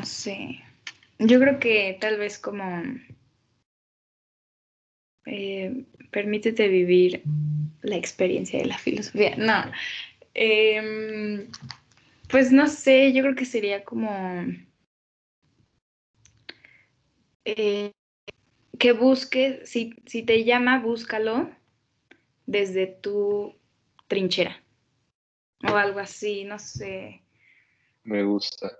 no 0.00 0.06
sé. 0.06 0.58
Yo 1.18 1.38
creo 1.38 1.60
que 1.60 1.98
tal 2.00 2.18
vez 2.18 2.38
como 2.38 2.82
eh, 5.26 5.84
permítete 6.10 6.68
vivir 6.68 7.22
la 7.82 7.96
experiencia 7.96 8.58
de 8.58 8.66
la 8.66 8.78
filosofía. 8.78 9.36
No. 9.36 9.70
Em, 10.32 11.50
pues 12.30 12.50
no 12.50 12.66
sé, 12.66 13.12
yo 13.12 13.22
creo 13.22 13.34
que 13.34 13.44
sería 13.44 13.84
como 13.84 14.46
eh, 17.44 17.92
que 18.78 18.92
busques, 18.92 19.68
si, 19.68 19.94
si 20.06 20.22
te 20.22 20.44
llama, 20.44 20.80
búscalo 20.80 21.50
desde 22.46 22.86
tu 22.86 23.54
trinchera 24.08 24.62
o 25.70 25.76
algo 25.76 26.00
así, 26.00 26.44
no 26.44 26.58
sé. 26.58 27.22
Me 28.04 28.22
gusta. 28.22 28.70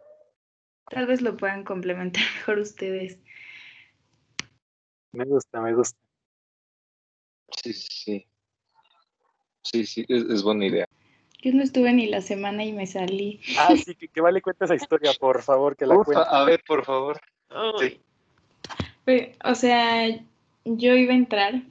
Tal 0.91 1.07
vez 1.07 1.23
lo 1.23 1.37
puedan 1.37 1.65
complementar 1.65 2.23
mejor 2.37 2.59
ustedes. 2.59 3.19
Me 5.13 5.25
gusta, 5.25 5.61
me 5.61 5.75
gusta. 5.75 5.99
Sí, 7.63 7.73
sí. 7.73 8.27
Sí, 9.63 9.87
sí, 9.87 10.05
es, 10.09 10.43
buena 10.43 10.66
idea. 10.66 10.87
Yo 11.43 11.53
no 11.53 11.63
estuve 11.63 11.93
ni 11.93 12.07
la 12.07 12.21
semana 12.21 12.65
y 12.65 12.73
me 12.73 12.87
salí. 12.87 13.41
Ah, 13.59 13.75
sí, 13.77 13.95
que, 13.95 14.21
vale 14.21 14.43
cuenta 14.43 14.65
esa 14.65 14.75
historia, 14.75 15.13
por 15.19 15.43
favor, 15.43 15.77
que 15.77 15.87
la 15.87 15.95
cuente. 15.97 16.25
A 16.27 16.45
ver, 16.45 16.63
por 16.66 16.85
favor. 16.85 17.21
Sí. 17.79 18.01
o 19.45 19.55
sea, 19.55 20.09
yo 20.65 20.97
iba 20.97 21.13
a 21.13 21.16
entrar, 21.16 21.63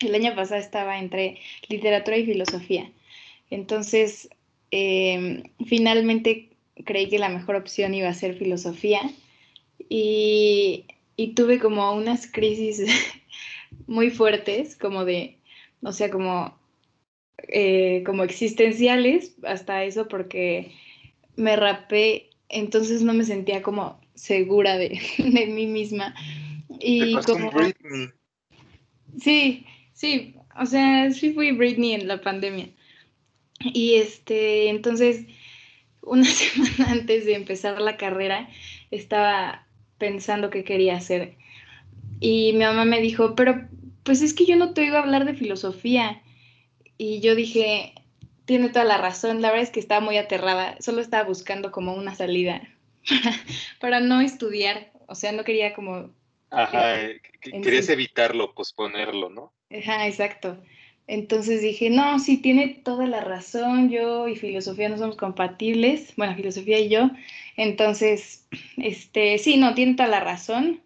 el 0.00 0.14
año 0.14 0.34
pasado 0.34 0.60
estaba 0.60 0.98
entre 0.98 1.40
literatura 1.68 2.16
y 2.18 2.26
filosofía. 2.26 2.90
Entonces, 3.50 4.28
em, 4.70 5.42
finalmente 5.66 6.49
creí 6.84 7.08
que 7.08 7.18
la 7.18 7.28
mejor 7.28 7.56
opción 7.56 7.94
iba 7.94 8.08
a 8.08 8.14
ser 8.14 8.36
filosofía 8.36 9.00
y, 9.88 10.86
y 11.16 11.34
tuve 11.34 11.58
como 11.58 11.92
unas 11.94 12.26
crisis 12.26 12.84
muy 13.86 14.10
fuertes, 14.10 14.76
como 14.76 15.04
de, 15.04 15.38
o 15.82 15.92
sea, 15.92 16.10
como, 16.10 16.58
eh, 17.48 18.02
como 18.04 18.24
existenciales, 18.24 19.34
hasta 19.42 19.84
eso, 19.84 20.08
porque 20.08 20.72
me 21.36 21.56
rapé, 21.56 22.30
entonces 22.48 23.02
no 23.02 23.14
me 23.14 23.24
sentía 23.24 23.62
como 23.62 24.00
segura 24.14 24.76
de, 24.76 25.00
de 25.18 25.46
mí 25.46 25.66
misma. 25.66 26.14
Y 26.80 27.14
como... 27.22 27.50
Sí, 29.18 29.66
sí, 29.92 30.34
o 30.58 30.66
sea, 30.66 31.10
sí 31.10 31.32
fui 31.32 31.52
Britney 31.52 31.92
en 31.94 32.06
la 32.06 32.20
pandemia. 32.20 32.68
Y 33.60 33.96
este, 33.96 34.68
entonces, 34.68 35.26
una 36.02 36.24
semana 36.26 36.92
antes 36.92 37.24
de 37.24 37.34
empezar 37.34 37.80
la 37.80 37.96
carrera, 37.96 38.48
estaba 38.90 39.66
pensando 39.98 40.50
qué 40.50 40.64
quería 40.64 40.96
hacer. 40.96 41.36
Y 42.20 42.52
mi 42.54 42.64
mamá 42.64 42.84
me 42.84 43.00
dijo, 43.00 43.34
pero 43.34 43.68
pues 44.02 44.22
es 44.22 44.34
que 44.34 44.46
yo 44.46 44.56
no 44.56 44.74
te 44.74 44.82
oigo 44.82 44.96
hablar 44.96 45.24
de 45.24 45.34
filosofía. 45.34 46.22
Y 46.98 47.20
yo 47.20 47.34
dije, 47.34 47.94
tiene 48.44 48.68
toda 48.68 48.84
la 48.84 48.98
razón, 48.98 49.40
la 49.40 49.48
verdad 49.48 49.62
es 49.64 49.70
que 49.70 49.80
estaba 49.80 50.00
muy 50.00 50.16
aterrada, 50.16 50.76
solo 50.80 51.00
estaba 51.00 51.22
buscando 51.22 51.70
como 51.70 51.94
una 51.94 52.14
salida 52.14 52.62
para, 53.80 54.00
no 54.00 54.20
estudiar, 54.20 54.90
o 55.06 55.14
sea, 55.14 55.32
no 55.32 55.44
quería 55.44 55.72
como... 55.72 56.10
Ajá, 56.50 57.00
eh, 57.00 57.22
querías 57.40 57.88
evitarlo, 57.88 58.54
posponerlo, 58.54 59.30
¿no? 59.30 59.52
Ajá, 59.70 60.08
exacto. 60.08 60.60
Entonces 61.12 61.60
dije, 61.60 61.90
no, 61.90 62.20
sí, 62.20 62.36
tiene 62.36 62.68
toda 62.68 63.04
la 63.08 63.20
razón, 63.20 63.90
yo 63.90 64.28
y 64.28 64.36
filosofía 64.36 64.88
no 64.88 64.96
somos 64.96 65.16
compatibles, 65.16 66.12
bueno, 66.16 66.36
filosofía 66.36 66.78
y 66.78 66.88
yo, 66.88 67.10
entonces, 67.56 68.46
este, 68.76 69.36
sí, 69.38 69.56
no, 69.56 69.74
tiene 69.74 69.94
toda 69.94 70.08
la 70.08 70.20
razón, 70.20 70.80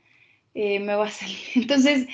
eh, 0.55 0.80
me 0.80 0.95
va 0.95 1.08
a 1.08 1.11
salir. 1.11 1.36
Entonces 1.56 2.06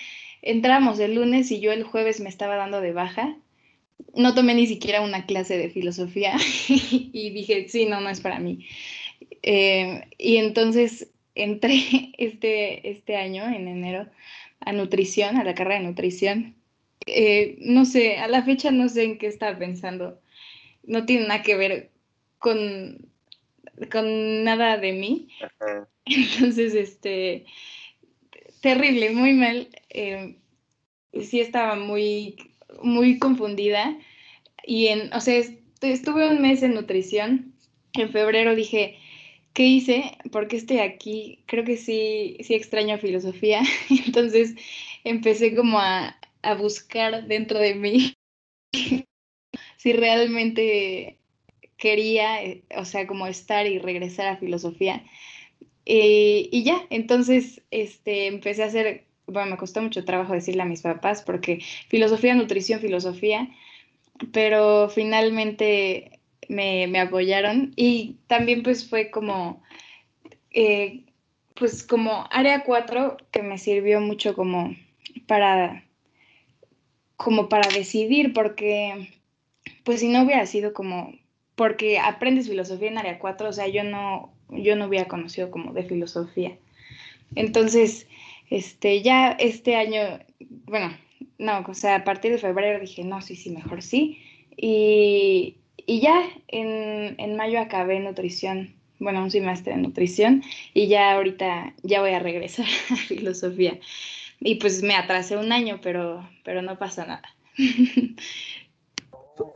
entramos 0.42 0.98
el 0.98 1.14
lunes 1.14 1.52
y 1.52 1.60
yo 1.60 1.70
el 1.70 1.84
jueves 1.84 2.18
me 2.18 2.28
estaba 2.28 2.56
dando 2.56 2.80
de 2.80 2.92
baja. 2.92 3.36
No 4.16 4.34
tomé 4.34 4.54
ni 4.54 4.66
siquiera 4.66 5.02
una 5.02 5.24
clase 5.24 5.56
de 5.56 5.70
filosofía 5.70 6.36
y 6.68 7.30
dije, 7.30 7.68
sí, 7.68 7.86
no, 7.86 8.00
no 8.00 8.10
es 8.10 8.20
para 8.20 8.40
mí. 8.40 8.66
Eh, 9.44 10.08
y 10.18 10.38
entonces 10.38 11.12
entré 11.36 12.10
este, 12.18 12.90
este 12.90 13.14
año, 13.14 13.46
en 13.46 13.68
enero, 13.68 14.08
a 14.58 14.72
nutrición, 14.72 15.36
a 15.36 15.44
la 15.44 15.54
carrera 15.54 15.78
de 15.80 15.86
nutrición. 15.86 16.56
Eh, 17.12 17.56
no 17.60 17.84
sé, 17.84 18.18
a 18.18 18.28
la 18.28 18.42
fecha 18.42 18.70
no 18.70 18.88
sé 18.88 19.04
en 19.04 19.18
qué 19.18 19.26
estaba 19.26 19.58
pensando. 19.58 20.20
No 20.84 21.04
tiene 21.06 21.26
nada 21.26 21.42
que 21.42 21.56
ver 21.56 21.90
con, 22.38 23.10
con 23.90 24.44
nada 24.44 24.78
de 24.78 24.92
mí. 24.92 25.28
Entonces, 26.04 26.74
este, 26.74 27.46
terrible, 28.60 29.10
muy 29.10 29.32
mal. 29.32 29.68
Eh, 29.90 30.36
sí 31.22 31.40
estaba 31.40 31.76
muy, 31.76 32.36
muy 32.82 33.18
confundida. 33.18 33.98
Y 34.64 34.88
en, 34.88 35.12
o 35.12 35.20
sea, 35.20 35.42
estuve 35.82 36.28
un 36.28 36.42
mes 36.42 36.62
en 36.62 36.74
nutrición. 36.74 37.54
En 37.94 38.10
febrero 38.10 38.54
dije, 38.54 38.98
¿qué 39.52 39.64
hice? 39.64 40.16
¿Por 40.30 40.48
qué 40.48 40.56
estoy 40.56 40.78
aquí? 40.78 41.42
Creo 41.46 41.64
que 41.64 41.76
sí, 41.76 42.36
sí 42.40 42.54
extraño 42.54 42.98
filosofía. 42.98 43.62
Entonces 44.06 44.54
empecé 45.04 45.54
como 45.54 45.78
a, 45.80 46.16
a 46.42 46.54
buscar 46.54 47.26
dentro 47.26 47.58
de 47.58 47.74
mí 47.74 48.14
si 49.76 49.92
realmente 49.92 51.18
quería, 51.76 52.44
eh, 52.44 52.62
o 52.76 52.84
sea, 52.84 53.06
como 53.06 53.26
estar 53.26 53.66
y 53.66 53.78
regresar 53.78 54.28
a 54.28 54.36
filosofía. 54.36 55.02
Eh, 55.86 56.48
y 56.52 56.62
ya, 56.62 56.86
entonces 56.90 57.62
este, 57.70 58.26
empecé 58.26 58.62
a 58.62 58.66
hacer, 58.66 59.06
bueno, 59.26 59.52
me 59.52 59.56
costó 59.56 59.82
mucho 59.82 60.04
trabajo 60.04 60.34
decirle 60.34 60.62
a 60.62 60.66
mis 60.66 60.82
papás 60.82 61.22
porque 61.22 61.60
filosofía, 61.88 62.34
nutrición, 62.34 62.80
filosofía, 62.80 63.48
pero 64.32 64.88
finalmente 64.90 66.20
me, 66.48 66.86
me 66.86 67.00
apoyaron 67.00 67.72
y 67.76 68.18
también 68.26 68.62
pues 68.62 68.88
fue 68.88 69.10
como, 69.10 69.62
eh, 70.50 71.04
pues 71.54 71.82
como 71.82 72.26
área 72.30 72.64
4 72.64 73.16
que 73.30 73.42
me 73.42 73.58
sirvió 73.58 74.00
mucho 74.00 74.34
como 74.34 74.76
para, 75.26 75.84
como 77.22 77.48
para 77.48 77.68
decidir 77.68 78.32
porque 78.32 79.08
pues 79.84 80.00
si 80.00 80.08
no 80.08 80.22
hubiera 80.22 80.46
sido 80.46 80.72
como, 80.72 81.12
porque 81.54 81.98
aprendes 81.98 82.48
filosofía 82.48 82.88
en 82.88 82.98
área 82.98 83.18
4, 83.18 83.48
o 83.48 83.52
sea, 83.52 83.68
yo 83.68 83.84
no 83.84 84.32
yo 84.52 84.74
no 84.74 84.84
había 84.84 85.06
conocido 85.06 85.50
como 85.50 85.72
de 85.72 85.84
filosofía. 85.84 86.56
Entonces, 87.34 88.08
este, 88.48 89.02
ya 89.02 89.30
este 89.32 89.76
año, 89.76 90.00
bueno, 90.66 90.96
no, 91.38 91.64
o 91.68 91.74
sea, 91.74 91.96
a 91.96 92.04
partir 92.04 92.32
de 92.32 92.38
febrero 92.38 92.80
dije, 92.80 93.04
no, 93.04 93.20
sí, 93.20 93.36
sí, 93.36 93.50
mejor 93.50 93.82
sí. 93.82 94.18
Y, 94.56 95.56
ya 95.86 96.22
en, 96.48 97.14
en, 97.18 97.36
mayo 97.36 97.60
acabé 97.60 98.00
nutrición, 98.00 98.74
bueno, 98.98 99.22
un 99.22 99.30
semestre 99.30 99.74
de 99.74 99.82
nutrición, 99.82 100.42
y 100.74 100.88
ya 100.88 101.12
ahorita 101.12 101.74
ya 101.82 102.00
voy 102.00 102.10
a 102.10 102.18
regresar 102.18 102.66
a 102.90 102.96
filosofía. 102.96 103.78
Y 104.40 104.54
pues 104.56 104.82
me 104.82 104.96
atrasé 104.96 105.36
un 105.36 105.52
año, 105.52 105.80
pero, 105.82 106.28
pero 106.44 106.62
no 106.62 106.78
pasa 106.78 107.06
nada. 107.06 107.28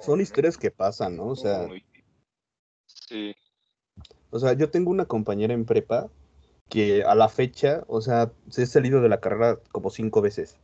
Son 0.00 0.20
historias 0.20 0.58
que 0.58 0.70
pasan, 0.70 1.16
¿no? 1.16 1.28
O 1.28 1.36
sea. 1.36 1.66
Sí. 2.86 3.34
O 4.30 4.38
sea, 4.38 4.52
yo 4.52 4.70
tengo 4.70 4.90
una 4.90 5.06
compañera 5.06 5.54
en 5.54 5.64
prepa 5.64 6.10
que 6.68 7.02
a 7.04 7.14
la 7.14 7.28
fecha, 7.28 7.84
o 7.86 8.00
sea, 8.00 8.32
se 8.48 8.62
ha 8.62 8.66
salido 8.66 9.00
de 9.00 9.08
la 9.08 9.20
carrera 9.20 9.58
como 9.72 9.90
cinco 9.90 10.20
veces. 10.20 10.58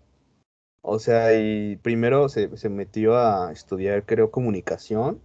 O 0.82 0.98
sea, 0.98 1.38
y 1.38 1.76
primero 1.76 2.28
se, 2.28 2.48
metió 2.69 3.16
a 3.16 3.53
estudiar, 3.53 4.04
creo, 4.06 4.30
comunicación 4.30 5.20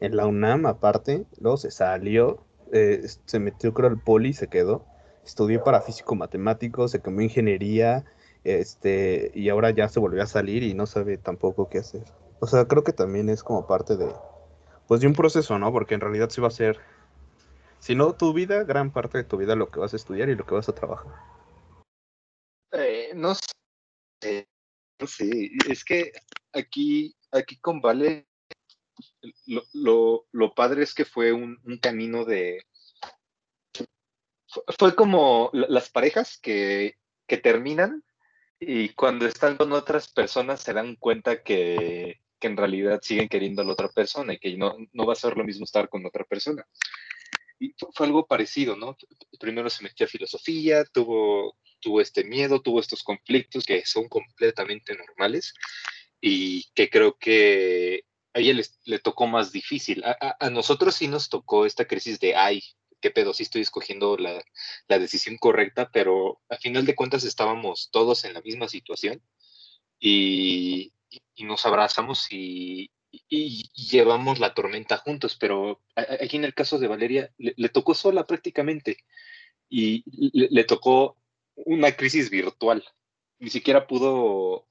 en 0.00 0.16
la 0.16 0.26
UNAM 0.26 0.66
aparte, 0.66 1.26
luego 1.40 1.56
se 1.56 1.70
salió, 1.70 2.44
eh, 2.72 3.02
se 3.24 3.38
metió, 3.38 3.74
creo, 3.74 3.90
al 3.90 4.00
poli 4.00 4.30
y 4.30 4.34
se 4.34 4.48
quedó. 4.48 4.84
Estudió 5.24 5.62
para 5.62 5.82
físico 5.82 6.14
matemático, 6.14 6.88
se 6.88 7.00
cambió 7.00 7.24
ingeniería, 7.24 8.04
este, 8.44 9.30
y 9.34 9.48
ahora 9.48 9.70
ya 9.70 9.88
se 9.88 10.00
volvió 10.00 10.22
a 10.22 10.26
salir 10.26 10.62
y 10.62 10.74
no 10.74 10.86
sabe 10.86 11.18
tampoco 11.18 11.68
qué 11.68 11.78
hacer. 11.78 12.04
O 12.40 12.46
sea, 12.46 12.66
creo 12.66 12.84
que 12.84 12.92
también 12.92 13.28
es 13.28 13.42
como 13.42 13.66
parte 13.66 13.96
de, 13.96 14.12
pues 14.88 15.00
de 15.00 15.06
un 15.06 15.14
proceso, 15.14 15.58
¿no? 15.58 15.72
Porque 15.72 15.94
en 15.94 16.00
realidad 16.00 16.30
sí 16.30 16.40
va 16.40 16.48
a 16.48 16.50
ser 16.50 16.80
si 17.82 17.96
no 17.96 18.14
tu 18.14 18.32
vida, 18.32 18.62
gran 18.62 18.92
parte 18.92 19.18
de 19.18 19.24
tu 19.24 19.36
vida 19.36 19.56
lo 19.56 19.68
que 19.68 19.80
vas 19.80 19.92
a 19.92 19.96
estudiar 19.96 20.28
y 20.28 20.36
lo 20.36 20.46
que 20.46 20.54
vas 20.54 20.68
a 20.68 20.74
trabajar. 20.74 21.12
Eh, 22.70 23.10
no 23.16 23.34
sé, 23.34 24.48
no 25.00 25.06
sé, 25.08 25.50
es 25.68 25.84
que 25.84 26.12
aquí, 26.52 27.16
aquí 27.32 27.58
con 27.58 27.80
Vale, 27.80 28.28
lo, 29.72 30.26
lo, 30.30 30.54
padre 30.54 30.84
es 30.84 30.94
que 30.94 31.04
fue 31.04 31.32
un, 31.32 31.58
camino 31.80 32.24
de... 32.24 32.64
Fue 34.78 34.94
como 34.94 35.50
las 35.52 35.90
parejas 35.90 36.38
que, 36.38 36.98
que 37.26 37.36
terminan 37.36 38.04
y 38.64 38.90
cuando 38.90 39.26
están 39.26 39.56
con 39.56 39.72
otras 39.72 40.08
personas 40.08 40.62
se 40.62 40.72
dan 40.72 40.94
cuenta 40.96 41.42
que, 41.42 42.20
que, 42.38 42.46
en 42.46 42.56
realidad 42.56 43.00
siguen 43.02 43.28
queriendo 43.28 43.62
a 43.62 43.64
la 43.64 43.72
otra 43.72 43.88
persona 43.88 44.34
y 44.34 44.38
que 44.38 44.56
no, 44.56 44.76
no 44.92 45.06
va 45.06 45.14
a 45.14 45.16
ser 45.16 45.36
lo 45.36 45.44
mismo 45.44 45.64
estar 45.64 45.88
con 45.88 46.06
otra 46.06 46.24
persona. 46.24 46.64
y 47.58 47.74
fue 47.92 48.06
algo 48.06 48.26
parecido, 48.26 48.76
¿no? 48.76 48.96
Primero 49.40 49.68
se 49.68 49.82
metió 49.82 50.06
a 50.06 50.08
filosofía, 50.08 50.84
tuvo, 50.84 51.56
tuvo 51.80 52.00
este 52.00 52.24
miedo, 52.24 52.62
tuvo 52.62 52.80
estos 52.80 53.02
conflictos 53.02 53.64
que 53.64 53.84
son 53.84 54.08
completamente 54.08 54.96
normales 54.96 55.54
y 56.20 56.70
que 56.74 56.88
creo 56.88 57.18
que 57.18 58.04
a 58.32 58.38
ella 58.38 58.62
le, 58.84 58.98
tocó 59.00 59.26
más 59.26 59.52
difícil. 59.52 60.02
A, 60.04 60.50
nosotros 60.50 60.94
sí 60.94 61.08
nos 61.08 61.28
tocó 61.28 61.66
esta 61.66 61.84
crisis 61.86 62.20
de, 62.20 62.34
ay, 62.36 62.62
qué 63.02 63.10
pedo, 63.10 63.34
sí 63.34 63.42
estoy 63.42 63.60
escogiendo 63.60 64.16
la, 64.16 64.42
decisión 64.88 65.36
correcta, 65.36 65.90
pero 65.92 66.40
al 66.48 66.58
final 66.58 66.86
de 66.86 66.94
cuentas 66.94 67.24
estábamos 67.24 67.90
todos 67.90 68.24
en 68.24 68.32
la 68.32 68.40
misma 68.40 68.68
situación 68.68 69.20
y, 70.00 70.92
nos 71.38 71.66
abrazamos 71.66 72.28
y, 72.30 72.90
llevamos 73.74 74.38
la 74.38 74.54
tormenta 74.54 74.96
juntos, 74.96 75.36
pero 75.38 75.82
aquí 75.96 76.36
en 76.36 76.44
el 76.44 76.54
caso 76.54 76.78
de 76.78 76.86
Valeria 76.86 77.30
le, 77.36 77.68
tocó 77.68 77.94
sola 77.94 78.26
prácticamente 78.26 78.96
y 79.68 80.02
le, 80.32 80.64
tocó 80.64 81.18
una 81.54 81.92
crisis 81.92 82.30
virtual. 82.30 82.82
Ni 83.38 83.50
siquiera 83.50 83.86
pudo, 83.86 84.68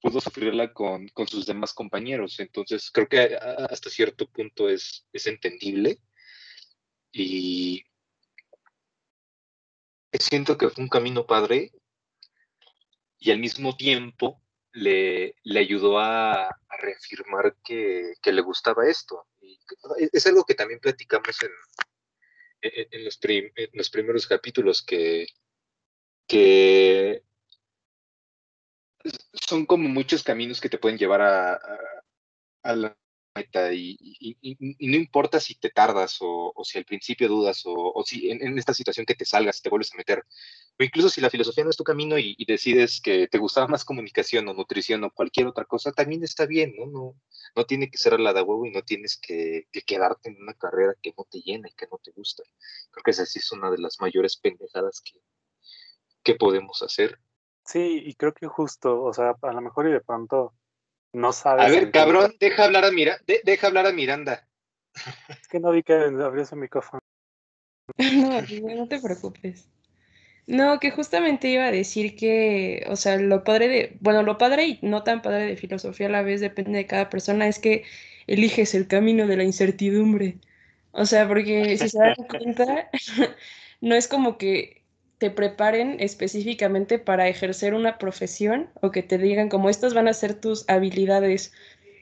pudo 0.00 0.20
sufrirla 0.20 0.72
con, 0.72 1.08
con, 1.08 1.26
sus 1.26 1.46
demás 1.46 1.72
compañeros. 1.72 2.38
Entonces 2.38 2.90
creo 2.92 3.08
que 3.08 3.36
hasta 3.70 3.90
cierto 3.90 4.28
punto 4.28 4.68
es, 4.68 5.06
es 5.12 5.26
entendible 5.26 5.98
y 7.12 7.84
siento 10.18 10.56
que 10.58 10.68
fue 10.68 10.84
un 10.84 10.90
camino 10.90 11.26
padre 11.26 11.72
y 13.18 13.30
al 13.30 13.38
mismo 13.38 13.76
tiempo 13.76 14.42
le, 14.72 15.34
le 15.42 15.60
ayudó 15.60 15.98
a, 15.98 16.56
reafirmar 16.78 17.56
que, 17.62 18.14
le 18.24 18.40
gustaba 18.40 18.88
esto. 18.88 19.26
Y 19.42 19.58
es 20.12 20.26
algo 20.26 20.44
que 20.44 20.54
también 20.54 20.80
platicamos 20.80 21.36
en, 21.42 21.50
en, 22.62 23.04
los, 23.04 23.20
los, 23.74 23.90
primeros 23.90 24.26
capítulos, 24.26 24.82
que, 24.82 25.26
que 26.26 27.22
son 29.34 29.66
como 29.66 29.90
muchos 29.90 30.22
caminos 30.22 30.58
que 30.58 30.70
te 30.70 30.78
pueden 30.78 30.96
llevar 30.96 31.20
a, 31.20 31.60
a 32.62 32.74
la 32.74 32.96
y, 33.72 34.56
no 34.80 34.96
importa 34.96 35.38
si 35.40 35.54
te 35.54 35.70
tardas 35.70 36.18
o, 36.20 36.52
si 36.64 36.78
al 36.78 36.84
principio 36.84 37.28
dudas 37.28 37.62
o, 37.64 38.02
si 38.04 38.30
en, 38.30 38.58
esta 38.58 38.74
situación 38.74 39.06
que 39.06 39.14
te 39.14 39.24
salgas, 39.24 39.62
te 39.62 39.70
vuelves 39.70 39.92
a 39.92 39.96
meter, 39.96 40.24
o 40.78 40.82
incluso 40.82 41.08
si 41.08 41.20
la 41.20 41.30
filosofía 41.30 41.64
no 41.64 41.70
es 41.70 41.76
tu 41.76 41.84
camino 41.84 42.18
y, 42.18 42.36
decides 42.44 43.00
que 43.00 43.28
te 43.28 43.38
gustaba 43.38 43.68
más 43.68 43.84
comunicación 43.84 44.48
o 44.48 44.54
nutrición 44.54 45.04
o 45.04 45.10
cualquier 45.10 45.46
otra 45.46 45.64
cosa, 45.64 45.92
también 45.92 46.24
está 46.24 46.46
bien, 46.46 46.74
¿no? 46.76 46.86
No, 46.86 47.14
no 47.54 47.64
tiene 47.64 47.90
que 47.90 47.98
ser 47.98 48.18
la 48.18 48.32
de 48.32 48.42
huevo 48.42 48.66
y 48.66 48.72
no 48.72 48.82
tienes 48.82 49.16
que, 49.16 49.68
quedarte 49.86 50.30
en 50.30 50.42
una 50.42 50.54
carrera 50.54 50.94
que 51.00 51.14
no 51.16 51.24
te 51.30 51.40
llena 51.40 51.68
y 51.68 51.74
que 51.74 51.86
no 51.90 51.98
te 52.02 52.10
gusta. 52.10 52.42
Creo 52.90 53.02
que 53.04 53.12
esa 53.12 53.26
sí 53.26 53.38
es 53.38 53.52
una 53.52 53.70
de 53.70 53.78
las 53.78 54.00
mayores 54.00 54.36
pendejadas 54.36 55.00
que, 55.00 55.20
que 56.22 56.34
podemos 56.34 56.82
hacer. 56.82 57.18
Sí, 57.64 58.02
y 58.04 58.14
creo 58.14 58.34
que 58.34 58.48
justo, 58.48 59.02
o 59.02 59.12
sea, 59.12 59.36
a 59.40 59.52
lo 59.52 59.60
mejor 59.60 59.86
y 59.86 59.92
de 59.92 60.00
pronto 60.00 60.54
no 61.12 61.32
sabes. 61.32 61.66
A 61.66 61.68
ver, 61.68 61.90
cabrón, 61.90 62.34
deja 62.38 62.64
hablar 62.64 62.84
a, 62.84 62.90
Mira 62.90 63.18
deja 63.44 63.66
hablar 63.66 63.86
a 63.86 63.92
Miranda. 63.92 64.46
Es 65.28 65.48
que 65.48 65.60
no 65.60 65.70
vi 65.70 65.82
que 65.82 65.94
abrió 65.94 66.44
su 66.44 66.56
micrófono. 66.56 67.00
no, 67.98 68.74
no 68.74 68.88
te 68.88 69.00
preocupes. 69.00 69.68
No, 70.46 70.80
que 70.80 70.90
justamente 70.90 71.48
iba 71.48 71.66
a 71.66 71.70
decir 71.70 72.16
que, 72.16 72.84
o 72.88 72.96
sea, 72.96 73.16
lo 73.18 73.44
padre 73.44 73.68
de, 73.68 73.96
bueno, 74.00 74.22
lo 74.22 74.36
padre 74.36 74.66
y 74.66 74.78
no 74.82 75.04
tan 75.04 75.22
padre 75.22 75.44
de 75.44 75.56
filosofía 75.56 76.08
a 76.08 76.10
la 76.10 76.22
vez 76.22 76.40
depende 76.40 76.78
de 76.78 76.86
cada 76.86 77.08
persona, 77.08 77.46
es 77.46 77.60
que 77.60 77.84
eliges 78.26 78.74
el 78.74 78.88
camino 78.88 79.26
de 79.28 79.36
la 79.36 79.44
incertidumbre. 79.44 80.38
O 80.92 81.06
sea, 81.06 81.28
porque 81.28 81.78
si 81.78 81.88
se 81.88 81.98
dan 81.98 82.16
cuenta, 82.28 82.90
no 83.80 83.94
es 83.94 84.08
como 84.08 84.38
que 84.38 84.79
te 85.20 85.30
preparen 85.30 85.98
específicamente 86.00 86.98
para 86.98 87.28
ejercer 87.28 87.74
una 87.74 87.98
profesión 87.98 88.70
o 88.80 88.90
que 88.90 89.02
te 89.02 89.18
digan 89.18 89.50
como 89.50 89.68
estas 89.68 89.92
van 89.92 90.08
a 90.08 90.14
ser 90.14 90.32
tus 90.32 90.66
habilidades 90.66 91.52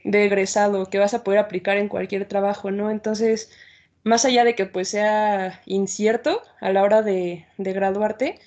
de 0.05 0.23
egresado 0.23 0.85
que 0.85 0.99
vas 0.99 1.13
a 1.13 1.21
poder 1.25 1.39
aplicar 1.39 1.75
en 1.75 1.89
cualquier 1.89 2.25
trabajo, 2.29 2.71
¿no? 2.71 2.89
Entonces, 2.89 3.51
más 4.05 4.23
allá 4.23 4.45
de 4.45 4.55
que 4.55 4.65
pues 4.67 4.87
sea 4.87 5.61
incierto 5.65 6.41
a 6.61 6.71
la 6.71 6.81
hora 6.81 7.01
de, 7.01 7.45
graduarte, 7.57 8.39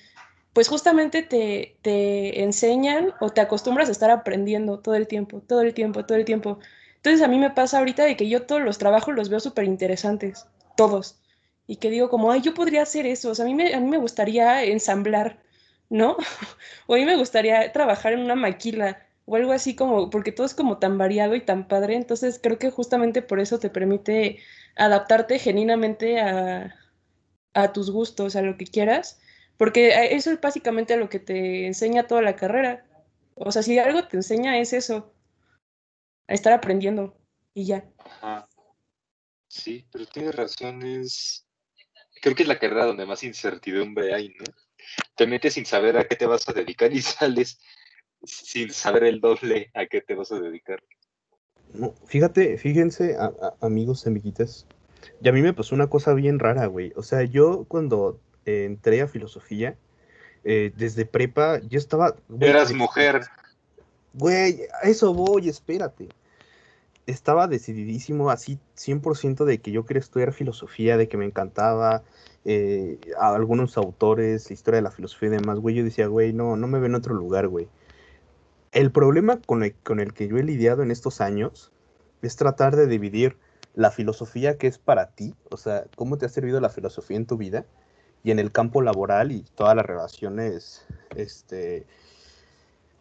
pues 0.53 0.69
justamente 0.69 1.21
te, 1.21 1.77
te, 1.83 2.41
enseñan 2.41 3.13
o 3.21 3.29
te 3.29 3.41
acostumbras 3.41 3.89
a 3.89 3.91
estar 3.91 4.09
aprendiendo 4.09 4.79
todo 4.79 4.95
el 4.95 5.07
tiempo, 5.07 5.39
todo 5.41 5.61
el 5.61 5.75
tiempo, 5.75 6.03
todo 6.03 6.17
el 6.17 6.25
tiempo. 6.25 6.57
Entonces 6.95 7.21
a 7.21 7.27
mí 7.27 7.37
me 7.37 7.51
pasa 7.51 7.77
ahorita 7.77 8.05
de 8.05 8.17
que 8.17 8.27
yo 8.27 8.41
todos 8.47 8.63
los 8.63 8.79
trabajos 8.79 9.13
los 9.13 9.29
veo 9.29 9.39
súper 9.39 9.65
interesantes, 9.65 10.47
todos 10.75 11.22
y 11.67 11.77
que 11.77 11.89
digo 11.89 12.09
como, 12.09 12.31
ay, 12.31 12.41
yo 12.41 12.53
podría 12.53 12.83
hacer 12.83 13.05
eso, 13.05 13.31
o 13.31 13.35
sea, 13.35 13.45
a 13.45 13.47
mí 13.47 13.55
me, 13.55 13.73
a 13.73 13.79
mí 13.79 13.89
me 13.89 13.97
gustaría 13.97 14.63
ensamblar, 14.63 15.41
¿no? 15.89 16.17
o 16.87 16.95
a 16.95 16.97
mí 16.97 17.05
me 17.05 17.15
gustaría 17.15 17.71
trabajar 17.71 18.13
en 18.13 18.19
una 18.19 18.35
maquila 18.35 19.05
o 19.25 19.35
algo 19.35 19.53
así 19.53 19.75
como, 19.75 20.09
porque 20.09 20.31
todo 20.31 20.45
es 20.45 20.53
como 20.53 20.79
tan 20.79 20.97
variado 20.97 21.35
y 21.35 21.41
tan 21.41 21.67
padre, 21.67 21.95
entonces 21.95 22.39
creo 22.41 22.59
que 22.59 22.71
justamente 22.71 23.21
por 23.21 23.39
eso 23.39 23.59
te 23.59 23.69
permite 23.69 24.39
adaptarte 24.75 25.39
genuinamente 25.39 26.19
a, 26.19 26.75
a 27.53 27.73
tus 27.73 27.91
gustos, 27.91 28.35
a 28.35 28.41
lo 28.41 28.57
que 28.57 28.65
quieras, 28.65 29.19
porque 29.57 29.93
eso 30.11 30.31
es 30.31 30.41
básicamente 30.41 30.97
lo 30.97 31.09
que 31.09 31.19
te 31.19 31.67
enseña 31.67 32.07
toda 32.07 32.21
la 32.21 32.35
carrera. 32.35 32.85
O 33.35 33.51
sea, 33.51 33.63
si 33.63 33.79
algo 33.79 34.07
te 34.07 34.17
enseña 34.17 34.57
es 34.59 34.73
eso, 34.73 35.13
a 36.27 36.33
estar 36.33 36.53
aprendiendo 36.53 37.15
y 37.53 37.65
ya. 37.65 37.85
Sí, 39.47 39.85
pero 39.91 40.05
tienes 40.07 40.35
razón, 40.35 40.83
es 40.83 41.42
creo 42.23 42.35
que 42.35 42.43
es 42.43 42.49
la 42.49 42.57
carrera 42.57 42.85
donde 42.85 43.05
más 43.05 43.21
incertidumbre 43.23 44.13
hay, 44.13 44.29
¿no? 44.29 44.45
Te 45.15 45.27
metes 45.27 45.55
sin 45.55 45.65
saber 45.65 45.97
a 45.97 46.07
qué 46.07 46.15
te 46.15 46.25
vas 46.25 46.47
a 46.47 46.53
dedicar 46.53 46.93
y 46.93 47.01
sales 47.01 47.59
sin 48.23 48.71
saber 48.71 49.03
el 49.03 49.19
doble 49.19 49.69
a 49.73 49.85
qué 49.87 49.99
te 49.99 50.15
vas 50.15 50.31
a 50.31 50.39
dedicar. 50.39 50.81
No, 51.73 51.93
fíjate, 52.05 52.57
fíjense, 52.57 53.17
amigos, 53.59 54.07
amiguitas, 54.07 54.65
y 55.21 55.27
a 55.27 55.33
mí 55.33 55.41
me 55.41 55.53
pasó 55.53 55.75
una 55.75 55.87
cosa 55.87 56.13
bien 56.13 56.39
rara, 56.39 56.67
güey. 56.67 56.93
O 56.95 57.03
sea, 57.03 57.23
yo 57.23 57.65
cuando 57.67 58.21
entré 58.45 59.01
a 59.01 59.07
filosofía, 59.07 59.75
eh, 60.45 60.71
desde 60.77 61.05
prepa, 61.05 61.59
yo 61.59 61.77
estaba... 61.77 62.15
Eras 62.39 62.71
mujer. 62.71 63.21
Güey, 64.13 64.61
a 64.81 64.87
eso 64.87 65.13
voy, 65.13 65.49
espérate 65.49 66.07
estaba 67.05 67.47
decididísimo, 67.47 68.29
así 68.29 68.59
100% 68.75 69.45
de 69.45 69.59
que 69.59 69.71
yo 69.71 69.85
quería 69.85 70.01
estudiar 70.01 70.33
filosofía, 70.33 70.97
de 70.97 71.07
que 71.07 71.17
me 71.17 71.25
encantaba 71.25 72.03
eh, 72.45 72.99
a 73.19 73.35
algunos 73.35 73.77
autores, 73.77 74.49
la 74.49 74.53
historia 74.53 74.77
de 74.77 74.83
la 74.83 74.91
filosofía 74.91 75.29
y 75.29 75.31
demás, 75.33 75.59
güey. 75.59 75.75
Yo 75.75 75.83
decía, 75.83 76.07
güey, 76.07 76.33
no, 76.33 76.55
no 76.55 76.67
me 76.67 76.79
veo 76.79 76.87
en 76.87 76.95
otro 76.95 77.13
lugar, 77.13 77.47
güey. 77.47 77.67
El 78.71 78.91
problema 78.91 79.39
con 79.45 79.63
el, 79.63 79.75
con 79.75 79.99
el 79.99 80.13
que 80.13 80.27
yo 80.27 80.37
he 80.37 80.43
lidiado 80.43 80.81
en 80.83 80.91
estos 80.91 81.21
años 81.21 81.71
es 82.21 82.35
tratar 82.35 82.75
de 82.75 82.87
dividir 82.87 83.37
la 83.75 83.91
filosofía 83.91 84.57
que 84.57 84.67
es 84.67 84.77
para 84.77 85.11
ti, 85.11 85.35
o 85.49 85.57
sea, 85.57 85.85
cómo 85.95 86.17
te 86.17 86.25
ha 86.25 86.29
servido 86.29 86.59
la 86.59 86.69
filosofía 86.69 87.17
en 87.17 87.25
tu 87.25 87.37
vida 87.37 87.65
y 88.23 88.31
en 88.31 88.39
el 88.39 88.51
campo 88.51 88.81
laboral 88.81 89.31
y 89.31 89.45
todas 89.55 89.75
las 89.75 89.85
relaciones 89.85 90.85
este, 91.15 91.85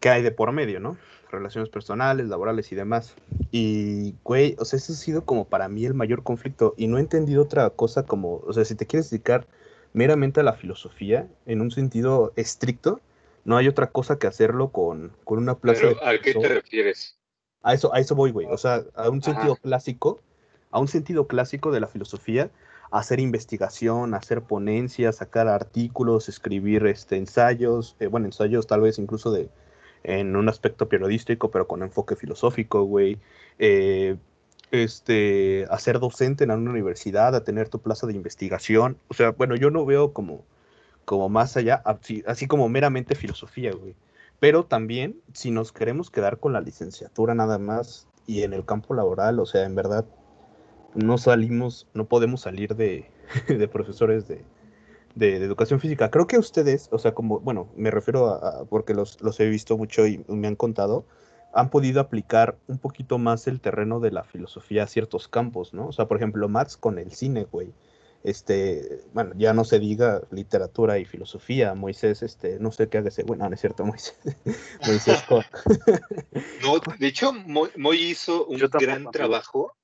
que 0.02 0.10
hay 0.10 0.22
de 0.22 0.32
por 0.32 0.52
medio, 0.52 0.80
¿no? 0.80 0.98
relaciones 1.32 1.70
personales, 1.70 2.28
laborales 2.28 2.70
y 2.72 2.76
demás. 2.76 3.16
Y, 3.50 4.14
güey, 4.22 4.54
o 4.58 4.64
sea, 4.64 4.76
eso 4.76 4.92
ha 4.92 4.96
sido 4.96 5.24
como 5.24 5.46
para 5.46 5.68
mí 5.68 5.84
el 5.84 5.94
mayor 5.94 6.22
conflicto 6.22 6.74
y 6.76 6.86
no 6.86 6.98
he 6.98 7.00
entendido 7.00 7.42
otra 7.42 7.70
cosa 7.70 8.04
como, 8.04 8.36
o 8.36 8.52
sea, 8.52 8.64
si 8.64 8.74
te 8.74 8.86
quieres 8.86 9.10
dedicar 9.10 9.46
meramente 9.94 10.40
a 10.40 10.42
la 10.42 10.52
filosofía 10.52 11.26
en 11.46 11.60
un 11.60 11.70
sentido 11.70 12.32
estricto, 12.36 13.00
no 13.44 13.56
hay 13.56 13.66
otra 13.66 13.90
cosa 13.90 14.18
que 14.18 14.26
hacerlo 14.26 14.68
con, 14.68 15.12
con 15.24 15.38
una 15.38 15.56
plaza 15.56 15.86
¿A 16.04 16.18
qué 16.18 16.34
te 16.34 16.48
refieres? 16.48 17.18
A 17.62 17.74
eso, 17.74 17.92
a 17.94 17.98
eso 17.98 18.14
voy, 18.14 18.30
güey. 18.30 18.46
O 18.50 18.58
sea, 18.58 18.84
a 18.94 19.08
un 19.08 19.22
sentido 19.22 19.56
clásico, 19.56 20.20
a 20.70 20.78
un 20.78 20.88
sentido 20.88 21.26
clásico 21.26 21.72
de 21.72 21.80
la 21.80 21.86
filosofía, 21.86 22.50
hacer 22.90 23.20
investigación, 23.20 24.14
hacer 24.14 24.42
ponencias, 24.42 25.16
sacar 25.16 25.48
artículos, 25.48 26.28
escribir 26.28 26.86
este, 26.86 27.16
ensayos, 27.16 27.96
eh, 28.00 28.06
bueno, 28.06 28.26
ensayos 28.26 28.66
tal 28.66 28.82
vez 28.82 28.98
incluso 28.98 29.32
de, 29.32 29.48
en 30.04 30.36
un 30.36 30.48
aspecto 30.48 30.88
periodístico, 30.88 31.50
pero 31.50 31.66
con 31.66 31.82
enfoque 31.82 32.16
filosófico, 32.16 32.84
güey. 32.84 33.18
Eh, 33.58 34.16
este, 34.72 35.66
a 35.70 35.78
ser 35.78 36.00
docente 36.00 36.44
en 36.44 36.50
una 36.50 36.70
universidad, 36.70 37.36
a 37.36 37.44
tener 37.44 37.68
tu 37.68 37.80
plaza 37.80 38.06
de 38.06 38.14
investigación. 38.14 38.96
O 39.08 39.14
sea, 39.14 39.30
bueno, 39.30 39.54
yo 39.54 39.70
no 39.70 39.84
veo 39.84 40.12
como, 40.12 40.44
como 41.04 41.28
más 41.28 41.56
allá, 41.56 41.82
así, 41.84 42.24
así 42.26 42.46
como 42.46 42.68
meramente 42.68 43.14
filosofía, 43.14 43.72
güey. 43.72 43.94
Pero 44.40 44.64
también, 44.64 45.20
si 45.34 45.50
nos 45.50 45.72
queremos 45.72 46.10
quedar 46.10 46.38
con 46.38 46.52
la 46.52 46.60
licenciatura 46.60 47.34
nada 47.34 47.58
más 47.58 48.08
y 48.26 48.42
en 48.42 48.54
el 48.54 48.64
campo 48.64 48.94
laboral, 48.94 49.38
o 49.38 49.46
sea, 49.46 49.64
en 49.64 49.74
verdad, 49.74 50.06
no 50.94 51.18
salimos, 51.18 51.86
no 51.94 52.06
podemos 52.06 52.40
salir 52.40 52.74
de, 52.74 53.10
de 53.48 53.68
profesores 53.68 54.26
de, 54.26 54.44
de, 55.14 55.36
educación 55.36 55.80
física. 55.80 56.10
Creo 56.10 56.26
que 56.26 56.38
ustedes, 56.38 56.88
o 56.92 56.98
sea, 56.98 57.12
como, 57.14 57.40
bueno, 57.40 57.68
me 57.76 57.90
refiero 57.90 58.28
a, 58.28 58.64
porque 58.64 58.94
los, 58.94 59.20
los, 59.20 59.38
he 59.40 59.48
visto 59.48 59.76
mucho 59.76 60.06
y 60.06 60.24
me 60.28 60.48
han 60.48 60.56
contado, 60.56 61.04
han 61.52 61.70
podido 61.70 62.00
aplicar 62.00 62.56
un 62.66 62.78
poquito 62.78 63.18
más 63.18 63.46
el 63.46 63.60
terreno 63.60 64.00
de 64.00 64.10
la 64.10 64.24
filosofía 64.24 64.84
a 64.84 64.86
ciertos 64.86 65.28
campos, 65.28 65.74
¿no? 65.74 65.88
O 65.88 65.92
sea, 65.92 66.06
por 66.06 66.16
ejemplo, 66.16 66.48
Max 66.48 66.76
con 66.76 66.98
el 66.98 67.12
cine, 67.12 67.46
güey. 67.50 67.72
este, 68.24 69.02
bueno, 69.12 69.32
ya 69.36 69.52
no 69.52 69.64
se 69.64 69.78
diga 69.78 70.22
literatura 70.30 70.98
y 70.98 71.04
filosofía, 71.04 71.74
Moisés, 71.74 72.22
este, 72.22 72.58
no 72.60 72.72
sé 72.72 72.88
qué 72.88 72.98
haga 72.98 73.08
ese, 73.08 73.24
bueno, 73.24 73.48
no 73.48 73.54
es 73.54 73.60
cierto, 73.60 73.84
Moisés, 73.84 74.16
Moisés 74.86 75.24
No, 76.62 76.94
de 76.98 77.06
hecho, 77.06 77.32
Moy, 77.32 77.98
hizo 77.98 78.46
un 78.46 78.58
gran 78.58 79.10
trabajo. 79.10 79.74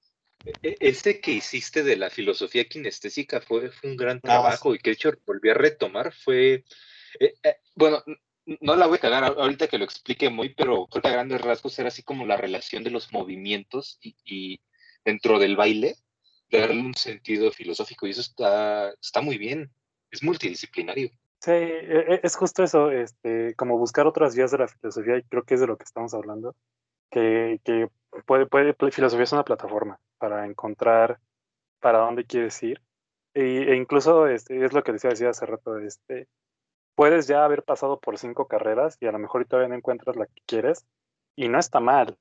E, 0.45 0.77
ese 0.81 1.21
que 1.21 1.33
hiciste 1.33 1.83
de 1.83 1.97
la 1.97 2.11
filosofía 2.11 2.65
kinestésica 2.69 3.41
fue, 3.41 3.71
un 3.83 3.97
gran 3.97 4.21
trabajo 4.21 4.75
y 4.75 4.79
que 4.79 4.91
de 4.91 4.95
hecho 4.95 5.13
volví 5.27 5.51
a 5.51 5.55
retomar. 5.55 6.13
Fue, 6.13 6.65
eh, 7.21 7.35
eh, 7.43 7.57
bueno, 7.75 8.03
no 8.61 8.77
la 8.77 8.87
voy 8.87 8.97
a 8.97 9.01
cagar 9.01 9.25
ahorita 9.25 9.69
que 9.69 9.79
lo 9.79 9.85
explique 9.85 10.31
muy, 10.31 10.55
pero 10.55 10.87
creo 10.87 11.03
que 11.03 11.09
a 11.09 11.13
grandes 11.13 11.41
rasgos 11.41 11.79
era 11.79 11.89
así 11.89 12.03
como 12.03 12.27
la 12.27 12.37
relación 12.37 12.85
de 12.85 12.91
los 12.91 13.13
movimientos 13.13 13.99
y 14.03 14.61
dentro 15.05 15.39
del 15.39 15.57
baile 15.57 15.97
darle 16.51 16.81
un 16.81 16.95
sentido 16.95 17.51
filosófico 17.53 18.07
y 18.07 18.11
eso 18.11 18.21
está, 18.21 18.91
está 19.01 19.21
muy 19.21 19.39
bien, 19.39 19.71
es 20.11 20.23
multidisciplinario. 20.23 21.11
Sí, 21.41 21.51
e, 21.51 22.15
e, 22.15 22.21
es 22.23 22.37
justo 22.37 22.63
eso, 22.63 22.91
este, 22.91 23.55
como 23.55 23.79
buscar 23.79 24.07
otras 24.07 24.35
vías 24.35 24.51
de 24.51 24.59
la 24.59 24.69
filosofía 24.69 25.19
y 25.19 25.23
creo 25.25 25.45
que 25.45 25.55
es 25.55 25.61
de 25.61 25.67
lo 25.67 25.77
que 25.77 25.85
estamos 25.85 26.15
hablando, 26.15 26.57
que, 27.11 27.61
que 27.65 27.89
puede, 28.27 28.47
puede, 28.47 28.75
filosofía 28.91 29.25
es 29.25 29.33
una 29.33 29.45
plataforma 29.45 30.01
para 30.19 30.47
encontrar 30.47 31.21
para 31.81 31.99
dónde 31.99 32.25
quieres 32.25 32.63
ir 32.63 32.83
e, 33.35 33.77
incluso 33.77 34.27
este, 34.27 34.65
es 34.65 34.73
lo 34.73 34.83
que 34.83 34.93
decía, 34.93 35.11
decía 35.11 35.31
hace 35.31 35.47
rato, 35.47 35.79
este, 35.79 36.29
puedes 36.97 37.29
ya 37.29 37.45
haber 37.45 37.63
pasado 37.63 38.01
por 38.01 38.19
cinco 38.19 38.49
carreras 38.49 38.97
y 39.01 39.07
a 39.07 39.13
lo 39.13 39.19
mejor 39.19 39.45
todavía 39.47 39.69
no 39.69 39.77
encuentras 39.77 40.17
la 40.17 40.27
que 40.27 40.43
quieres 40.47 40.87
y 41.37 41.49
no 41.49 41.59
está 41.59 41.81
mal, 41.81 42.19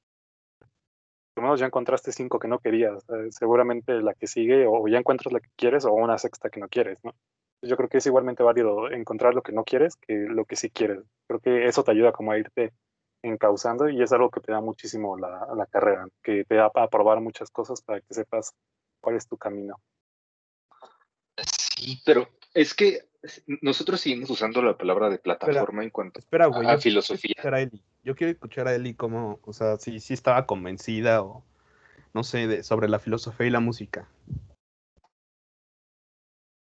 lo 1.37 1.43
menos 1.43 1.59
ya 1.59 1.67
encontraste 1.67 2.11
cinco 2.11 2.39
que 2.39 2.47
no 2.47 2.59
querías. 2.59 3.05
seguramente 3.31 4.01
la 4.01 4.13
que 4.13 4.27
sigue 4.27 4.65
o 4.67 4.87
ya 4.87 4.97
encuentras 4.97 5.31
la 5.31 5.39
que 5.39 5.49
quieres 5.55 5.85
o 5.85 5.93
una 5.93 6.17
sexta 6.17 6.49
que 6.49 6.59
no 6.59 6.67
quieres, 6.67 6.99
¿no? 7.03 7.13
Yo 7.61 7.75
creo 7.77 7.89
que 7.89 7.97
es 7.97 8.05
igualmente 8.05 8.43
válido 8.43 8.91
encontrar 8.91 9.33
lo 9.33 9.41
que 9.41 9.51
no 9.51 9.63
quieres 9.63 9.95
que 9.95 10.13
lo 10.13 10.45
que 10.45 10.55
sí 10.55 10.69
quieres. 10.69 10.99
Creo 11.27 11.39
que 11.39 11.65
eso 11.65 11.83
te 11.83 11.91
ayuda 11.91 12.11
como 12.11 12.31
a 12.31 12.37
irte 12.37 12.73
encauzando 13.21 13.89
y 13.89 14.01
es 14.01 14.11
algo 14.11 14.29
que 14.29 14.39
te 14.39 14.51
da 14.51 14.61
muchísimo 14.61 15.17
la, 15.17 15.47
la 15.55 15.65
carrera, 15.65 16.07
que 16.23 16.45
te 16.45 16.55
da 16.55 16.69
para 16.69 16.89
probar 16.89 17.19
muchas 17.21 17.49
cosas 17.49 17.81
para 17.81 18.01
que 18.01 18.13
sepas 18.13 18.53
cuál 19.01 19.15
es 19.15 19.27
tu 19.27 19.37
camino. 19.37 19.75
Sí, 21.45 22.01
pero 22.05 22.27
es 22.53 22.73
que 22.73 23.07
nosotros 23.61 24.01
seguimos 24.01 24.29
usando 24.29 24.61
la 24.61 24.77
palabra 24.77 25.09
de 25.09 25.19
plataforma 25.19 25.83
en 25.83 25.89
cuanto 25.89 26.19
a, 26.19 26.77
filosofía. 26.77 27.35
Yo 28.03 28.15
quiero 28.15 28.31
escuchar 28.31 28.67
a 28.67 28.75
Eli 28.75 28.93
cómo, 28.93 29.39
o 29.43 29.53
sea, 29.53 29.77
si, 29.77 29.99
si 29.99 30.13
estaba 30.13 30.45
convencida 30.45 31.21
o 31.21 31.43
no 32.13 32.23
sé, 32.23 32.47
de, 32.47 32.63
sobre 32.63 32.89
la 32.89 32.99
filosofía 32.99 33.47
y 33.47 33.51
la 33.51 33.59
música. 33.59 34.09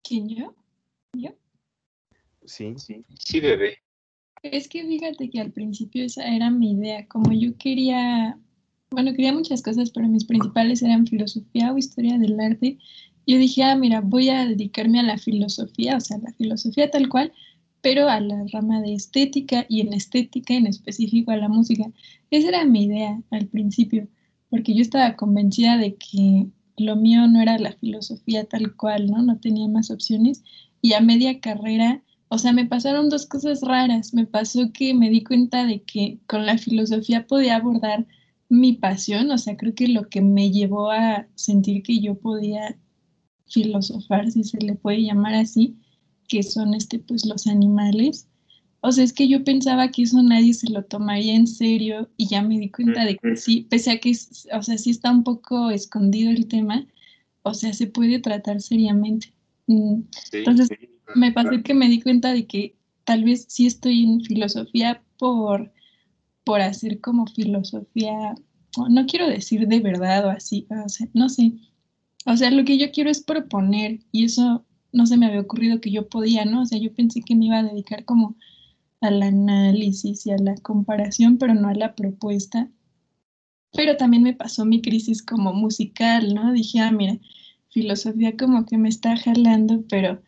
¿Quién 0.03 0.27
yo? 0.27 0.53
¿Yo? 1.13 1.31
Sí, 2.45 2.75
sí. 2.77 3.05
Sí, 3.17 3.39
bebé. 3.39 3.77
Es 4.43 4.67
que 4.67 4.85
fíjate 4.85 5.29
que 5.29 5.41
al 5.41 5.51
principio 5.51 6.05
esa 6.05 6.23
era 6.33 6.49
mi 6.49 6.71
idea, 6.71 7.07
como 7.07 7.31
yo 7.31 7.57
quería, 7.57 8.37
bueno, 8.91 9.11
quería 9.11 9.33
muchas 9.33 9.61
cosas, 9.61 9.91
pero 9.91 10.07
mis 10.07 10.25
principales 10.25 10.81
eran 10.81 11.07
filosofía 11.07 11.73
o 11.73 11.77
historia 11.77 12.17
del 12.17 12.39
arte 12.39 12.77
yo 13.27 13.37
dije, 13.37 13.61
ah, 13.63 13.75
mira, 13.75 13.99
voy 13.99 14.29
a 14.29 14.45
dedicarme 14.45 15.01
a 15.01 15.03
la 15.03 15.17
filosofía, 15.17 15.97
o 15.97 15.99
sea, 15.99 16.17
la 16.17 16.31
filosofía 16.31 16.89
tal 16.89 17.09
cual, 17.09 17.33
pero 17.81 18.07
a 18.07 18.21
la 18.21 18.45
rama 18.53 18.81
de 18.81 18.93
estética 18.93 19.65
y 19.67 19.81
en 19.81 19.93
estética 19.93 20.53
en 20.53 20.65
específico 20.65 21.31
a 21.31 21.37
la 21.37 21.49
música. 21.49 21.91
Esa 22.31 22.47
era 22.47 22.63
mi 22.63 22.85
idea 22.85 23.21
al 23.31 23.47
principio, 23.47 24.07
porque 24.49 24.73
yo 24.73 24.81
estaba 24.81 25.17
convencida 25.17 25.77
de 25.77 25.95
que 25.95 26.47
lo 26.77 26.95
mío 26.95 27.27
no 27.27 27.41
era 27.41 27.59
la 27.59 27.73
filosofía 27.73 28.45
tal 28.45 28.75
cual, 28.77 29.07
¿no? 29.07 29.21
No 29.21 29.39
tenía 29.39 29.67
más 29.67 29.91
opciones. 29.91 30.43
Y 30.81 30.93
a 30.93 31.01
media 31.01 31.41
carrera, 31.41 32.01
o 32.29 32.37
sea, 32.37 32.51
me 32.51 32.65
pasaron 32.65 33.09
dos 33.09 33.25
cosas 33.25 33.61
raras. 33.61 34.13
Me 34.13 34.25
pasó 34.25 34.71
que 34.73 34.93
me 34.93 35.09
di 35.09 35.23
cuenta 35.23 35.65
de 35.65 35.81
que 35.83 36.19
con 36.27 36.45
la 36.45 36.57
filosofía 36.57 37.25
podía 37.25 37.57
abordar 37.57 38.05
mi 38.49 38.73
pasión, 38.73 39.29
o 39.31 39.37
sea, 39.37 39.57
creo 39.57 39.75
que 39.75 39.87
lo 39.89 40.07
que 40.09 40.21
me 40.21 40.51
llevó 40.51 40.91
a 40.91 41.27
sentir 41.35 41.83
que 41.83 41.99
yo 41.99 42.15
podía 42.15 42.77
filosofar, 43.47 44.31
si 44.31 44.43
se 44.43 44.57
le 44.59 44.75
puede 44.75 45.03
llamar 45.03 45.33
así, 45.33 45.75
que 46.27 46.43
son 46.43 46.73
este, 46.73 46.99
pues, 46.99 47.25
los 47.25 47.47
animales. 47.47 48.27
O 48.81 48.91
sea, 48.91 49.03
es 49.03 49.11
que 49.11 49.27
yo 49.27 49.43
pensaba 49.43 49.89
que 49.91 50.03
eso 50.03 50.21
nadie 50.21 50.53
se 50.53 50.69
lo 50.69 50.83
tomaría 50.83 51.35
en 51.35 51.47
serio 51.47 52.09
y 52.15 52.27
ya 52.27 52.41
me 52.41 52.59
di 52.59 52.69
cuenta 52.69 53.03
de 53.05 53.17
que 53.17 53.35
sí, 53.35 53.67
pese 53.69 53.91
a 53.91 53.99
que, 53.99 54.11
o 54.11 54.61
sea, 54.61 54.77
sí 54.77 54.91
está 54.91 55.11
un 55.11 55.23
poco 55.23 55.71
escondido 55.71 56.31
el 56.31 56.47
tema, 56.47 56.85
o 57.41 57.53
sea, 57.53 57.73
se 57.73 57.87
puede 57.87 58.19
tratar 58.19 58.61
seriamente. 58.61 59.33
Mm, 59.65 60.01
entonces, 60.31 60.69
me 61.15 61.31
pasó 61.31 61.49
que 61.63 61.73
me 61.73 61.87
di 61.87 62.01
cuenta 62.01 62.33
de 62.33 62.45
que 62.47 62.75
tal 63.03 63.23
vez 63.23 63.45
sí 63.47 63.65
estoy 63.67 64.03
en 64.03 64.21
filosofía 64.21 65.01
por, 65.17 65.71
por 66.43 66.61
hacer 66.61 66.99
como 67.01 67.27
filosofía, 67.27 68.35
no 68.89 69.05
quiero 69.05 69.27
decir 69.27 69.67
de 69.67 69.79
verdad 69.79 70.25
o 70.25 70.29
así, 70.29 70.67
o 70.85 70.89
sea, 70.89 71.07
no 71.13 71.29
sé, 71.29 71.53
o 72.25 72.35
sea, 72.35 72.51
lo 72.51 72.65
que 72.65 72.77
yo 72.77 72.91
quiero 72.91 73.09
es 73.09 73.23
proponer 73.23 74.01
y 74.11 74.25
eso 74.25 74.65
no 74.91 75.05
se 75.05 75.17
me 75.17 75.27
había 75.27 75.41
ocurrido 75.41 75.79
que 75.79 75.91
yo 75.91 76.09
podía, 76.09 76.45
¿no? 76.45 76.63
O 76.63 76.65
sea, 76.65 76.77
yo 76.79 76.93
pensé 76.93 77.21
que 77.21 77.35
me 77.35 77.45
iba 77.45 77.59
a 77.59 77.63
dedicar 77.63 78.03
como 78.05 78.35
al 79.01 79.21
análisis 79.21 80.25
y 80.25 80.31
a 80.31 80.37
la 80.37 80.55
comparación, 80.55 81.37
pero 81.37 81.53
no 81.53 81.69
a 81.69 81.73
la 81.73 81.95
propuesta. 81.95 82.69
Pero 83.73 83.95
también 83.95 84.23
me 84.23 84.33
pasó 84.33 84.65
mi 84.65 84.81
crisis 84.81 85.21
como 85.21 85.53
musical, 85.53 86.33
¿no? 86.33 86.51
Dije, 86.51 86.79
ah, 86.79 86.91
mira, 86.91 87.17
filosofía 87.69 88.35
como 88.35 88.65
que 88.65 88.77
me 88.77 88.89
está 88.89 89.15
jalando, 89.17 89.83
pero 89.87 90.21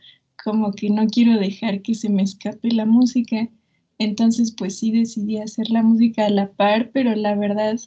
como 0.43 0.71
que 0.73 0.89
no 0.89 1.07
quiero 1.07 1.39
dejar 1.39 1.81
que 1.81 1.95
se 1.95 2.09
me 2.09 2.23
escape 2.23 2.71
la 2.71 2.85
música. 2.85 3.49
Entonces, 3.97 4.53
pues 4.57 4.79
sí 4.79 4.91
decidí 4.91 5.37
hacer 5.37 5.69
la 5.69 5.83
música 5.83 6.25
a 6.25 6.29
la 6.29 6.51
par, 6.51 6.91
pero 6.91 7.15
la 7.15 7.35
verdad, 7.35 7.77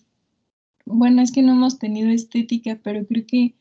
bueno, 0.87 1.23
es 1.23 1.33
que 1.33 1.43
no 1.43 1.53
hemos 1.53 1.79
tenido 1.79 2.11
estética, 2.11 2.79
pero 2.83 3.07
creo 3.07 3.27
que 3.27 3.55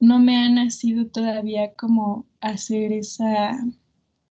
no 0.00 0.18
me 0.18 0.36
ha 0.36 0.48
nacido 0.50 1.06
todavía 1.06 1.72
como 1.74 2.26
hacer 2.40 2.92
esa, 2.92 3.58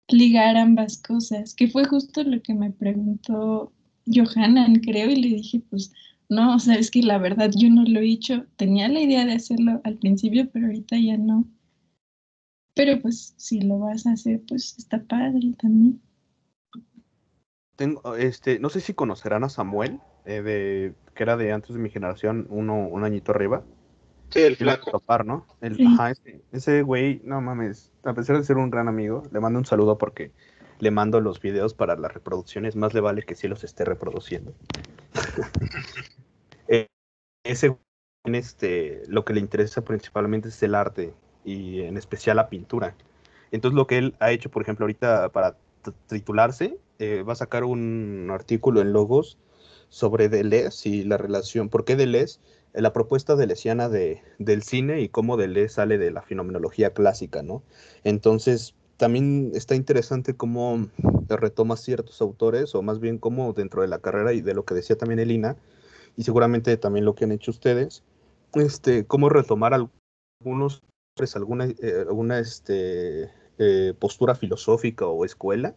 ligar 0.09 0.57
ambas 0.57 0.97
cosas, 0.97 1.53
que 1.53 1.67
fue 1.67 1.85
justo 1.85 2.23
lo 2.23 2.41
que 2.41 2.53
me 2.53 2.71
preguntó 2.71 3.71
Johanan, 4.07 4.75
creo, 4.75 5.09
y 5.09 5.15
le 5.17 5.29
dije, 5.29 5.61
pues 5.69 5.91
no, 6.29 6.55
o 6.55 6.59
sea, 6.59 6.75
es 6.75 6.91
que 6.91 7.01
la 7.03 7.17
verdad 7.17 7.51
yo 7.55 7.69
no 7.69 7.83
lo 7.83 7.99
he 7.99 8.09
hecho, 8.09 8.45
tenía 8.55 8.87
la 8.87 9.01
idea 9.01 9.25
de 9.25 9.33
hacerlo 9.33 9.81
al 9.83 9.97
principio, 9.97 10.49
pero 10.51 10.67
ahorita 10.67 10.97
ya 10.97 11.17
no. 11.17 11.47
Pero 12.79 12.97
pues 13.01 13.33
si 13.35 13.59
lo 13.59 13.77
vas 13.77 14.05
a 14.05 14.13
hacer, 14.13 14.39
pues 14.47 14.77
está 14.77 15.03
padre 15.03 15.53
también. 15.61 16.01
Tengo, 17.75 18.15
este, 18.15 18.57
no 18.57 18.69
sé 18.69 18.79
si 18.79 18.93
conocerán 18.93 19.43
a 19.43 19.49
Samuel, 19.49 19.99
eh, 20.23 20.41
de, 20.41 20.95
que 21.13 21.23
era 21.23 21.35
de 21.35 21.51
antes 21.51 21.75
de 21.75 21.81
mi 21.81 21.89
generación, 21.89 22.47
uno, 22.49 22.87
un 22.87 23.03
añito 23.03 23.33
arriba. 23.33 23.65
Sí, 24.29 24.39
el 24.39 24.55
flaco. 24.55 25.03
¿no? 25.25 25.45
Ajá, 25.61 26.13
ese, 26.53 26.81
güey, 26.81 27.19
no 27.25 27.41
mames, 27.41 27.91
a 28.05 28.13
pesar 28.13 28.37
de 28.37 28.45
ser 28.45 28.55
un 28.55 28.69
gran 28.69 28.87
amigo, 28.87 29.23
le 29.29 29.41
mando 29.41 29.59
un 29.59 29.65
saludo 29.65 29.97
porque 29.97 30.31
le 30.79 30.89
mando 30.89 31.19
los 31.19 31.41
videos 31.41 31.73
para 31.73 31.97
las 31.97 32.13
reproducciones, 32.13 32.77
más 32.77 32.93
le 32.93 33.01
vale 33.01 33.23
que 33.23 33.35
sí 33.35 33.49
los 33.49 33.65
esté 33.65 33.83
reproduciendo. 33.83 34.53
Eh, 36.69 36.87
ese 37.43 37.75
este, 38.25 39.01
lo 39.07 39.25
que 39.25 39.33
le 39.33 39.39
interesa 39.39 39.83
principalmente 39.83 40.49
es 40.49 40.63
el 40.63 40.75
arte 40.75 41.13
y 41.49 41.81
en 41.81 41.97
especial 41.97 42.37
la 42.37 42.49
pintura. 42.49 42.95
Entonces 43.51 43.75
lo 43.75 43.87
que 43.87 43.97
él 43.97 44.15
ha 44.19 44.31
hecho, 44.31 44.49
por 44.49 44.61
ejemplo, 44.61 44.83
ahorita 44.83 45.29
para 45.29 45.57
titularse, 46.07 46.77
eh, 46.99 47.23
va 47.23 47.33
a 47.33 47.37
sacar 47.37 47.63
un 47.63 48.29
artículo 48.31 48.81
en 48.81 48.93
Logos 48.93 49.37
sobre 49.89 50.29
Deleuze 50.29 50.87
y 50.89 51.03
la 51.03 51.17
relación, 51.17 51.69
¿por 51.69 51.85
qué 51.85 51.95
Deleuze? 51.95 52.39
la 52.73 52.93
propuesta 52.93 53.35
delesiana 53.35 53.89
de, 53.89 54.21
del 54.37 54.61
cine 54.61 55.01
y 55.01 55.09
cómo 55.09 55.37
Deleuze 55.37 55.73
sale 55.73 55.97
de 55.97 56.11
la 56.11 56.21
fenomenología 56.21 56.93
clásica, 56.93 57.41
¿no? 57.41 57.63
Entonces, 58.03 58.75
también 58.97 59.51
está 59.55 59.73
interesante 59.73 60.35
cómo 60.35 60.87
retoma 61.27 61.77
ciertos 61.77 62.21
autores, 62.21 62.75
o 62.75 62.83
más 62.83 62.99
bien 62.99 63.17
cómo 63.17 63.53
dentro 63.53 63.81
de 63.81 63.87
la 63.87 63.99
carrera 63.99 64.33
y 64.33 64.41
de 64.41 64.53
lo 64.53 64.65
que 64.65 64.75
decía 64.75 64.97
también 64.97 65.19
Elina, 65.19 65.55
y 66.15 66.23
seguramente 66.23 66.77
también 66.77 67.05
lo 67.05 67.15
que 67.15 67.23
han 67.23 67.31
hecho 67.31 67.49
ustedes, 67.49 68.03
este, 68.53 69.05
cómo 69.05 69.29
retomar 69.29 69.73
algunos, 69.73 70.83
pues, 71.19 71.35
alguna, 71.35 71.65
eh, 71.65 72.05
alguna 72.07 72.39
este, 72.39 73.29
eh, 73.57 73.93
postura 73.99 74.35
filosófica 74.35 75.05
o 75.05 75.25
escuela 75.25 75.75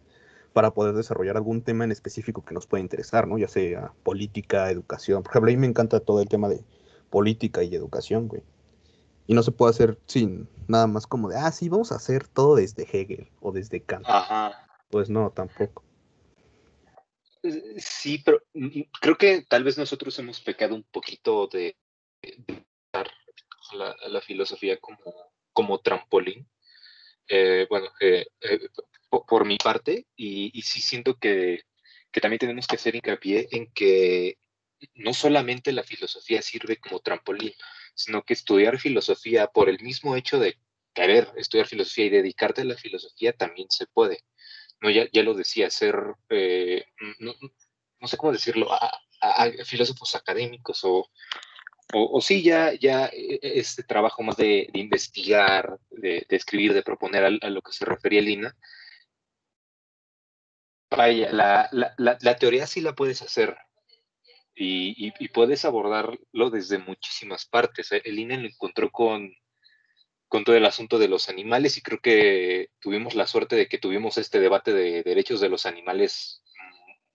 para 0.53 0.73
poder 0.73 0.95
desarrollar 0.95 1.37
algún 1.37 1.63
tema 1.63 1.83
en 1.83 1.91
específico 1.91 2.45
que 2.45 2.55
nos 2.55 2.69
pueda 2.69 2.81
interesar, 2.81 3.27
¿no? 3.27 3.39
Ya 3.39 3.49
sea 3.49 3.93
política, 4.05 4.71
educación. 4.71 5.25
Por 5.25 5.33
ejemplo, 5.33 5.51
a 5.51 5.55
mí 5.55 5.57
me 5.57 5.67
encanta 5.67 5.99
todo 5.99 6.23
el 6.23 6.29
tema 6.29 6.49
de 6.49 6.63
política 7.11 7.65
y 7.65 7.75
educación, 7.75 8.29
güey. 8.29 8.45
Y 9.27 9.35
no 9.35 9.43
se 9.43 9.51
puede 9.51 9.71
hacer 9.71 9.99
sin 10.07 10.49
nada 10.69 10.87
más 10.87 11.09
como 11.09 11.29
de, 11.29 11.37
ah, 11.37 11.51
sí, 11.51 11.69
vamos 11.69 11.91
a 11.91 11.97
hacer 11.97 12.29
todo 12.29 12.55
desde 12.55 12.85
Hegel 12.85 13.29
o 13.41 13.51
desde 13.51 13.83
Kant. 13.83 14.05
Ajá. 14.07 14.65
Pues 14.91 15.11
no, 15.11 15.31
tampoco. 15.31 15.83
Eh, 17.43 17.75
sí, 17.79 18.23
pero 18.25 18.43
mm, 18.55 18.67
mm, 18.67 18.85
creo 19.01 19.19
que 19.19 19.45
tal 19.49 19.65
vez 19.65 19.77
nosotros 19.77 20.17
hemos 20.21 20.41
pecado 20.41 20.77
un 20.77 20.85
poquito 20.85 21.49
de, 21.49 21.75
de 22.23 22.65
la, 23.73 23.97
la, 24.07 24.21
filosofía 24.21 24.79
como, 24.79 25.32
como 25.53 25.81
trampolín. 25.81 26.49
eh, 27.29 27.67
bueno, 27.71 27.89
eh, 28.01 28.27
por, 29.11 29.45
mi 29.45 29.59
parte, 29.59 30.07
y, 30.17 30.63
sí 30.63 30.81
siento 30.81 31.19
que, 31.19 31.63
que 32.11 32.21
también 32.21 32.39
tenemos 32.39 32.67
que 32.67 32.77
hacer 32.77 32.95
hincapié 32.95 33.49
en 33.53 33.73
que 33.73 34.39
no 34.95 35.15
solamente 35.15 35.73
la 35.73 35.85
filosofía 35.85 36.43
sirve 36.43 36.79
como 36.79 37.01
trampolín, 37.01 37.53
sino 37.95 38.23
que 38.25 38.35
estudiar 38.35 38.79
filosofía 38.79 39.47
por 39.49 39.69
el 39.69 39.81
mismo 39.81 40.17
hecho 40.17 40.39
de 40.39 40.59
querer 40.95 41.29
estudiar 41.37 41.67
filosofía 41.67 42.07
y 42.07 42.11
dedicarte 42.11 42.63
a 42.63 42.65
la 42.65 42.77
filosofía 42.77 43.33
también 43.33 43.71
se 43.71 43.87
puede. 43.87 44.19
No, 44.81 44.91
ya, 44.91 45.07
ya 45.13 45.23
lo 45.23 45.35
decía, 45.35 45.71
ser, 45.71 45.95
eh, 46.31 46.85
no, 47.21 47.35
no, 48.01 48.09
sé 48.09 48.17
cómo 48.17 48.33
decirlo, 48.33 48.69
filósofos 49.65 50.15
académicos 50.17 50.81
o, 50.85 51.09
o, 51.93 52.21
sí, 52.21 52.43
ya, 52.43 52.73
ya 52.75 53.07
e, 53.07 53.39
e, 53.43 53.59
este 53.61 53.83
trabajo 53.83 54.23
más 54.23 54.37
de, 54.37 54.69
investigar, 54.75 55.79
de, 55.91 56.27
escribir, 56.31 56.73
de 56.75 56.83
proponer 56.83 57.25
a, 57.25 57.51
lo 57.51 57.63
que 57.63 57.73
se 57.73 57.85
refería 57.85 58.21
Lina. 58.23 58.57
Vaya, 60.91 61.33
la, 61.33 61.69
la, 61.73 61.95
la, 62.21 62.37
teoría 62.37 62.67
sí 62.67 62.81
la 62.81 62.95
puedes 62.95 63.23
hacer, 63.23 63.57
y, 64.55 65.29
puedes 65.29 65.65
abordarlo 65.65 66.51
desde 66.51 66.79
muchísimas 66.79 67.47
partes. 67.47 67.93
¿eh? 67.93 68.03
El 68.05 68.19
INE 68.19 68.39
lo 68.39 68.49
encontró 68.49 68.91
con, 68.91 69.35
con 70.29 70.45
todo 70.45 70.57
el 70.57 70.67
asunto 70.67 70.99
de 70.99 71.09
los 71.09 71.29
animales 71.29 71.77
y 71.77 71.83
creo 71.83 72.01
que 72.01 72.69
tuvimos 72.81 73.15
la 73.15 73.27
suerte 73.27 73.57
de 73.57 73.69
que 73.69 73.79
tuvimos 73.79 74.19
este 74.19 74.41
debate 74.41 74.73
de 74.73 75.03
derechos 75.03 75.41
de 75.41 75.49
los 75.49 75.67
animales 75.67 76.43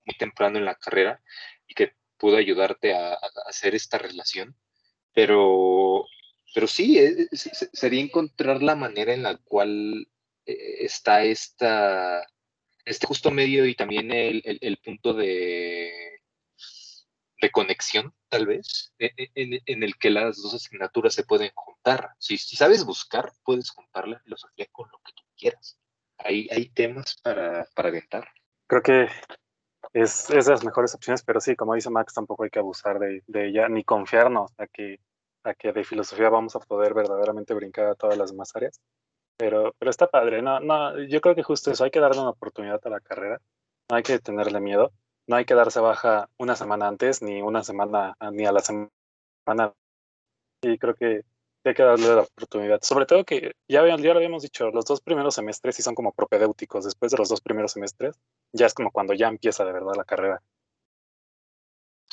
muy 0.05 0.15
temprano 0.17 0.57
en 0.57 0.65
la 0.65 0.75
carrera 0.75 1.21
y 1.67 1.73
que 1.75 1.93
pudo 2.17 2.37
ayudarte 2.37 2.93
a, 2.93 3.17
hacer 3.47 3.75
esta 3.75 3.97
relación. 3.97 4.55
Pero, 5.17 6.05
pero 6.53 6.67
sí, 6.67 6.99
eh, 6.99 7.27
sería 7.33 8.01
encontrar 8.03 8.61
la 8.61 8.75
manera 8.75 9.15
en 9.15 9.23
la 9.23 9.37
cual 9.37 10.07
eh, 10.45 10.85
está 10.85 11.23
esta, 11.23 12.21
este 12.85 13.07
justo 13.07 13.31
medio 13.31 13.65
y 13.65 13.73
también 13.73 14.11
el 14.11 14.77
punto 14.83 15.15
de 15.15 16.17
de 17.41 17.51
conexión, 17.51 18.13
tal 18.29 18.47
vez, 18.47 18.93
e, 18.99 19.11
e, 19.17 19.61
en, 19.65 19.83
el 19.83 19.97
que 19.97 20.09
las 20.09 20.41
dos 20.41 20.53
asignaturas 20.53 21.13
se 21.13 21.23
pueden 21.23 21.51
juntar. 21.53 22.11
Si, 22.17 22.37
si, 22.37 22.55
sabes 22.55 22.85
buscar, 22.85 23.31
puedes 23.43 23.69
juntar 23.69 24.07
la 24.07 24.19
filosofía 24.19 24.67
con 24.71 24.89
lo 24.91 24.99
que 24.99 25.13
tú 25.13 25.23
quieras. 25.37 25.79
Hay, 26.17 26.47
hay 26.51 26.69
temas 26.69 27.19
para, 27.21 27.67
para 27.75 27.89
aventar. 27.89 28.27
Creo 28.67 28.81
que 28.81 29.07
es, 29.93 30.29
es, 30.29 30.45
de 30.45 30.51
las 30.51 30.63
mejores 30.63 30.95
opciones, 30.95 31.23
pero 31.23 31.39
sí, 31.39 31.55
como 31.55 31.75
dice 31.75 31.89
Max, 31.89 32.13
tampoco 32.13 32.43
hay 32.43 32.49
que 32.49 32.59
abusar 32.59 32.99
de, 32.99 33.23
de 33.27 33.47
ella, 33.49 33.69
ni 33.69 33.83
confiarnos 33.83 34.51
a 34.57 34.67
que, 34.67 34.99
a 35.47 35.53
que 35.53 35.71
de 35.73 35.83
filosofía 35.83 36.29
vamos 36.29 36.55
a 36.55 36.59
poder 36.59 36.93
verdaderamente 36.93 37.53
brincar 37.53 37.87
a 37.87 37.95
todas 37.95 38.17
las 38.17 38.31
demás 38.31 38.55
áreas. 38.55 38.79
Pero, 39.37 39.73
pero 39.77 39.91
está 39.91 40.07
padre, 40.07 40.41
no, 40.41 40.59
no, 40.59 40.99
yo 41.03 41.21
creo 41.21 41.35
que 41.35 41.43
justo 41.43 41.71
eso, 41.71 41.83
hay 41.83 41.91
que 41.91 41.99
darle 41.99 42.21
una 42.21 42.31
oportunidad 42.31 42.81
a 42.83 42.89
la 42.89 42.99
carrera, 42.99 43.39
no 43.89 43.95
hay 43.95 44.03
que 44.03 44.19
tenerle 44.19 44.59
miedo 44.59 44.91
no 45.27 45.35
hay 45.35 45.45
que 45.45 45.53
darse 45.53 45.79
baja 45.79 46.29
una 46.37 46.55
semana 46.55 46.87
antes, 46.87 47.21
ni 47.21 47.41
una 47.41 47.63
semana, 47.63 48.15
ni 48.31 48.45
a 48.45 48.51
la 48.51 48.61
semana. 48.61 49.73
Y 50.61 50.77
creo 50.77 50.95
que 50.95 51.23
hay 51.65 51.73
que 51.73 51.83
darle 51.83 52.15
la 52.15 52.21
oportunidad. 52.21 52.79
Sobre 52.81 53.05
todo 53.05 53.25
que 53.25 53.51
ya, 53.67 53.85
ya 53.85 54.13
lo 54.13 54.17
habíamos 54.17 54.43
dicho, 54.43 54.71
los 54.71 54.85
dos 54.85 55.01
primeros 55.01 55.35
semestres 55.35 55.75
sí 55.75 55.81
son 55.81 55.95
como 55.95 56.13
propedéuticos. 56.13 56.85
Después 56.85 57.11
de 57.11 57.17
los 57.17 57.29
dos 57.29 57.41
primeros 57.41 57.73
semestres, 57.73 58.15
ya 58.53 58.65
es 58.65 58.73
como 58.73 58.91
cuando 58.91 59.13
ya 59.13 59.27
empieza 59.27 59.65
de 59.65 59.73
verdad 59.73 59.95
la 59.95 60.05
carrera. 60.05 60.41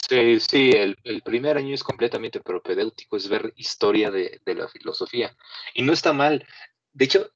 Sí, 0.09 0.41
sí, 0.41 0.71
el, 0.71 0.99
el 1.05 1.23
primer 1.23 1.57
año 1.57 1.75
es 1.75 1.83
completamente 1.83 2.41
propedéutico, 2.41 3.17
es 3.17 3.29
ver 3.29 3.53
historia 3.57 4.11
de, 4.11 4.41
de, 4.45 4.55
la 4.55 4.69
filosofía. 4.69 5.35
Y 5.73 5.83
no 5.83 5.93
está 5.93 6.13
mal. 6.13 6.47
De 6.95 7.07
hecho, 7.07 7.29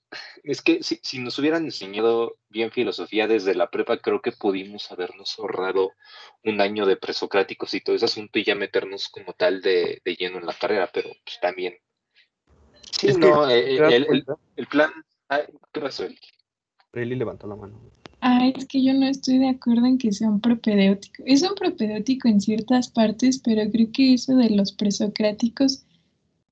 es 0.45 0.63
que 0.63 0.83
si, 0.83 1.19
nos 1.19 1.39
hubieran 1.39 1.65
enseñado 1.65 2.37
bien 2.49 2.71
filosofía 2.71 3.27
desde 3.27 3.57
la 3.57 3.71
prepa, 3.71 3.99
creo 3.99 4.23
que 4.23 4.31
pudimos 4.31 4.91
habernos 4.93 5.37
ahorrado 5.39 5.93
un 6.45 6.61
año 6.61 6.87
de 6.87 6.97
presocráticos 6.97 7.75
y 7.75 7.81
todo 7.81 7.97
ese 7.97 8.05
asunto 8.05 8.39
y 8.39 8.45
ya 8.45 8.55
meternos 8.55 9.09
como 9.09 9.33
tal 9.33 9.61
de, 9.61 10.01
lleno 10.05 10.39
en 10.39 10.47
la 10.47 10.55
carrera, 10.55 10.89
pero 10.93 11.09
pues 11.25 11.41
también. 11.41 11.77
Sí, 13.01 13.09
no, 13.15 13.51
eh, 13.51 13.77
eh, 13.77 14.25
el, 14.57 14.67
plan. 14.69 14.93
¿Qué 15.73 15.81
pasó, 15.81 16.05
Eli? 16.05 16.19
Eli 16.93 17.17
levantó 17.17 17.49
la 17.49 17.57
mano. 17.57 17.81
Ah, 18.21 18.49
es 18.49 18.67
que 18.67 18.83
yo 18.83 18.95
no 18.95 19.07
estoy 19.07 19.39
de 19.39 19.49
acuerdo 19.49 19.87
en 19.87 19.99
que 19.99 20.13
sea 20.13 20.29
un 20.29 20.41
propedéutico. 20.41 21.23
Es 21.27 21.43
un 21.43 21.55
propedéutico 21.55 22.29
en 22.29 22.41
ciertas 22.41 22.89
partes, 22.89 23.39
pero 23.39 23.71
creo 23.71 23.93
que 23.93 24.15
eso 24.15 24.35
de 24.35 24.51
los 24.51 24.73
presocráticos 24.73 25.85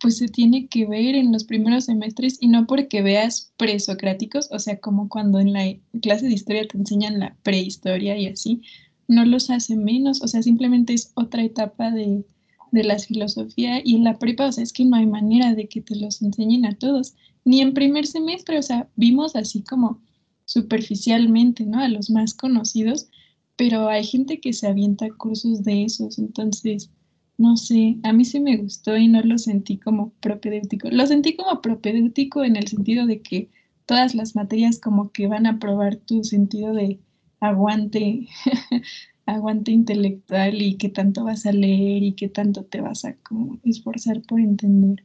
pues 0.00 0.18
se 0.18 0.28
tiene 0.28 0.68
que 0.68 0.86
ver 0.86 1.14
en 1.14 1.32
los 1.32 1.44
primeros 1.44 1.86
semestres 1.86 2.38
y 2.40 2.48
no 2.48 2.66
porque 2.66 3.02
veas 3.02 3.52
presocráticos, 3.56 4.48
o 4.52 4.58
sea, 4.58 4.78
como 4.78 5.08
cuando 5.08 5.40
en 5.40 5.52
la 5.52 5.74
clase 6.02 6.26
de 6.26 6.34
historia 6.34 6.68
te 6.68 6.76
enseñan 6.76 7.18
la 7.18 7.34
prehistoria 7.42 8.16
y 8.18 8.26
así, 8.26 8.60
no 9.08 9.24
los 9.24 9.50
hace 9.50 9.76
menos, 9.76 10.22
o 10.22 10.28
sea, 10.28 10.42
simplemente 10.42 10.92
es 10.92 11.12
otra 11.14 11.42
etapa 11.42 11.90
de, 11.90 12.24
de 12.72 12.84
la 12.84 12.98
filosofía 12.98 13.80
y 13.82 13.96
en 13.96 14.04
la 14.04 14.18
prepa, 14.18 14.46
o 14.46 14.52
sea, 14.52 14.64
es 14.64 14.72
que 14.72 14.84
no 14.84 14.96
hay 14.96 15.06
manera 15.06 15.54
de 15.54 15.68
que 15.68 15.80
te 15.80 15.96
los 15.96 16.20
enseñen 16.20 16.66
a 16.66 16.74
todos, 16.74 17.14
ni 17.44 17.60
en 17.60 17.72
primer 17.72 18.06
semestre, 18.06 18.58
o 18.58 18.62
sea, 18.62 18.88
vimos 18.96 19.34
así 19.34 19.62
como 19.62 20.00
superficialmente, 20.46 21.66
¿no? 21.66 21.80
A 21.80 21.88
los 21.88 22.10
más 22.10 22.34
conocidos, 22.34 23.08
pero 23.56 23.88
hay 23.88 24.04
gente 24.04 24.40
que 24.40 24.54
se 24.54 24.66
avienta 24.66 25.08
cursos 25.10 25.62
de 25.64 25.84
esos, 25.84 26.18
entonces 26.18 26.90
no 27.38 27.56
sé, 27.56 27.98
a 28.02 28.12
mí 28.12 28.24
sí 28.24 28.40
me 28.40 28.56
gustó 28.56 28.96
y 28.96 29.08
no 29.08 29.20
lo 29.22 29.38
sentí 29.38 29.78
como 29.78 30.10
propedéutico. 30.20 30.88
Lo 30.90 31.06
sentí 31.06 31.36
como 31.36 31.60
propedéutico 31.60 32.44
en 32.44 32.56
el 32.56 32.66
sentido 32.68 33.06
de 33.06 33.20
que 33.20 33.50
todas 33.84 34.14
las 34.14 34.34
materias 34.34 34.80
como 34.80 35.12
que 35.12 35.26
van 35.26 35.46
a 35.46 35.58
probar 35.58 35.96
tu 35.96 36.24
sentido 36.24 36.72
de 36.72 36.98
aguante, 37.40 38.26
aguante 39.26 39.72
intelectual 39.72 40.62
y 40.62 40.76
qué 40.76 40.88
tanto 40.88 41.24
vas 41.24 41.46
a 41.46 41.52
leer 41.52 42.02
y 42.02 42.12
qué 42.12 42.28
tanto 42.28 42.64
te 42.64 42.80
vas 42.80 43.04
a 43.04 43.16
como 43.16 43.60
esforzar 43.64 44.22
por 44.22 44.40
entender. 44.40 45.04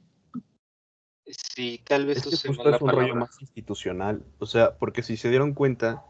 Sí, 1.26 1.82
tal 1.86 2.06
vez 2.06 2.26
es, 2.26 2.46
es 2.46 2.46
un 2.46 2.90
rollo 2.90 3.16
más 3.16 3.42
institucional, 3.42 4.24
o 4.40 4.46
sea, 4.46 4.76
porque 4.78 5.04
si 5.04 5.18
se 5.18 5.30
dieron 5.30 5.54
cuenta 5.54 6.04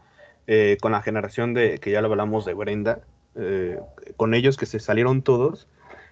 eh, 0.48 0.78
con 0.82 0.92
la 0.92 1.02
generación 1.02 1.54
de 1.54 1.78
que 1.80 1.92
ya 1.92 2.02
lo 2.02 2.08
hablamos 2.08 2.46
de 2.46 2.54
Brenda, 2.54 3.02
eh, 3.36 3.80
con 4.18 4.34
ellos 4.34 4.58
que 4.58 4.66
se 4.66 4.80
salieron 4.80 5.22
todos, 5.22 5.68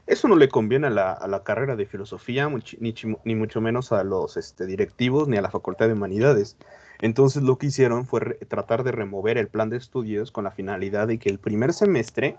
eso 0.07 0.27
no 0.27 0.35
le 0.35 0.49
conviene 0.49 0.87
a 0.87 0.89
la, 0.89 1.43
carrera 1.43 1.75
de 1.75 1.85
filosofía, 1.85 2.49
ni, 2.79 3.35
mucho 3.35 3.61
menos 3.61 3.91
a 3.91 4.03
los 4.03 4.37
este, 4.37 4.65
directivos 4.65 5.27
ni 5.27 5.37
a 5.37 5.41
la 5.41 5.51
Facultad 5.51 5.87
de 5.87 5.93
Humanidades. 5.93 6.57
Entonces 7.01 7.43
lo 7.43 7.57
que 7.57 7.67
hicieron 7.67 8.05
fue 8.05 8.35
tratar 8.47 8.83
de 8.83 8.91
remover 8.91 9.37
el 9.37 9.47
plan 9.47 9.69
de 9.69 9.77
estudios 9.77 10.31
con 10.31 10.43
la 10.43 10.51
finalidad 10.51 11.07
de 11.07 11.19
que 11.19 11.29
el 11.29 11.39
primer 11.39 11.73
semestre 11.73 12.37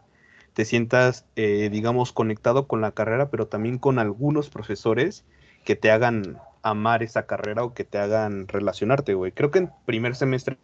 te 0.52 0.64
sientas, 0.64 1.26
eh, 1.36 1.68
digamos, 1.70 2.12
conectado 2.12 2.66
con 2.66 2.80
la 2.80 2.90
carrera, 2.90 3.30
pero 3.30 3.46
también 3.46 3.78
con 3.78 3.98
algunos 3.98 4.50
profesores 4.50 5.24
que 5.64 5.76
te 5.76 5.90
hagan 5.90 6.38
amar 6.62 7.02
esa 7.02 7.26
carrera 7.26 7.64
o 7.64 7.74
que 7.74 7.84
te 7.84 7.98
hagan 7.98 8.48
relacionarte, 8.48 9.14
güey. 9.14 9.32
Creo 9.32 9.50
que 9.50 9.60
en 9.60 9.72
primer 9.86 10.16
semestre 10.16 10.58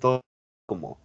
todo 0.00 0.20
como 0.66 0.98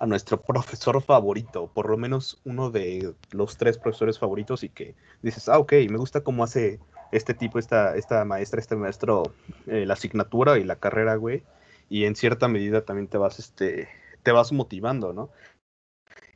a 0.00 0.06
nuestro 0.06 0.40
profesor 0.42 1.02
favorito, 1.02 1.70
por 1.72 1.90
lo 1.90 1.96
menos 1.96 2.40
uno 2.44 2.70
de 2.70 3.14
los 3.30 3.56
tres 3.56 3.78
profesores 3.78 4.18
favoritos 4.18 4.64
y 4.64 4.68
que 4.68 4.94
dices, 5.22 5.48
ah, 5.48 5.58
ok, 5.58 5.72
me 5.90 5.98
gusta 5.98 6.22
cómo 6.22 6.44
hace 6.44 6.80
este 7.10 7.34
tipo, 7.34 7.58
esta, 7.58 7.96
esta 7.96 8.24
maestra, 8.24 8.60
este 8.60 8.76
maestro, 8.76 9.34
eh, 9.66 9.86
la 9.86 9.94
asignatura 9.94 10.58
y 10.58 10.64
la 10.64 10.76
carrera, 10.76 11.16
güey, 11.16 11.42
y 11.88 12.04
en 12.04 12.16
cierta 12.16 12.48
medida 12.48 12.84
también 12.84 13.08
te 13.08 13.18
vas, 13.18 13.38
este, 13.38 13.88
te 14.22 14.32
vas 14.32 14.52
motivando, 14.52 15.12
¿no? 15.12 15.30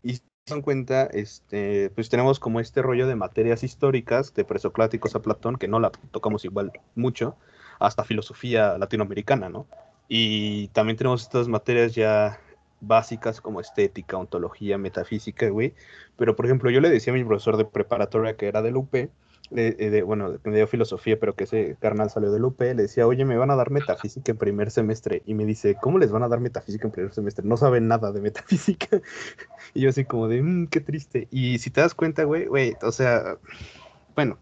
Y 0.03 0.21
dan 0.47 0.63
cuenta, 0.63 1.05
este, 1.05 1.91
pues 1.91 2.09
tenemos 2.09 2.41
como 2.41 2.61
este 2.61 2.83
rollo 2.83 3.07
de 3.07 3.15
materias 3.15 3.63
históricas, 3.63 4.35
de 4.35 4.45
presocráticos 4.45 5.15
a 5.15 5.23
Platón, 5.23 5.57
que 5.57 5.69
no 5.69 5.79
la 5.79 5.91
tocamos 6.11 6.45
igual 6.45 6.73
mucho, 6.95 7.37
hasta 7.79 8.05
filosofía 8.05 8.77
latinoamericana, 8.79 9.49
¿no? 9.49 9.67
Y 10.09 10.69
también 10.69 10.97
tenemos 10.97 11.23
estas 11.23 11.49
materias 11.49 11.95
ya 11.95 12.41
básicas 12.81 13.41
como 13.41 13.61
estética, 13.61 14.17
ontología, 14.17 14.79
metafísica, 14.79 15.49
güey. 15.49 15.75
Pero, 16.17 16.35
por 16.35 16.47
ejemplo, 16.47 16.71
yo 16.71 16.81
le 16.81 16.91
decía 16.91 17.13
a 17.13 17.17
mi 17.17 17.25
profesor 17.25 17.57
de 17.57 17.65
preparatoria 17.65 18.37
que 18.37 18.49
era 18.49 18.63
del 18.63 18.77
UP, 18.77 18.95
eh, 19.57 19.91
de, 19.91 20.03
bueno, 20.03 20.39
me 20.45 20.57
dio 20.57 20.67
filosofía, 20.67 21.19
pero 21.19 21.35
que 21.35 21.45
ese 21.45 21.77
carnal 21.81 22.11
salió 22.11 22.31
del 22.33 22.45
UP, 22.45 22.61
le 22.61 22.75
decía, 22.75 23.07
oye, 23.07 23.25
me 23.25 23.37
van 23.37 23.51
a 23.51 23.57
dar 23.57 23.71
metafísica 23.71 24.33
en 24.33 24.39
primer 24.39 24.71
semestre. 24.71 25.23
Y 25.27 25.35
me 25.35 25.45
dice, 25.45 25.77
¿cómo 25.81 25.99
les 25.99 26.11
van 26.11 26.23
a 26.23 26.29
dar 26.29 26.41
metafísica 26.41 26.87
en 26.87 26.93
primer 26.93 27.13
semestre? 27.13 27.47
No 27.47 27.57
saben 27.57 27.89
nada 27.89 28.13
de 28.13 28.21
metafísica. 28.21 28.89
y 29.75 29.81
yo 29.81 29.91
así 29.91 30.05
como 30.05 30.29
de, 30.29 30.43
mmm, 30.43 30.67
qué 30.69 30.81
triste. 30.81 31.29
Y 31.31 31.59
si 31.59 31.71
te 31.71 31.81
das 31.81 31.95
cuenta, 31.95 32.25
güey, 32.25 32.47
güey, 32.47 32.77
o 32.83 32.93
sea, 32.93 33.39
bueno, 34.15 34.39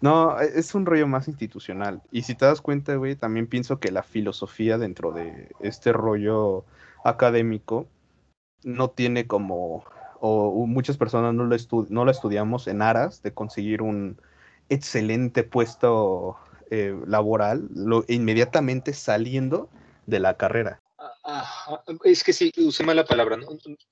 no, 0.00 0.40
e, 0.40 0.58
es 0.58 0.74
un 0.74 0.86
rollo 0.86 1.06
más 1.06 1.28
institucional. 1.28 2.02
Y 2.10 2.22
si 2.22 2.34
te 2.34 2.44
das 2.46 2.60
cuenta, 2.60 2.94
güey, 2.96 3.16
también 3.16 3.46
pienso 3.46 3.78
que 3.80 3.92
la 3.92 4.02
filosofía 4.02 4.78
dentro 4.78 5.12
de 5.12 5.50
este 5.60 5.92
rollo 5.92 6.64
académico 7.04 7.86
no 8.64 8.90
tiene 8.90 9.26
como, 9.26 9.84
o 10.20 10.66
muchas 10.66 10.96
personas 10.96 11.34
no 11.34 11.44
lo, 11.44 11.56
no 11.88 12.04
lo 12.04 12.10
estudiamos 12.10 12.66
en 12.66 12.82
aras 12.82 13.22
de 13.22 13.32
conseguir 13.32 13.82
un 13.82 14.20
excelente 14.68 15.42
puesto 15.42 16.36
eh, 16.70 16.94
laboral, 17.06 17.68
inmediatamente 18.08 18.92
saliendo 18.92 19.68
de 20.06 20.20
la 20.20 20.36
carrera. 20.36 20.80
Ajá, 21.24 21.82
es 22.04 22.22
que 22.22 22.32
sí, 22.32 22.52
usé 22.58 22.84
mala 22.84 23.04
palabra. 23.04 23.38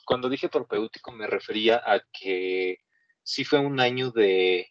Cuando 0.04 0.28
dije 0.28 0.48
propéutico 0.48 1.10
me 1.12 1.26
refería 1.26 1.76
a 1.84 2.00
que 2.12 2.78
sí 3.22 3.44
fue 3.44 3.58
un 3.58 3.80
año 3.80 4.10
de, 4.10 4.68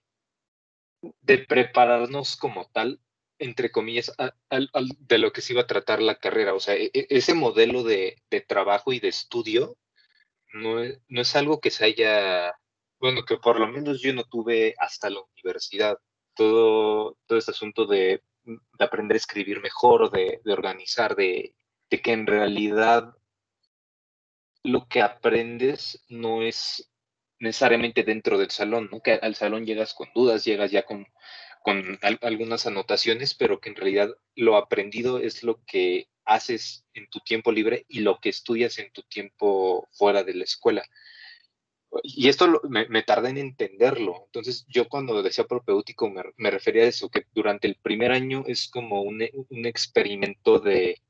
de 1.22 1.38
prepararnos 1.40 2.38
como 2.38 2.70
tal, 2.72 3.02
entre 3.40 3.72
comillas, 3.72 4.14
a- 4.18 4.34
de 5.00 5.18
lo 5.18 5.32
que 5.32 5.42
se 5.42 5.54
iba 5.54 5.64
a 5.64 5.68
tratar 5.68 6.02
la 6.02 6.20
carrera. 6.20 6.54
O 6.54 6.60
sea, 6.60 6.76
e- 6.76 6.92
e- 6.94 7.08
ese 7.10 7.34
modelo 7.34 7.84
de, 7.84 8.22
de 8.30 8.42
trabajo 8.42 8.94
y 8.94 9.00
de 9.00 9.10
estudio 9.10 9.76
no 10.58 10.80
es, 10.84 11.00
no 11.08 11.22
es 11.22 11.36
algo 11.36 11.60
que 11.60 11.72
se 11.72 11.86
haya, 11.86 12.54
bueno, 13.00 13.24
que 13.26 13.38
por 13.38 13.60
lo 13.60 13.68
menos 13.68 14.02
yo 14.02 14.14
no 14.14 14.24
tuve 14.24 14.76
hasta 14.80 15.10
la 15.10 15.20
universidad. 15.38 15.98
Todo, 16.36 17.18
todo 17.26 17.38
este 17.40 17.52
asunto 17.52 17.86
de, 17.86 18.22
de 18.44 18.86
aprender 18.86 19.16
a 19.16 19.18
escribir 19.18 19.62
mejor, 19.62 20.12
de, 20.12 20.40
organizar, 20.52 21.16
de, 21.16 21.56
de 21.90 22.02
que 22.02 22.12
en 22.12 22.28
realidad 22.28 23.16
lo 24.64 24.88
que 24.88 25.02
aprendes 25.02 26.04
no 26.10 26.42
es 26.44 26.92
necesariamente 27.40 28.04
dentro 28.04 28.38
del 28.38 28.52
salón, 28.52 28.90
¿no? 28.92 29.02
Que 29.02 29.14
al 29.14 29.36
salón 29.36 29.66
llegas 29.66 29.94
con 29.94 30.10
dudas, 30.14 30.44
llegas 30.44 30.72
ya 30.72 30.84
con, 30.84 31.08
con 31.64 31.98
al- 32.02 32.20
algunas 32.22 32.66
anotaciones, 32.68 33.34
pero 33.36 33.60
que 33.60 33.70
en 33.70 33.76
realidad 33.76 34.10
lo 34.36 34.58
aprendido 34.58 35.20
es 35.20 35.44
lo 35.44 35.64
que 35.66 36.10
haces 36.28 36.86
en 36.94 37.10
tu 37.10 37.20
tiempo 37.22 37.52
libre 37.52 37.86
y 37.88 38.02
lo 38.02 38.20
que 38.20 38.30
estudias 38.30 38.78
en 38.80 38.92
tu 38.92 39.02
tiempo 39.04 39.88
fuera 39.92 40.24
de 40.24 40.36
la 40.36 40.44
escuela. 40.44 40.84
Y 42.04 42.28
esto 42.28 42.62
me, 42.70 42.88
me 42.90 43.02
tardé 43.02 43.30
en 43.30 43.38
entenderlo. 43.38 44.24
Entonces, 44.26 44.66
yo 44.68 44.90
cuando 44.90 45.24
decía 45.24 45.46
propéutico 45.46 46.10
me, 46.10 46.52
refería 46.52 46.84
a 46.84 46.88
eso, 46.88 47.10
que 47.10 47.24
durante 47.34 47.68
el 47.68 47.76
primer 47.76 48.12
año 48.12 48.44
es 48.46 48.68
como 48.68 49.02
un, 49.02 49.26
un 49.50 49.66
experimento 49.66 50.60
de, 50.60 51.02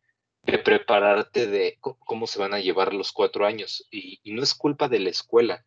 de 0.44 0.60
prepararte 0.60 1.48
de 1.48 1.78
cómo 1.82 2.28
se 2.28 2.40
van 2.40 2.54
a 2.54 2.60
llevar 2.60 2.94
los 2.94 3.12
cuatro 3.12 3.46
años. 3.46 3.88
Y 3.92 4.22
no 4.26 4.44
es 4.44 4.54
culpa 4.54 4.88
de 4.88 5.00
la 5.00 5.10
escuela, 5.10 5.66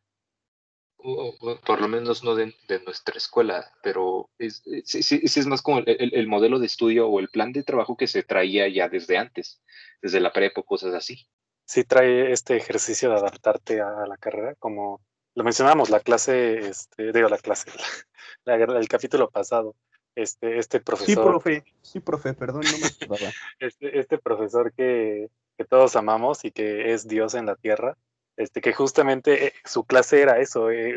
o, 1.03 1.35
o 1.41 1.61
por 1.61 1.81
lo 1.81 1.89
menos 1.89 2.23
no 2.25 2.35
de, 2.35 2.55
de 2.69 2.81
nuestra 2.81 3.17
escuela, 3.17 3.71
pero 3.83 4.29
es, 4.39 4.63
es, 4.67 4.85
sí- 4.87 5.27
sí 5.27 5.41
es 5.41 5.47
más 5.47 5.63
como 5.63 5.79
el, 5.79 5.89
el- 5.89 6.15
el 6.15 6.27
modelo 6.29 6.59
de 6.59 6.67
estudio 6.67 7.09
o 7.09 7.21
el 7.21 7.29
plan 7.29 7.53
de 7.53 7.63
trabajo 7.63 7.97
que 7.97 8.07
se 8.07 8.23
traía 8.23 8.69
ya 8.69 8.89
desde 8.89 9.19
antes, 9.19 9.61
desde 10.03 10.21
la 10.21 10.33
prepa, 10.33 10.63
cosas 10.63 10.95
así. 10.95 11.27
Sí 11.67 11.85
trae 11.85 12.33
este 12.33 12.57
ejercicio 12.57 13.11
de 13.11 13.17
adaptarte 13.17 13.81
a 13.81 14.07
la 14.07 14.17
carrera, 14.17 14.55
como 14.59 15.01
lo 15.35 15.45
mencionamos, 15.45 15.91
la 15.91 16.01
clase, 16.01 16.59
este, 16.69 17.13
digo, 17.13 17.29
la 17.29 17.39
clase, 17.39 17.71
la- 18.45 18.57
el 18.57 18.89
capítulo 18.89 19.31
pasado, 19.31 19.77
este, 20.17 20.59
este 20.59 20.79
Sí, 20.79 20.85
profesor, 20.85 21.25
profe, 21.25 21.65
sí, 21.83 22.01
profe, 22.01 22.35
perdón, 22.35 22.63
no 22.71 22.79
me 22.79 22.87
acordaba. 22.87 23.33
este, 23.61 23.99
este 23.99 24.19
profesor 24.19 24.73
que, 24.73 25.29
que 25.57 25.65
todos 25.65 25.95
amamos 25.97 26.45
y 26.45 26.51
que 26.51 26.93
es 26.93 27.07
Dios 27.07 27.35
en 27.35 27.47
la 27.47 27.55
tierra, 27.55 27.97
este, 28.40 28.62
que 28.62 28.72
justamente 28.72 29.48
eh, 29.48 29.53
su 29.66 29.85
clase 29.85 30.22
era 30.22 30.38
eso, 30.38 30.70
eh, 30.70 30.96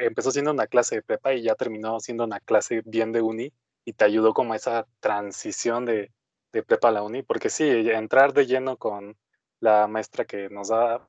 empezó 0.00 0.30
siendo 0.30 0.52
una 0.52 0.68
clase 0.68 0.96
de 0.96 1.02
prepa 1.02 1.34
y 1.34 1.42
ya 1.42 1.56
terminó 1.56 1.98
siendo 1.98 2.22
una 2.22 2.38
clase 2.38 2.82
bien 2.84 3.10
de 3.10 3.20
uni 3.20 3.52
y 3.84 3.94
te 3.94 4.04
ayudó 4.04 4.32
como 4.32 4.52
a 4.52 4.56
esa 4.56 4.86
transición 5.00 5.86
de, 5.86 6.12
de 6.52 6.62
prepa 6.62 6.88
a 6.88 6.92
la 6.92 7.02
uni, 7.02 7.22
porque 7.24 7.50
sí, 7.50 7.64
entrar 7.68 8.32
de 8.32 8.46
lleno 8.46 8.76
con 8.76 9.16
la 9.58 9.88
maestra 9.88 10.24
que 10.24 10.48
nos 10.50 10.68
da 10.68 11.08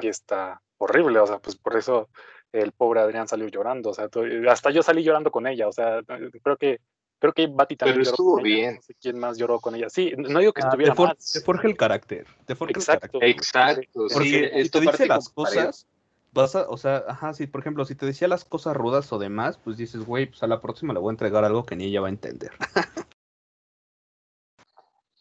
y 0.00 0.08
está 0.08 0.60
horrible, 0.78 1.20
o 1.20 1.26
sea, 1.28 1.38
pues 1.38 1.56
por 1.56 1.76
eso 1.76 2.08
el 2.50 2.72
pobre 2.72 3.00
Adrián 3.00 3.28
salió 3.28 3.46
llorando, 3.46 3.90
o 3.90 3.94
sea, 3.94 4.08
hasta 4.50 4.70
yo 4.72 4.82
salí 4.82 5.04
llorando 5.04 5.30
con 5.30 5.46
ella, 5.46 5.68
o 5.68 5.72
sea, 5.72 6.00
creo 6.42 6.56
que 6.56 6.80
creo 7.22 7.32
que 7.32 7.46
Bati 7.46 7.76
también 7.76 7.94
Pero 7.98 8.04
lloró 8.04 8.14
estuvo 8.14 8.34
con 8.34 8.46
ella, 8.46 8.54
bien. 8.56 8.74
no 8.74 8.82
sé 8.82 8.94
quién 9.00 9.16
más 9.20 9.38
lloró 9.38 9.60
con 9.60 9.76
ella. 9.76 9.88
Sí, 9.88 10.12
no 10.18 10.40
digo 10.40 10.52
que 10.52 10.60
Ah, 10.62 10.64
estuviera 10.66 10.92
te, 10.92 10.96
for- 10.96 11.06
mal. 11.06 11.16
te 11.32 11.40
forja 11.40 11.68
el 11.68 11.76
carácter, 11.76 12.26
te 12.46 12.56
forja 12.56 12.72
Exacto. 12.72 13.06
el 13.20 13.36
carácter. 13.36 13.84
Exacto, 13.84 14.08
sí, 14.08 14.14
Porque 14.14 14.28
si 14.54 14.60
esto 14.60 14.80
te 14.80 14.86
dice 14.86 15.06
las 15.06 15.28
cosas, 15.28 15.86
vas 16.32 16.56
a, 16.56 16.68
o 16.68 16.76
sea, 16.76 17.04
ajá, 17.06 17.32
sí, 17.32 17.46
por 17.46 17.60
ejemplo, 17.60 17.84
si 17.84 17.94
te 17.94 18.06
decía 18.06 18.26
las 18.26 18.44
cosas 18.44 18.76
rudas 18.76 19.12
o 19.12 19.20
demás, 19.20 19.56
pues 19.62 19.76
dices, 19.76 20.04
güey, 20.04 20.26
pues 20.26 20.42
a 20.42 20.48
la 20.48 20.60
próxima 20.60 20.92
le 20.92 20.98
voy 20.98 21.10
a 21.10 21.12
entregar 21.12 21.44
algo 21.44 21.64
que 21.64 21.76
ni 21.76 21.84
ella 21.84 22.00
va 22.00 22.08
a 22.08 22.10
entender. 22.10 22.50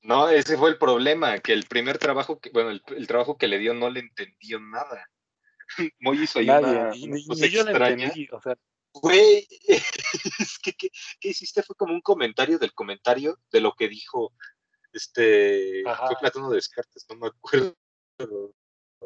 No, 0.03 0.27
ese 0.29 0.57
fue 0.57 0.71
el 0.71 0.79
problema, 0.79 1.37
que 1.37 1.53
el 1.53 1.65
primer 1.65 1.99
trabajo, 1.99 2.39
que, 2.39 2.49
bueno, 2.49 2.71
el, 2.71 2.81
el 2.97 3.05
trabajo 3.05 3.37
que 3.37 3.47
le 3.47 3.59
dio 3.59 3.75
no 3.75 3.91
le 3.91 3.99
entendió 3.99 4.59
nada. 4.59 5.07
Moy 5.99 6.23
hizo 6.23 6.39
ahí 6.39 6.47
Nadie, 6.47 6.67
una, 6.67 6.89
ni, 6.89 7.03
una 7.03 7.15
ni- 7.17 7.25
cosa 7.27 7.45
ni 7.45 7.51
yo 7.51 7.63
la 7.63 7.69
extraña. 7.69 8.05
entendí, 8.07 8.27
o 8.31 8.41
sea, 8.41 8.55
Güey, 8.93 9.47
es 10.39 10.59
que 10.59 10.73
¿qué, 10.73 10.89
hiciste? 11.21 11.63
Fue 11.63 11.75
como 11.75 11.93
un 11.93 12.01
comentario 12.01 12.59
del 12.59 12.73
comentario 12.73 13.37
de 13.51 13.61
lo 13.61 13.73
que 13.73 13.87
dijo 13.87 14.33
este, 14.93 15.83
Ajá. 15.87 16.07
fue 16.07 16.15
Platón 16.19 16.49
Descartes, 16.51 17.05
no 17.09 17.15
me 17.15 17.27
acuerdo. 17.27 17.75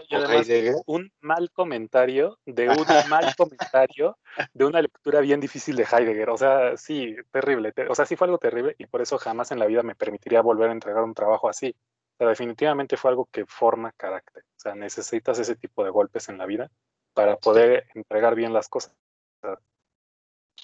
y 0.10 0.16
O 0.16 0.18
además 0.18 0.48
un 0.88 1.12
mal 1.22 1.52
comentario 1.52 2.40
de 2.46 2.70
un 2.70 2.76
mal 3.10 3.36
comentario 3.36 4.18
de 4.54 4.66
una 4.66 4.82
lectura 4.82 5.22
bien 5.22 5.40
difícil 5.40 5.76
de 5.76 5.84
Heidegger, 5.84 6.30
o 6.30 6.38
sea, 6.38 6.76
sí, 6.78 7.16
terrible, 7.32 7.72
te- 7.72 7.88
o 7.88 7.96
sea, 7.96 8.06
sí 8.06 8.16
fue 8.16 8.26
algo 8.26 8.38
terrible 8.38 8.76
y 8.78 8.88
por 8.88 9.02
eso 9.02 9.18
jamás 9.18 9.52
en 9.52 9.60
la 9.60 9.68
vida 9.68 9.84
me 9.84 9.96
permitiría 9.96 10.42
volver 10.42 10.70
a 10.70 10.74
entregar 10.74 11.04
un 11.04 11.14
trabajo 11.14 11.48
así. 11.50 11.76
O 12.16 12.18
sea, 12.18 12.30
definitivamente 12.30 12.98
fue 12.98 13.12
algo 13.12 13.28
que 13.32 13.46
forma 13.46 13.92
carácter, 13.92 14.44
o 14.44 14.60
sea, 14.60 14.74
necesitas 14.74 15.38
ese 15.38 15.56
tipo 15.56 15.84
de 15.84 15.92
golpes 15.92 16.30
en 16.30 16.38
la 16.38 16.46
vida 16.46 16.72
para 17.14 17.38
poder 17.38 17.88
entregar 17.94 18.36
bien 18.36 18.54
las 18.54 18.70
cosas. 18.70 18.94
Es 19.42 19.60
Si 19.60 19.75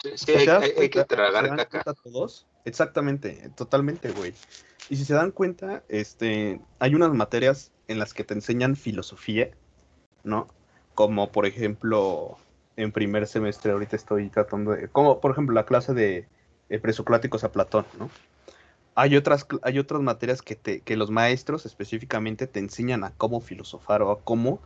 hay, 0.04 0.90
que 0.90 1.00
¿se 1.00 1.06
tragar 1.06 1.56
caca. 1.68 1.94
todos? 1.94 2.48
Exactamente, 2.66 3.50
totalmente, 3.56 4.12
güey. 4.12 4.34
Y 4.90 4.96
si 4.96 5.06
se 5.06 5.14
dan 5.14 5.32
cuenta, 5.32 5.84
este, 5.90 6.60
hay 6.80 6.96
unas 6.96 7.14
materias 7.14 7.72
en 7.88 8.00
las 8.00 8.14
que 8.14 8.24
te 8.24 8.34
enseñan 8.34 8.76
filosofía, 8.76 9.52
¿no? 10.24 10.48
Como 10.96 11.32
por 11.32 11.46
ejemplo, 11.46 12.38
en 12.76 12.92
primer 12.92 13.28
semestre 13.28 13.72
ahorita 13.72 13.96
estoy 13.96 14.30
tratando 14.30 14.72
de, 14.72 14.88
como 14.90 15.22
por 15.22 15.32
ejemplo 15.32 15.54
la 15.54 15.66
clase 15.66 15.94
de 15.94 16.28
eh, 16.70 16.80
presocráticos 16.80 17.44
a 17.44 17.52
Platón, 17.52 17.86
¿no? 17.98 18.10
Hay 18.96 19.16
otras, 19.16 19.48
hay 19.62 19.80
otras 19.80 20.02
materias 20.02 20.42
que, 20.42 20.56
te, 20.56 20.82
que 20.82 20.98
los 20.98 21.10
maestros 21.10 21.66
específicamente 21.66 22.48
te 22.48 22.60
enseñan 22.60 23.04
a 23.06 23.12
cómo 23.12 23.40
filosofar 23.40 24.02
o 24.02 24.12
a 24.12 24.20
cómo 24.20 24.62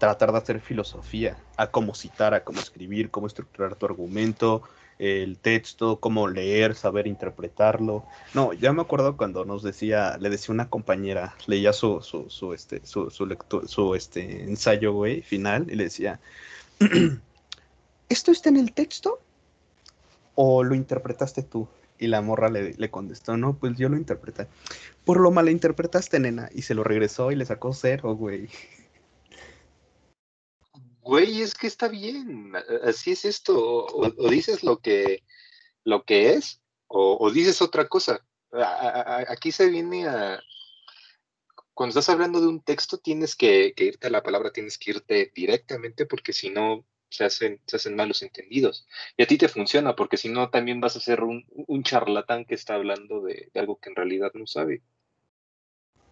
tratar 0.00 0.32
de 0.32 0.38
hacer 0.38 0.60
filosofía, 0.60 1.36
a 1.56 1.68
cómo 1.68 1.94
citar, 1.94 2.32
a 2.34 2.42
cómo 2.42 2.58
escribir, 2.58 3.10
cómo 3.10 3.26
estructurar 3.26 3.76
tu 3.76 3.84
argumento, 3.84 4.62
el 4.98 5.36
texto, 5.36 6.00
cómo 6.00 6.26
leer, 6.26 6.74
saber 6.74 7.06
interpretarlo. 7.06 8.04
No, 8.34 8.54
ya 8.54 8.72
me 8.72 8.80
acuerdo 8.80 9.16
cuando 9.18 9.44
nos 9.44 9.62
decía, 9.62 10.16
le 10.18 10.30
decía 10.30 10.54
una 10.54 10.70
compañera, 10.70 11.36
leía 11.46 11.74
su, 11.74 12.00
su, 12.00 12.30
su, 12.30 12.54
este, 12.54 12.80
su, 12.84 13.10
su, 13.10 13.26
lectu- 13.26 13.66
su 13.66 13.94
este, 13.94 14.42
ensayo, 14.42 14.94
güey, 14.94 15.20
final, 15.20 15.66
y 15.70 15.76
le 15.76 15.84
decía, 15.84 16.18
¿esto 18.08 18.32
está 18.32 18.48
en 18.48 18.56
el 18.56 18.72
texto 18.72 19.20
o 20.34 20.64
lo 20.64 20.74
interpretaste 20.74 21.42
tú? 21.42 21.68
Y 21.98 22.06
la 22.06 22.22
morra 22.22 22.48
le, 22.48 22.72
le 22.72 22.90
contestó, 22.90 23.36
no, 23.36 23.52
pues 23.52 23.76
yo 23.76 23.90
lo 23.90 23.98
interpreté. 23.98 24.46
Por 25.04 25.20
lo 25.20 25.30
malinterpretaste, 25.30 26.18
nena. 26.18 26.48
Y 26.54 26.62
se 26.62 26.74
lo 26.74 26.82
regresó 26.82 27.30
y 27.30 27.36
le 27.36 27.44
sacó 27.44 27.74
cero, 27.74 28.14
güey. 28.14 28.48
Güey, 31.02 31.42
es 31.42 31.54
que 31.54 31.66
está 31.66 31.88
bien, 31.88 32.52
así 32.84 33.12
es 33.12 33.24
esto, 33.24 33.58
o, 33.58 34.06
o 34.16 34.28
dices 34.28 34.62
lo 34.62 34.78
que, 34.80 35.22
lo 35.84 36.04
que 36.04 36.34
es, 36.34 36.60
o, 36.88 37.16
o 37.18 37.30
dices 37.30 37.62
otra 37.62 37.88
cosa. 37.88 38.24
A- 38.52 38.58
a- 38.62 39.00
a- 39.18 39.32
aquí 39.32 39.52
se 39.52 39.68
viene 39.68 40.06
a... 40.06 40.40
Cuando 41.72 41.90
estás 41.98 42.10
hablando 42.10 42.40
de 42.40 42.48
un 42.48 42.60
texto, 42.62 42.98
tienes 42.98 43.34
que, 43.34 43.72
que 43.74 43.84
irte 43.84 44.08
a 44.08 44.10
la 44.10 44.22
palabra, 44.22 44.52
tienes 44.52 44.76
que 44.76 44.90
irte 44.90 45.32
directamente, 45.34 46.04
porque 46.04 46.32
si 46.34 46.50
no, 46.50 46.84
se 47.08 47.24
hacen, 47.24 47.60
se 47.66 47.76
hacen 47.76 47.96
malos 47.96 48.22
entendidos. 48.22 48.86
Y 49.16 49.22
a 49.22 49.26
ti 49.26 49.38
te 49.38 49.48
funciona, 49.48 49.96
porque 49.96 50.18
si 50.18 50.28
no, 50.28 50.50
también 50.50 50.80
vas 50.80 50.96
a 50.96 51.00
ser 51.00 51.22
un, 51.22 51.46
un 51.48 51.82
charlatán 51.82 52.44
que 52.44 52.54
está 52.54 52.74
hablando 52.74 53.22
de, 53.22 53.50
de 53.54 53.60
algo 53.60 53.78
que 53.80 53.88
en 53.88 53.96
realidad 53.96 54.30
no 54.34 54.46
sabe. 54.46 54.82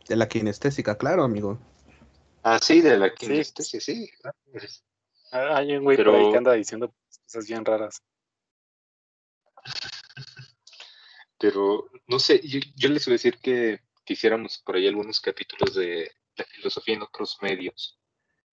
De 0.09 0.17
la 0.17 0.29
kinestésica, 0.29 0.97
claro, 0.97 1.23
amigo. 1.23 1.59
Ah, 2.43 2.59
sí, 2.61 2.81
de 2.81 2.97
la 2.99 3.09
Sí. 3.11 3.15
kinestesia, 3.19 3.81
sí. 3.81 4.11
claro. 4.21 5.55
Hay 5.57 5.77
un 5.77 5.85
güey 5.85 5.97
por 5.97 6.09
ahí 6.09 6.15
Pero- 6.15 6.33
que 6.33 6.39
anda 6.39 6.53
diciendo 6.55 6.95
cosas 7.25 7.47
bien 7.47 7.65
raras. 7.65 8.03
Pero 11.39 11.89
no 12.07 12.19
sé, 12.19 12.41
yo, 12.47 12.59
yo 12.77 12.89
les 12.89 13.05
voy 13.05 13.13
a 13.13 13.17
decir 13.17 13.39
que 13.39 13.81
quisiéramos 14.05 14.59
por 14.65 14.77
ahí 14.77 14.89
algunos 14.89 15.21
capítulos 15.21 15.75
de 15.75 16.11
la 16.37 16.45
filosofía 16.45 16.95
en 16.95 17.03
otros 17.03 17.37
medios 17.43 17.99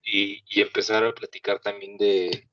y, 0.04 0.44
y 0.50 0.62
empezar 0.62 1.04
a 1.04 1.14
platicar 1.14 1.60
también 1.62 1.98
de, 1.98 2.48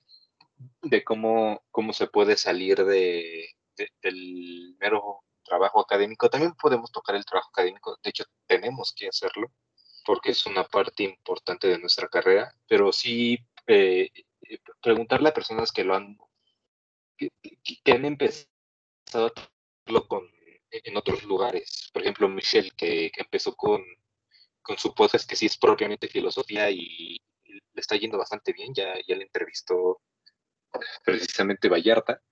de 0.82 1.04
cómo, 1.04 1.62
cómo 1.70 1.92
se 1.92 2.06
puede 2.06 2.36
salir 2.36 2.84
de, 2.84 3.48
de- 3.76 3.90
del 4.02 4.76
mero 4.78 5.20
trabajo 5.42 5.80
académico. 5.80 6.30
También 6.30 6.54
podemos 6.54 6.90
tocar 6.92 7.16
el 7.16 7.24
trabajo 7.24 7.50
académico, 7.50 7.98
de 8.02 8.10
hecho 8.10 8.24
tenemos 8.46 8.94
que 8.96 9.08
hacerlo 9.08 9.48
porque 10.04 10.30
es 10.30 10.46
una 10.46 10.64
parte 10.64 11.04
importante 11.04 11.68
de 11.68 11.78
nuestra 11.78 12.08
carrera, 12.08 12.54
pero 12.66 12.92
sí 12.92 13.38
eh, 13.66 14.10
eh, 14.42 14.58
preguntarle 14.80 15.28
a 15.28 15.34
personas 15.34 15.72
que 15.72 15.84
lo 15.84 15.94
han, 15.94 16.18
que, 17.16 17.30
han 17.92 18.04
empezado 18.04 18.46
a 19.14 19.32
hacerlo 19.84 20.06
con, 20.08 20.28
en 20.70 20.96
otros 20.96 21.24
lugares. 21.24 21.90
Por 21.92 22.02
ejemplo, 22.02 22.28
Michelle, 22.28 22.70
que, 22.76 23.10
que 23.10 23.22
empezó 23.22 23.54
con, 23.54 23.82
con 24.62 24.78
su 24.78 24.94
podcast, 24.94 25.28
que 25.28 25.36
sí 25.36 25.46
es 25.46 25.56
propiamente 25.58 26.08
filosofía 26.08 26.70
y 26.70 27.20
le 27.44 27.80
está 27.80 27.96
yendo 27.96 28.18
bastante 28.18 28.52
bien, 28.52 28.72
ya, 28.74 28.94
ya 29.06 29.16
le 29.16 29.24
entrevistó 29.24 30.00
precisamente 31.04 31.68
Vallarta. 31.68 32.22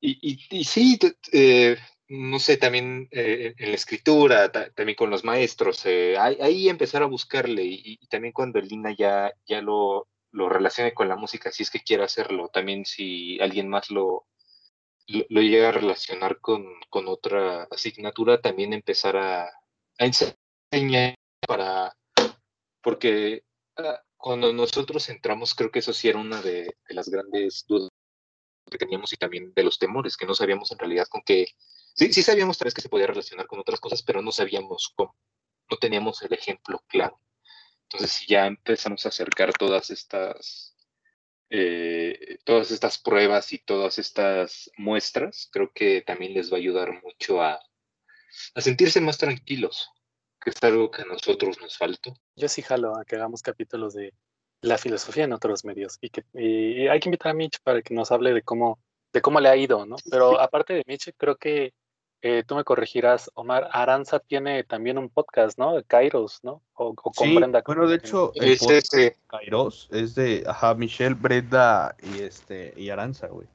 Y, 0.00 0.18
y, 0.20 0.58
y 0.58 0.64
sí, 0.64 0.98
eh, 1.32 1.76
no 2.08 2.38
sé, 2.38 2.56
también 2.56 3.08
eh, 3.10 3.54
en 3.56 3.68
la 3.70 3.74
escritura, 3.74 4.52
también 4.52 4.96
con 4.96 5.10
los 5.10 5.24
maestros, 5.24 5.84
eh, 5.86 6.16
ahí, 6.18 6.36
ahí, 6.40 6.68
empezar 6.68 7.02
a 7.02 7.06
buscarle 7.06 7.62
y, 7.64 7.98
también 8.08 8.32
cuando 8.32 8.60
Lina 8.60 8.94
ya, 8.96 9.32
ya 9.46 9.62
lo, 9.62 10.08
lo 10.30 10.48
relacione 10.48 10.92
con 10.94 11.08
la 11.08 11.16
música, 11.16 11.50
si 11.50 11.62
es 11.62 11.70
que 11.70 11.80
quiere 11.80 12.04
hacerlo, 12.04 12.50
también 12.52 12.84
si 12.84 13.40
alguien 13.40 13.68
más 13.68 13.90
lo, 13.90 14.26
lo, 15.06 15.40
llega 15.40 15.68
a 15.68 15.72
relacionar 15.72 16.40
con, 16.40 16.66
con, 16.90 17.08
otra 17.08 17.64
asignatura, 17.70 18.40
también 18.40 18.72
empezar 18.72 19.16
a, 19.16 19.50
enseñar 19.98 21.14
para, 21.46 21.96
porque 22.82 23.44
uh, 23.78 23.96
cuando 24.16 24.52
nosotros 24.52 25.08
entramos, 25.08 25.54
creo 25.54 25.70
que 25.70 25.78
eso 25.78 25.92
sí 25.92 26.08
era 26.08 26.18
una 26.18 26.42
de 26.42 26.76
las 26.88 27.08
grandes 27.08 27.64
dudas 27.66 27.90
que 28.70 28.78
teníamos 28.78 29.12
y 29.12 29.16
también 29.16 29.52
de 29.54 29.62
los 29.62 29.78
temores, 29.78 30.16
que 30.16 30.26
no 30.26 30.34
sabíamos 30.34 30.72
en 30.72 30.78
realidad 30.78 31.06
con 31.08 31.22
qué 31.24 31.46
Sí, 31.94 32.12
sí 32.12 32.22
sabíamos 32.22 32.58
tal 32.58 32.66
vez 32.66 32.74
que 32.74 32.82
se 32.82 32.88
podía 32.88 33.06
relacionar 33.06 33.46
con 33.46 33.60
otras 33.60 33.80
cosas, 33.80 34.02
pero 34.02 34.20
no 34.20 34.32
sabíamos 34.32 34.92
cómo. 34.96 35.16
No 35.70 35.76
teníamos 35.76 36.20
el 36.22 36.32
ejemplo 36.32 36.82
claro. 36.88 37.20
Entonces, 37.84 38.10
si 38.12 38.26
ya 38.26 38.46
empezamos 38.46 39.06
a 39.06 39.10
acercar 39.10 39.52
todas 39.52 39.90
estas, 39.90 40.76
eh, 41.50 42.38
todas 42.44 42.72
estas 42.72 42.98
pruebas 42.98 43.52
y 43.52 43.58
todas 43.58 43.98
estas 43.98 44.70
muestras, 44.76 45.48
creo 45.52 45.70
que 45.72 46.02
también 46.02 46.34
les 46.34 46.52
va 46.52 46.56
a 46.56 46.60
ayudar 46.60 47.00
mucho 47.02 47.40
a, 47.40 47.60
a 48.54 48.60
sentirse 48.60 49.00
más 49.00 49.16
tranquilos, 49.16 49.90
que 50.40 50.50
es 50.50 50.62
algo 50.62 50.90
que 50.90 51.02
a 51.02 51.06
nosotros 51.06 51.60
nos 51.60 51.78
faltó. 51.78 52.14
Yo 52.34 52.48
sí 52.48 52.62
jalo 52.62 52.96
a 52.96 53.04
que 53.04 53.16
hagamos 53.16 53.42
capítulos 53.42 53.94
de 53.94 54.12
la 54.60 54.78
filosofía 54.78 55.24
en 55.24 55.32
otros 55.32 55.64
medios 55.64 55.98
y 56.00 56.10
que 56.10 56.24
y 56.32 56.88
hay 56.88 56.98
que 56.98 57.08
invitar 57.08 57.30
a 57.30 57.34
Mitch 57.34 57.60
para 57.62 57.82
que 57.82 57.94
nos 57.94 58.10
hable 58.10 58.32
de 58.32 58.42
cómo 58.42 58.80
de 59.12 59.20
cómo 59.20 59.38
le 59.38 59.48
ha 59.48 59.56
ido, 59.56 59.86
¿no? 59.86 59.96
Pero 60.10 60.40
aparte 60.40 60.72
de 60.72 60.82
Mitch, 60.86 61.12
creo 61.16 61.36
que 61.36 61.72
eh, 62.26 62.42
tú 62.42 62.54
me 62.56 62.64
corregirás, 62.64 63.30
Omar, 63.34 63.68
Aranza 63.70 64.18
tiene 64.18 64.64
también 64.64 64.96
un 64.96 65.10
podcast, 65.10 65.58
¿no? 65.58 65.74
De 65.76 65.84
Kairos, 65.84 66.40
¿no? 66.42 66.62
O, 66.72 66.86
o 66.88 66.94
con 66.94 67.12
sí, 67.28 67.36
Brenda. 67.36 67.62
Bueno, 67.66 67.86
de 67.86 67.96
hecho, 67.96 68.32
el 68.36 68.52
Es 68.52 68.60
podcast 68.60 68.94
ese. 68.94 68.96
de 69.02 69.16
Kairos 69.26 69.88
es 69.92 70.14
de 70.14 70.42
ajá, 70.46 70.74
Michelle, 70.74 71.14
Brenda 71.14 71.94
y 72.02 72.20
este 72.20 72.72
y 72.78 72.88
Aranza, 72.88 73.26
güey. 73.26 73.46
Y 73.46 73.50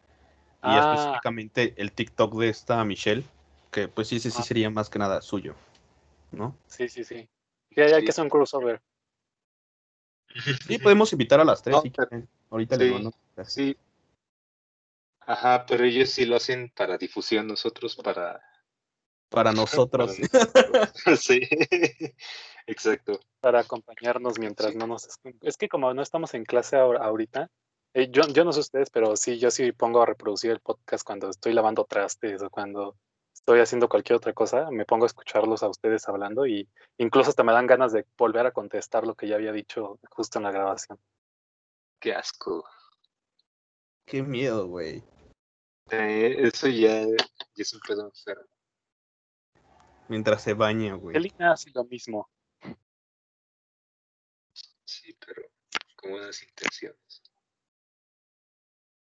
Ah. 0.61 0.93
específicamente 0.93 1.73
el 1.77 1.91
TikTok 1.93 2.35
de 2.35 2.49
esta 2.49 2.83
Michelle, 2.85 3.23
que 3.71 3.87
pues 3.87 4.07
sí, 4.09 4.17
ese 4.17 4.29
sí 4.29 4.37
Ah. 4.39 4.43
sería 4.43 4.69
más 4.69 4.87
que 4.89 4.99
nada 4.99 5.21
suyo, 5.23 5.55
¿no? 6.31 6.55
Sí, 6.67 6.87
sí, 6.89 7.03
sí. 7.03 7.27
Sí, 7.73 7.81
hay 7.81 7.89
Sí. 7.95 8.03
que 8.05 8.09
hacer 8.11 8.23
un 8.23 8.29
crossover. 8.29 8.81
Sí, 10.67 10.77
podemos 10.77 11.11
invitar 11.11 11.39
a 11.39 11.43
las 11.43 11.63
tres 11.63 11.75
No, 11.75 11.81
si 11.81 11.89
pero-. 11.89 12.21
Ahorita 12.51 12.75
sí, 12.75 12.83
les 12.83 12.93
mando. 12.93 13.11
Sí. 13.45 13.75
Ajá, 15.21 15.65
pero 15.67 15.83
ellos 15.85 16.09
sí 16.09 16.25
lo 16.25 16.35
hacen 16.35 16.71
para 16.75 16.97
difusión, 16.99 17.47
nosotros 17.47 17.95
para... 17.95 18.39
Para 19.31 19.51
nosotros. 19.51 20.15
sí, 21.19 21.41
exacto. 22.67 23.19
para 23.41 23.59
acompañarnos 23.61 24.39
mientras 24.39 24.71
Sí. 24.71 24.77
no 24.77 24.87
nos... 24.87 25.07
Es 25.41 25.57
que 25.57 25.69
como 25.69 25.93
no 25.93 26.01
estamos 26.01 26.33
en 26.33 26.45
clase 26.45 26.75
ahora- 26.77 27.03
ahorita, 27.05 27.49
eh, 27.93 28.09
yo, 28.11 28.23
yo 28.27 28.43
no 28.43 28.51
sé 28.53 28.59
ustedes, 28.61 28.89
pero 28.89 29.15
sí, 29.15 29.39
yo 29.39 29.49
sí 29.51 29.71
pongo 29.71 30.01
a 30.01 30.05
reproducir 30.05 30.51
el 30.51 30.59
podcast 30.59 31.03
cuando 31.05 31.29
estoy 31.29 31.53
lavando 31.53 31.85
trastes 31.85 32.41
o 32.41 32.49
cuando 32.49 32.95
estoy 33.33 33.59
haciendo 33.61 33.87
cualquier 33.87 34.17
otra 34.17 34.33
cosa, 34.33 34.69
me 34.71 34.85
pongo 34.85 35.05
a 35.05 35.07
escucharlos 35.07 35.63
a 35.63 35.69
ustedes 35.69 36.07
hablando 36.09 36.45
y 36.45 36.67
incluso 36.97 37.29
hasta 37.29 37.43
me 37.43 37.53
dan 37.53 37.67
ganas 37.67 37.91
de 37.93 38.05
volver 38.17 38.45
a 38.45 38.51
contestar 38.51 39.07
lo 39.07 39.15
que 39.15 39.27
ya 39.27 39.35
había 39.35 39.51
dicho 39.53 39.99
justo 40.09 40.39
en 40.39 40.43
la 40.43 40.51
grabación. 40.51 40.99
Qué 41.99 42.13
asco. 42.13 42.63
Qué 44.05 44.21
miedo, 44.23 44.67
güey. 44.67 45.03
Eh, 45.91 46.35
eso 46.47 46.67
ya, 46.67 47.01
ya 47.05 47.15
es 47.55 47.73
un 47.73 47.79
pedo 47.87 48.05
enfermo. 48.05 48.45
Mientras 50.09 50.41
se 50.41 50.55
baña, 50.55 50.95
güey. 50.95 51.15
Elina 51.15 51.53
hace 51.53 51.69
lo 51.71 51.85
mismo. 51.85 52.27
Sí, 54.83 55.15
pero 55.23 55.43
con 55.95 56.11
buenas 56.11 56.41
intenciones. 56.41 57.21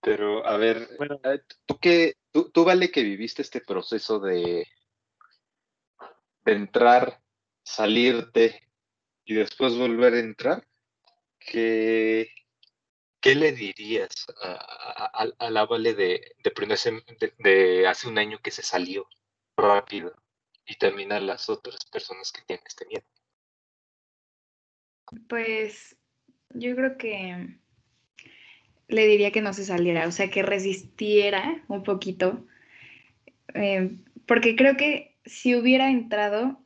Pero, 0.00 0.46
a 0.46 0.56
ver, 0.56 0.88
Bueno. 0.98 1.20
eh, 1.24 1.42
tú 1.66 1.78
que, 1.78 2.14
tú, 2.30 2.50
tú 2.50 2.64
vale 2.64 2.90
que 2.90 3.02
viviste 3.02 3.42
este 3.42 3.60
proceso 3.60 4.20
de, 4.20 4.66
de 6.44 6.52
entrar, 6.52 7.20
salirte 7.64 8.68
y 9.24 9.34
después 9.34 9.76
volver 9.76 10.14
a 10.14 10.20
entrar, 10.20 10.68
¿qué, 11.40 12.30
qué 13.20 13.34
le 13.34 13.50
dirías 13.52 14.26
a, 14.40 14.52
a- 14.52 15.32
a- 15.38 15.50
la 15.50 15.66
Vale 15.66 15.94
de, 15.94 16.34
de, 16.44 16.50
primer 16.52 16.78
de 17.38 17.86
hace 17.88 18.08
un 18.08 18.18
año 18.18 18.38
que 18.40 18.52
se 18.52 18.62
salió 18.62 19.08
rápido 19.56 20.14
y 20.66 20.76
también 20.76 21.12
a 21.12 21.20
las 21.20 21.48
otras 21.48 21.84
personas 21.86 22.32
que 22.32 22.42
tienen 22.42 22.64
este 22.66 22.86
miedo? 22.86 23.04
Pues 25.28 25.96
yo 26.50 26.74
creo 26.74 26.96
que 26.96 27.58
le 28.88 29.06
diría 29.06 29.32
que 29.32 29.40
no 29.40 29.52
se 29.52 29.64
saliera, 29.64 30.06
o 30.06 30.12
sea, 30.12 30.30
que 30.30 30.42
resistiera 30.42 31.62
un 31.68 31.82
poquito, 31.82 32.46
eh, 33.54 33.96
porque 34.26 34.56
creo 34.56 34.76
que 34.76 35.16
si 35.24 35.54
hubiera 35.54 35.90
entrado 35.90 36.60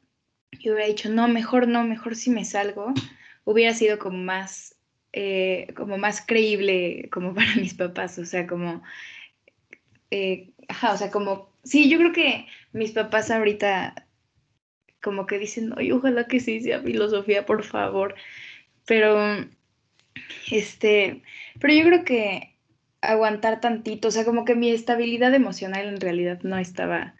y 0.52 0.70
hubiera 0.70 0.86
dicho, 0.86 1.08
no, 1.08 1.28
mejor 1.28 1.68
no, 1.68 1.84
mejor 1.84 2.16
si 2.16 2.30
me 2.30 2.44
salgo, 2.44 2.92
hubiera 3.44 3.74
sido 3.74 3.98
como 3.98 4.18
más, 4.18 4.76
eh, 5.12 5.72
como 5.76 5.98
más 5.98 6.24
creíble 6.24 7.08
como 7.10 7.34
para 7.34 7.54
mis 7.56 7.74
papás, 7.74 8.18
o 8.18 8.24
sea, 8.24 8.46
como, 8.46 8.82
eh, 10.10 10.52
ajá, 10.68 10.92
o 10.92 10.96
sea, 10.96 11.10
como, 11.10 11.50
sí, 11.64 11.90
yo 11.90 11.98
creo 11.98 12.12
que 12.12 12.46
mis 12.72 12.92
papás 12.92 13.30
ahorita 13.30 14.06
como 15.02 15.26
que 15.26 15.38
dicen, 15.38 15.72
ay, 15.76 15.92
ojalá 15.92 16.26
que 16.26 16.40
sí 16.40 16.60
sea 16.60 16.82
filosofía, 16.82 17.46
por 17.46 17.62
favor, 17.64 18.14
pero, 18.86 19.18
este, 20.50 21.22
pero 21.60 21.74
yo 21.74 21.84
creo 21.84 22.04
que 22.04 22.54
aguantar 23.00 23.60
tantito, 23.60 24.08
o 24.08 24.10
sea, 24.10 24.24
como 24.24 24.44
que 24.44 24.54
mi 24.54 24.70
estabilidad 24.70 25.34
emocional 25.34 25.86
en 25.86 26.00
realidad 26.00 26.40
no 26.42 26.58
estaba 26.58 27.14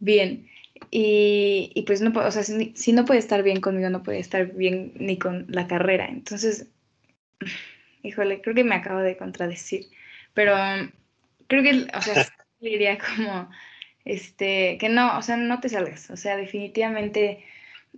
bien. 0.00 0.48
Y, 0.90 1.72
y 1.74 1.82
pues 1.84 2.02
no, 2.02 2.12
puedo- 2.12 2.28
o 2.28 2.32
sea, 2.32 2.44
si, 2.44 2.72
si 2.76 2.92
no 2.92 3.04
puede 3.06 3.20
estar 3.20 3.42
bien 3.44 3.60
conmigo, 3.60 3.90
no 3.90 4.02
puede 4.04 4.20
estar 4.20 4.46
bien 4.54 4.92
ni 4.96 5.18
con 5.18 5.46
la 5.50 5.68
carrera. 5.68 6.08
Entonces, 6.08 6.68
híjole, 8.02 8.40
creo 8.42 8.54
que 8.54 8.64
me 8.64 8.74
acabo 8.74 9.00
de 9.00 9.16
contradecir. 9.16 9.86
Pero 10.34 10.54
creo 11.48 11.62
que, 11.62 11.86
o 11.96 12.02
sea, 12.02 12.14
le 12.60 12.70
diría 12.70 12.98
como, 12.98 13.50
este, 14.04 14.78
que 14.78 14.88
no, 14.88 15.18
o 15.18 15.22
sea, 15.22 15.36
no 15.36 15.60
te 15.60 15.68
salgas. 15.68 16.10
O 16.10 16.16
sea, 16.16 16.36
definitivamente 16.36 17.44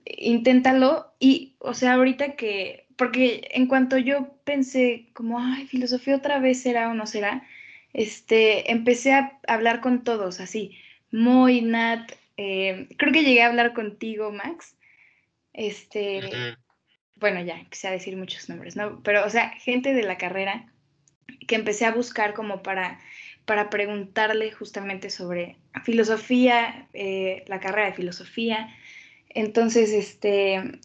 inténtalo. 0.05 1.13
Y, 1.19 1.57
o 1.59 1.75
sea, 1.75 1.95
ahorita 1.95 2.37
que, 2.37 2.87
porque 2.97 3.49
en 3.53 3.67
cuanto 3.67 3.99
yo 3.99 4.35
pensé 4.45 5.09
como, 5.15 5.39
ay, 5.41 5.67
filosofía 5.67 6.17
otra 6.17 6.39
vez 6.39 6.63
será 6.63 6.91
o 6.91 6.95
no 6.95 7.07
será, 7.07 7.47
este, 7.93 8.71
empecé 8.71 9.13
a 9.13 9.41
hablar 9.49 9.81
con 9.81 10.05
todos, 10.05 10.41
así, 10.41 10.77
muy 11.11 11.61
Nat, 11.61 12.13
eh, 12.37 12.89
creo 12.97 13.13
que 13.13 13.25
llegué 13.25 13.43
a 13.43 13.49
hablar 13.49 13.75
contigo, 13.75 14.33
Max. 14.33 14.77
Este, 15.53 16.21
bueno, 17.17 17.43
ya 17.43 17.59
empecé 17.59 17.89
a 17.89 17.93
decir 17.93 18.17
muchos 18.17 18.49
nombres, 18.49 18.77
¿no? 18.77 19.03
Pero, 19.03 19.27
o 19.27 19.31
sea, 19.31 19.51
gente 19.59 19.93
de 19.93 20.03
la 20.03 20.17
carrera 20.17 20.73
que 21.47 21.57
empecé 21.57 21.85
a 21.85 21.93
buscar 21.93 22.33
como 22.33 22.63
para, 22.63 22.99
para 23.51 23.69
preguntarle 23.69 24.53
justamente 24.53 25.11
sobre 25.11 25.57
filosofía, 25.83 26.89
eh, 26.93 27.43
la 27.49 27.59
carrera 27.59 27.89
de 27.89 27.95
filosofía. 27.95 28.69
Entonces, 29.31 29.91
este, 29.93 30.81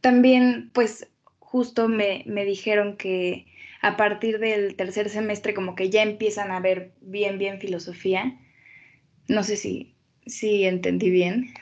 también, 0.00 0.70
pues, 0.72 1.08
justo 1.38 1.88
me, 1.88 2.22
me 2.26 2.44
dijeron 2.44 2.96
que 2.96 3.46
a 3.82 3.96
partir 3.96 4.38
del 4.38 4.76
tercer 4.76 5.08
semestre 5.10 5.54
como 5.54 5.74
que 5.74 5.90
ya 5.90 6.02
empiezan 6.02 6.50
a 6.50 6.60
ver 6.60 6.92
bien, 7.00 7.38
bien 7.38 7.60
filosofía. 7.60 8.38
No 9.28 9.44
sé 9.44 9.56
si, 9.56 9.96
si 10.26 10.64
entendí 10.64 11.10
bien, 11.10 11.54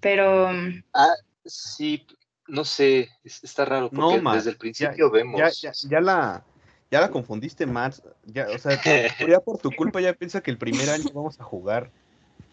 pero... 0.00 0.50
Ah, 0.92 1.14
sí, 1.44 2.06
no 2.48 2.64
sé, 2.64 3.08
es- 3.24 3.42
está 3.44 3.64
raro 3.64 3.92
porque 3.92 4.20
No, 4.20 4.22
desde 4.26 4.50
el 4.50 4.58
ya, 4.78 4.90
principio 4.92 5.10
vemos. 5.10 5.50
ya, 5.60 5.72
ya, 5.72 5.72
ya 5.88 6.00
la, 6.00 6.47
ya 6.90 7.00
la 7.00 7.10
confundiste, 7.10 7.66
Matt. 7.66 7.96
Ya, 8.24 8.46
o 8.48 8.58
sea, 8.58 8.72
ya 9.28 9.40
por 9.40 9.58
tu 9.58 9.70
culpa 9.70 10.00
ya 10.00 10.12
piensa 10.12 10.40
que 10.40 10.50
el 10.50 10.58
primer 10.58 10.88
año 10.90 11.04
vamos 11.12 11.40
a 11.40 11.44
jugar. 11.44 11.90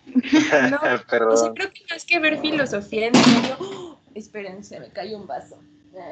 No, 0.06 0.80
Perdón. 1.10 1.34
O 1.34 1.38
sea, 1.38 1.54
creo 1.54 1.71
que 1.71 1.82
más 1.89 2.06
que 2.06 2.19
ver 2.19 2.39
filosofía 2.39 3.08
en 3.08 3.15
serio. 3.15 3.58
¡Oh! 3.60 4.00
Esperen, 4.13 4.63
se 4.63 4.80
me 4.80 4.89
cayó 4.89 5.17
un 5.17 5.28
vaso. 5.28 5.60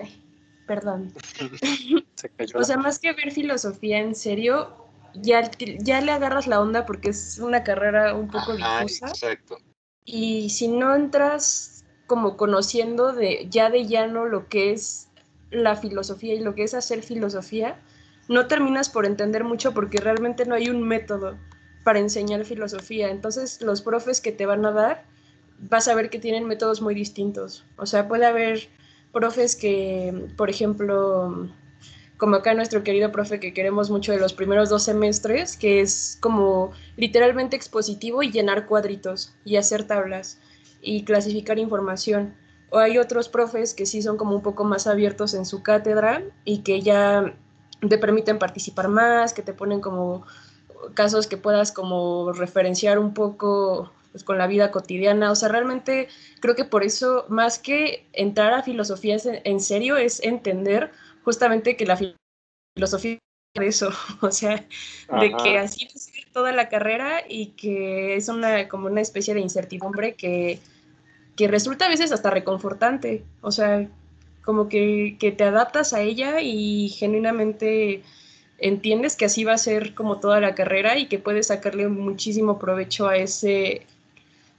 Ay, 0.01 0.21
perdón. 0.67 1.13
Se 2.15 2.29
cayó 2.29 2.59
O 2.59 2.63
sea, 2.63 2.77
más 2.77 2.99
que 2.99 3.13
ver 3.13 3.31
filosofía 3.31 3.99
en 3.99 4.13
serio, 4.13 4.87
ya, 5.13 5.49
ya 5.79 6.01
le 6.01 6.11
agarras 6.11 6.47
la 6.47 6.59
onda 6.59 6.85
porque 6.85 7.09
es 7.09 7.39
una 7.39 7.63
carrera 7.63 8.13
un 8.13 8.29
poco 8.29 8.55
difusa. 8.55 9.07
Exacto. 9.07 9.57
Y 10.05 10.49
si 10.49 10.67
no 10.67 10.95
entras 10.95 11.85
como 12.07 12.35
conociendo 12.35 13.13
de 13.13 13.47
ya 13.49 13.69
de 13.69 13.87
llano 13.87 14.25
lo 14.25 14.49
que 14.49 14.73
es 14.73 15.07
la 15.49 15.75
filosofía 15.75 16.33
y 16.33 16.39
lo 16.39 16.55
que 16.55 16.63
es 16.63 16.73
hacer 16.73 17.03
filosofía, 17.03 17.79
no 18.27 18.47
terminas 18.47 18.89
por 18.89 19.05
entender 19.05 19.43
mucho 19.43 19.73
porque 19.73 19.99
realmente 19.99 20.45
no 20.45 20.55
hay 20.55 20.69
un 20.69 20.87
método 20.87 21.37
para 21.83 21.99
enseñar 21.99 22.45
filosofía. 22.45 23.09
Entonces 23.09 23.61
los 23.61 23.81
profes 23.81 24.21
que 24.21 24.31
te 24.31 24.45
van 24.45 24.65
a 24.65 24.71
dar, 24.71 25.05
vas 25.59 25.87
a 25.87 25.95
ver 25.95 26.09
que 26.09 26.19
tienen 26.19 26.45
métodos 26.45 26.81
muy 26.81 26.95
distintos. 26.95 27.65
O 27.77 27.85
sea, 27.85 28.07
puede 28.07 28.25
haber 28.25 28.69
profes 29.11 29.55
que, 29.55 30.27
por 30.37 30.49
ejemplo, 30.49 31.49
como 32.17 32.35
acá 32.37 32.53
nuestro 32.53 32.83
querido 32.83 33.11
profe 33.11 33.39
que 33.39 33.53
queremos 33.53 33.89
mucho 33.89 34.11
de 34.11 34.19
los 34.19 34.33
primeros 34.33 34.69
dos 34.69 34.83
semestres, 34.83 35.57
que 35.57 35.81
es 35.81 36.17
como 36.21 36.71
literalmente 36.95 37.55
expositivo 37.55 38.23
y 38.23 38.31
llenar 38.31 38.65
cuadritos 38.65 39.33
y 39.43 39.57
hacer 39.57 39.85
tablas 39.85 40.39
y 40.81 41.03
clasificar 41.03 41.59
información. 41.59 42.33
O 42.69 42.79
hay 42.79 42.97
otros 42.97 43.29
profes 43.29 43.73
que 43.73 43.85
sí 43.85 44.01
son 44.01 44.17
como 44.17 44.35
un 44.35 44.41
poco 44.41 44.63
más 44.63 44.87
abiertos 44.87 45.33
en 45.33 45.45
su 45.45 45.61
cátedra 45.61 46.23
y 46.43 46.59
que 46.59 46.81
ya 46.81 47.35
te 47.89 47.97
permiten 47.97 48.39
participar 48.39 48.87
más, 48.87 49.33
que 49.33 49.41
te 49.41 49.53
ponen 49.53 49.81
como 49.81 50.25
casos 50.93 51.27
que 51.27 51.37
puedas 51.37 51.71
como 51.71 52.31
referenciar 52.33 52.99
un 52.99 53.13
poco 53.13 53.91
pues, 54.11 54.23
con 54.23 54.37
la 54.37 54.47
vida 54.47 54.71
cotidiana. 54.71 55.31
O 55.31 55.35
sea, 55.35 55.49
realmente 55.49 56.07
creo 56.39 56.55
que 56.55 56.65
por 56.65 56.83
eso, 56.83 57.25
más 57.29 57.59
que 57.59 58.07
entrar 58.13 58.53
a 58.53 58.63
filosofía 58.63 59.17
en 59.25 59.59
serio, 59.59 59.97
es 59.97 60.21
entender 60.23 60.91
justamente 61.23 61.75
que 61.75 61.85
la 61.85 61.97
filosofía 62.75 63.17
de 63.55 63.67
eso, 63.67 63.89
o 64.21 64.31
sea, 64.31 64.65
de 65.19 65.33
que 65.43 65.57
así 65.57 65.87
es 65.93 66.11
toda 66.31 66.51
la 66.51 66.69
carrera 66.69 67.21
y 67.27 67.47
que 67.47 68.15
es 68.15 68.27
una 68.29 68.67
como 68.67 68.87
una 68.87 69.01
especie 69.01 69.33
de 69.33 69.41
incertidumbre 69.41 70.15
que, 70.15 70.59
que 71.35 71.47
resulta 71.47 71.85
a 71.85 71.89
veces 71.89 72.11
hasta 72.11 72.31
reconfortante, 72.31 73.23
o 73.41 73.51
sea, 73.51 73.87
como 74.43 74.69
que, 74.69 75.17
que, 75.19 75.31
te 75.31 75.43
adaptas 75.43 75.93
a 75.93 76.01
ella 76.01 76.41
y 76.41 76.89
genuinamente 76.89 78.03
entiendes 78.59 79.15
que 79.15 79.25
así 79.25 79.43
va 79.43 79.53
a 79.53 79.57
ser 79.57 79.93
como 79.93 80.19
toda 80.19 80.39
la 80.39 80.55
carrera 80.55 80.97
y 80.97 81.07
que 81.07 81.19
puedes 81.19 81.47
sacarle 81.47 81.87
muchísimo 81.87 82.59
provecho 82.59 83.07
a 83.07 83.17
ese 83.17 83.85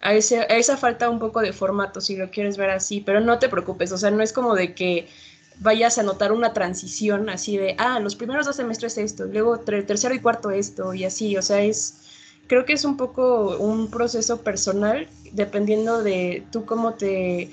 a, 0.04 0.12
ese, 0.14 0.40
a 0.40 0.56
esa 0.56 0.76
falta 0.76 1.08
un 1.08 1.18
poco 1.18 1.40
de 1.40 1.52
formato, 1.54 2.00
si 2.00 2.14
lo 2.16 2.30
quieres 2.30 2.58
ver 2.58 2.70
así, 2.70 3.00
pero 3.00 3.20
no 3.20 3.38
te 3.38 3.48
preocupes, 3.48 3.90
o 3.90 3.98
sea, 3.98 4.10
no 4.10 4.22
es 4.22 4.34
como 4.34 4.54
de 4.54 4.74
que 4.74 5.08
vayas 5.60 5.98
a 5.98 6.02
notar 6.02 6.32
una 6.32 6.52
transición 6.52 7.30
así 7.30 7.56
de, 7.56 7.74
ah, 7.78 8.00
los 8.00 8.14
primeros 8.14 8.44
dos 8.44 8.56
semestres 8.56 8.98
esto, 8.98 9.24
luego 9.24 9.60
tercero 9.60 10.14
y 10.14 10.18
cuarto 10.20 10.50
esto, 10.50 10.92
y 10.92 11.04
así, 11.04 11.36
o 11.38 11.42
sea, 11.42 11.62
es, 11.62 12.02
creo 12.46 12.66
que 12.66 12.74
es 12.74 12.84
un 12.84 12.98
poco 12.98 13.56
un 13.56 13.90
proceso 13.90 14.42
personal, 14.42 15.08
dependiendo 15.32 16.02
de 16.02 16.44
tú 16.52 16.66
cómo 16.66 16.94
te 16.94 17.50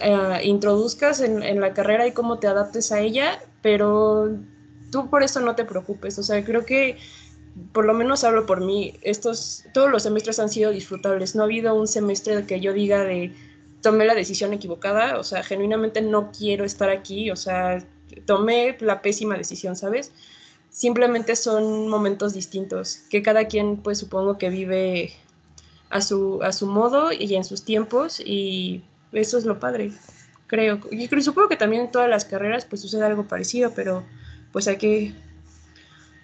eh, 0.00 0.40
introduzcas 0.44 1.20
en, 1.20 1.42
en, 1.42 1.60
la 1.60 1.74
carrera 1.74 2.06
y 2.06 2.12
cómo 2.12 2.38
te 2.38 2.46
adaptes 2.46 2.92
a 2.92 3.00
ella, 3.00 3.40
pero 3.60 4.30
tú 4.90 5.08
por 5.10 5.22
eso 5.22 5.40
no 5.40 5.54
te 5.54 5.64
preocupes, 5.64 6.18
o 6.18 6.22
sea, 6.22 6.44
creo 6.44 6.64
que 6.64 6.98
por 7.72 7.84
lo 7.84 7.94
menos 7.94 8.24
hablo 8.24 8.46
por 8.46 8.60
mí, 8.60 8.94
estos, 9.02 9.64
todos 9.74 9.90
los 9.90 10.04
semestres 10.04 10.38
han 10.38 10.48
sido 10.48 10.70
disfrutables, 10.70 11.34
no 11.34 11.42
ha 11.42 11.44
habido 11.44 11.74
un 11.74 11.86
semestre 11.86 12.46
que 12.46 12.60
yo 12.60 12.72
diga 12.72 13.04
de 13.04 13.34
tomé 13.82 14.04
la 14.04 14.14
decisión 14.14 14.52
equivocada, 14.52 15.18
o 15.18 15.24
sea, 15.24 15.42
genuinamente 15.42 16.00
no 16.00 16.30
quiero 16.30 16.64
estar 16.64 16.88
aquí, 16.88 17.30
o 17.30 17.36
sea, 17.36 17.84
tomé 18.26 18.76
la 18.80 19.02
pésima 19.02 19.36
decisión, 19.36 19.76
¿sabes? 19.76 20.12
Simplemente 20.70 21.36
son 21.36 21.88
momentos 21.88 22.32
distintos, 22.32 23.00
que 23.10 23.22
cada 23.22 23.46
quien 23.46 23.78
pues 23.78 23.98
supongo 23.98 24.38
que 24.38 24.48
vive 24.48 25.12
a 25.90 26.00
su, 26.00 26.42
a 26.42 26.52
su 26.52 26.66
modo 26.66 27.12
y 27.12 27.34
en 27.34 27.44
sus 27.44 27.64
tiempos 27.64 28.20
y 28.24 28.82
eso 29.12 29.38
es 29.38 29.44
lo 29.44 29.60
padre, 29.60 29.92
creo. 30.46 30.80
Y 30.90 31.08
supongo 31.22 31.48
que 31.48 31.56
también 31.56 31.82
en 31.82 31.90
todas 31.90 32.08
las 32.08 32.24
carreras 32.24 32.64
pues 32.64 32.82
sucede 32.82 33.04
algo 33.04 33.28
parecido, 33.28 33.72
pero 33.74 34.04
pues 34.52 34.68
hay 34.68 34.78
que 34.78 35.14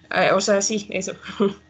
Ah, 0.09 0.35
o 0.35 0.41
sea, 0.41 0.61
sí, 0.61 0.87
eso. 0.89 1.13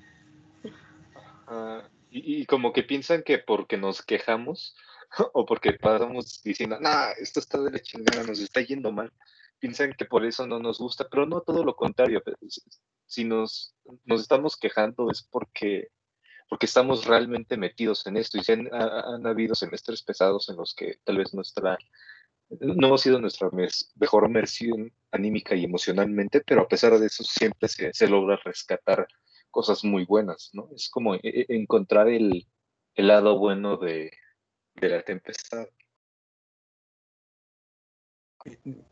Ah, 1.51 1.89
y, 2.11 2.45
como 2.45 2.71
que 2.71 2.83
piensan 2.83 3.23
que 3.23 3.39
porque 3.39 3.75
nos 3.75 4.03
quejamos 4.03 4.75
o 5.33 5.43
porque 5.43 5.73
pasamos 5.73 6.43
diciendo, 6.43 6.79
nah, 6.79 7.09
esto 7.19 7.39
está 7.39 7.59
de 7.59 7.71
la 7.71 7.79
chingada, 7.79 8.21
nos 8.21 8.39
está 8.39 8.61
yendo 8.61 8.91
mal, 8.91 9.11
piensan 9.57 9.93
que 9.93 10.05
por 10.05 10.23
eso 10.23 10.45
no 10.45 10.59
nos 10.59 10.77
gusta, 10.77 11.07
pero 11.09 11.25
no 11.25 11.41
todo 11.41 11.63
lo 11.63 11.75
contrario. 11.75 12.21
Si 13.07 13.23
nos, 13.23 13.73
nos 14.05 14.21
estamos 14.21 14.57
quejando 14.57 15.09
es 15.09 15.23
porque, 15.23 15.87
porque 16.49 16.65
estamos 16.65 17.05
realmente 17.05 17.55
metidos 17.57 18.05
en 18.07 18.17
esto 18.17 18.37
y 18.37 18.43
si 18.43 18.51
han, 18.51 18.67
habido 19.25 19.53
semestres 19.53 20.01
pesados 20.01 20.49
en 20.49 20.57
los 20.57 20.73
que 20.73 20.97
tal 21.03 21.17
vez 21.17 21.33
nuestra 21.33 21.77
no 22.59 22.95
ha 22.95 22.97
sido 22.97 23.21
nuestra 23.21 23.49
mejor 23.95 24.33
versión 24.33 24.91
anímica 25.11 25.55
y 25.55 25.63
emocionalmente, 25.63 26.41
pero 26.41 26.61
a 26.61 26.67
pesar 26.67 26.97
de 26.97 27.05
eso 27.05 27.23
siempre 27.23 27.69
se, 27.69 28.07
logra 28.07 28.39
rescatar 28.43 29.07
cosas 29.51 29.83
muy 29.83 30.03
buenas, 30.05 30.49
¿no? 30.53 30.67
Es 30.75 30.89
como 30.89 31.13
e, 31.13 31.19
e, 31.23 31.45
encontrar 31.49 32.07
el, 32.07 32.47
lado 32.95 33.37
bueno 33.37 33.77
de, 33.77 34.11
la 34.81 35.03
tempestad. 35.03 35.67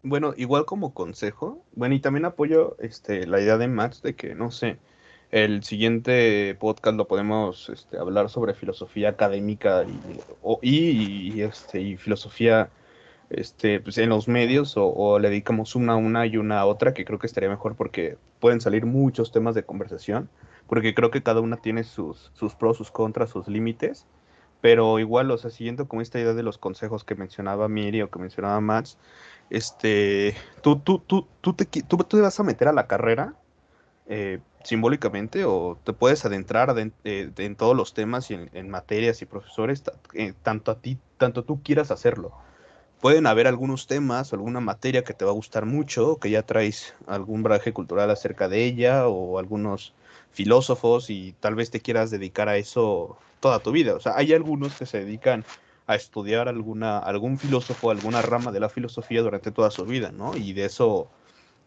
Bueno, 0.04 0.36
igual 0.38 0.66
como 0.66 0.94
consejo, 0.94 1.66
bueno, 1.72 1.96
y 1.96 2.00
también 2.00 2.26
apoyo 2.26 2.78
este, 2.80 3.26
la 3.26 3.42
idea 3.42 3.58
de 3.58 3.68
Max 3.68 4.04
de 4.04 4.16
que, 4.16 4.36
no 4.36 4.52
sé, 4.52 4.78
el 5.32 5.64
siguiente 5.64 6.56
podcast 6.60 6.98
lo 6.98 7.08
podemos 7.08 7.70
este, 7.70 7.98
hablar 7.98 8.30
sobre 8.30 8.54
filosofía 8.54 9.10
académica 9.10 9.86
y, 10.62 10.70
y, 10.70 11.42
este, 11.42 11.82
y 11.82 11.98
filosofía 11.98 12.70
este, 13.30 13.82
pues 13.82 13.98
en 13.98 14.10
los 14.10 14.28
medios 14.28 14.76
o, 14.78 15.20
le 15.20 15.30
dedicamos 15.30 15.76
una 15.76 15.94
a 15.94 15.96
una 15.98 16.26
y 16.26 16.38
una 16.38 16.60
a 16.62 16.66
otra, 16.66 16.94
que 16.94 17.06
creo 17.06 17.20
que 17.20 17.28
estaría 17.28 17.50
mejor 17.50 17.76
porque 17.76 18.18
pueden 18.40 18.62
salir 18.62 18.86
muchos 18.86 19.32
temas 19.32 19.54
de 19.56 19.64
conversación, 19.64 20.30
porque 20.68 20.94
creo 20.94 21.12
que 21.12 21.24
cada 21.24 21.42
una 21.42 21.58
tiene 21.58 21.84
sus, 21.84 22.32
sus 22.34 22.56
pros, 22.56 22.78
sus 22.78 22.92
contras, 22.92 23.30
sus 23.30 23.48
límites, 23.48 24.06
pero 24.62 24.98
igual, 25.00 25.30
o 25.32 25.38
sea, 25.38 25.52
siguiendo 25.52 25.88
con 25.88 26.02
esta 26.02 26.20
idea 26.20 26.34
de 26.34 26.44
los 26.44 26.58
consejos 26.58 27.04
que 27.04 27.16
mencionaba 27.16 27.68
Miri 27.68 28.02
o 28.02 28.10
que 28.10 28.20
mencionaba 28.20 28.60
Max, 28.62 28.98
este, 29.50 30.36
tú, 30.62 30.80
tú, 30.80 31.00
tú, 31.00 31.28
tú, 31.42 31.54
te, 31.54 31.66
tú, 31.66 31.98
te 31.98 32.22
vas 32.22 32.40
a 32.40 32.44
meter 32.44 32.68
a 32.68 32.74
la 32.74 32.88
carrera 32.88 33.36
eh, 34.10 34.40
simbólicamente 34.64 35.46
o 35.46 35.78
te 35.84 35.94
puedes 35.94 36.26
adentrar 36.26 36.74
eh, 37.04 37.32
en 37.38 37.56
todos 37.56 37.76
los 37.76 37.94
temas 37.94 38.32
y 38.32 38.36
en, 38.52 38.70
materias 38.70 39.22
y 39.22 39.26
profesores, 39.26 39.84
eh, 40.14 40.34
tanto 40.44 40.72
a 40.72 40.80
ti, 40.80 40.98
tanto 41.18 41.44
tú 41.44 41.62
quieras 41.64 41.92
hacerlo 41.92 42.34
pueden 43.02 43.28
haber 43.28 43.48
algunos 43.48 43.88
temas 43.88 44.34
alguna 44.34 44.60
materia 44.60 45.04
que 45.04 45.14
te 45.14 45.26
va 45.26 45.32
a 45.32 45.36
gustar 45.36 45.66
mucho, 45.66 46.18
que 46.18 46.30
ya 46.30 46.44
traes 46.44 46.96
algún 47.06 47.44
bagaje 47.44 47.74
cultural 47.74 48.10
acerca 48.10 48.48
de 48.48 48.66
ella 48.66 49.08
o 49.08 49.40
algunos 49.40 49.94
filósofos 50.32 51.10
y 51.10 51.34
tal 51.40 51.56
vez 51.56 51.70
te 51.72 51.80
quieras 51.80 52.12
dedicar 52.12 52.50
a 52.50 52.58
eso 52.58 53.18
toda 53.40 53.60
tu 53.60 53.72
vida. 53.72 53.96
O 53.96 54.00
sea, 54.00 54.14
hay 54.16 54.34
algunos 54.34 54.76
que 54.76 54.86
se 54.86 55.00
dedican 55.00 55.46
a 55.86 55.96
estudiar 55.96 56.48
alguna, 56.48 57.00
algún 57.00 57.38
filósofo, 57.38 57.92
alguna 57.92 58.22
rama 58.22 58.52
de 58.52 58.60
la 58.60 58.70
filosofía 58.70 59.22
durante 59.22 59.52
toda 59.52 59.72
su 59.72 59.86
vida, 59.86 60.12
¿no? 60.12 60.36
Y 60.36 60.54
de 60.54 60.66
eso 60.66 61.10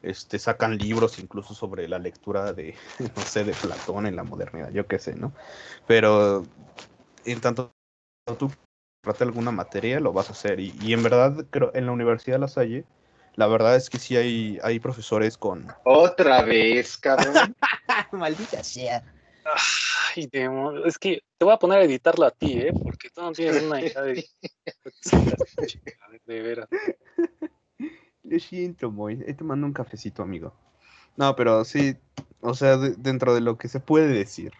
este, 0.03 0.39
sacan 0.39 0.79
libros 0.79 1.19
incluso 1.19 1.55
sobre 1.55 1.89
la 1.89 1.99
lectura 1.99 2.53
de, 2.53 2.75
no 3.17 3.23
sé, 3.23 3.45
de 3.45 3.53
Platón 3.53 4.07
en 4.07 4.17
la 4.17 4.25
modernidad, 4.25 4.71
yo 4.71 4.87
qué 4.87 4.99
sé, 4.99 5.15
¿no? 5.15 5.33
Pero 5.87 6.45
en 7.25 7.41
tanto 7.41 7.73
tú 8.39 8.51
trate 9.03 9.25
alguna 9.25 9.51
materia, 9.51 10.01
lo 10.01 10.13
vas 10.13 10.29
a 10.29 10.33
hacer. 10.33 10.61
Y, 10.61 10.93
en 10.93 11.03
verdad, 11.03 11.47
creo, 11.51 11.71
en 11.75 11.87
la 11.87 11.93
Universidad 11.93 12.37
de 12.37 12.41
La 12.41 12.49
Salle, 12.49 12.85
la 13.35 13.47
verdad 13.47 13.77
es 13.77 13.89
que 13.89 13.99
sí 13.99 14.17
hay, 14.17 14.59
hay 14.63 14.79
profesores 14.79 15.37
con... 15.37 15.67
Otra 15.85 16.43
vez, 16.43 16.97
cabrón. 16.97 17.35
Maldita 18.13 18.63
sea. 18.63 19.03
Ay, 20.15 20.29
es 20.85 20.99
que 20.99 21.23
te 21.39 21.45
voy 21.45 21.55
a 21.55 21.59
poner 21.59 21.79
a 21.79 21.85
editarlo 21.85 22.27
a 22.27 22.31
ti, 22.31 22.59
¿eh? 22.59 22.73
Porque 22.83 23.09
tú 23.11 23.23
no 23.23 23.33
tienes 23.33 23.63
una 23.63 23.81
idea 23.81 24.03
de... 24.03 24.25
de 26.27 26.43
veras. 26.43 26.69
Lo 28.23 28.39
siento, 28.39 28.91
Moy. 28.91 29.17
Te 29.17 29.35
tomando 29.35 29.67
un 29.67 29.73
cafecito, 29.73 30.23
amigo. 30.23 30.53
No, 31.17 31.35
pero 31.37 31.65
sí, 31.65 31.97
o 32.41 32.55
sea, 32.55 32.77
dentro 32.77 33.35
de 33.35 33.41
lo 33.41 33.59
que 33.59 33.69
se 33.69 33.81
puede 33.81 34.09
decir, 34.09 34.53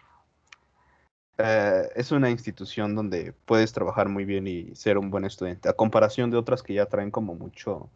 eh, 1.37 1.89
es 1.95 2.11
una 2.11 2.29
institución 2.29 2.95
donde 2.95 3.33
puedes 3.45 3.73
trabajar 3.73 4.09
muy 4.09 4.25
bien 4.25 4.47
y 4.47 4.75
ser 4.75 4.97
un 4.97 5.09
buen 5.09 5.25
estudiante, 5.25 5.69
a 5.69 5.73
comparación 5.73 6.29
de 6.29 6.37
otras 6.37 6.61
que 6.61 6.73
ya 6.73 6.85
traen 6.85 7.09
como 7.09 7.33
mucho, 7.33 7.89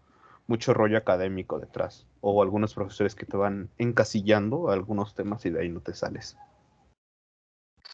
mucho 0.47 0.73
rollo 0.73 0.97
académico 0.97 1.59
detrás, 1.59 2.07
o 2.21 2.41
algunos 2.41 2.73
profesores 2.73 3.13
que 3.13 3.25
te 3.25 3.37
van 3.37 3.69
encasillando 3.77 4.71
algunos 4.71 5.13
temas 5.13 5.45
y 5.45 5.51
de 5.51 5.61
ahí 5.61 5.69
no 5.69 5.81
te 5.81 5.93
sales. 5.93 6.37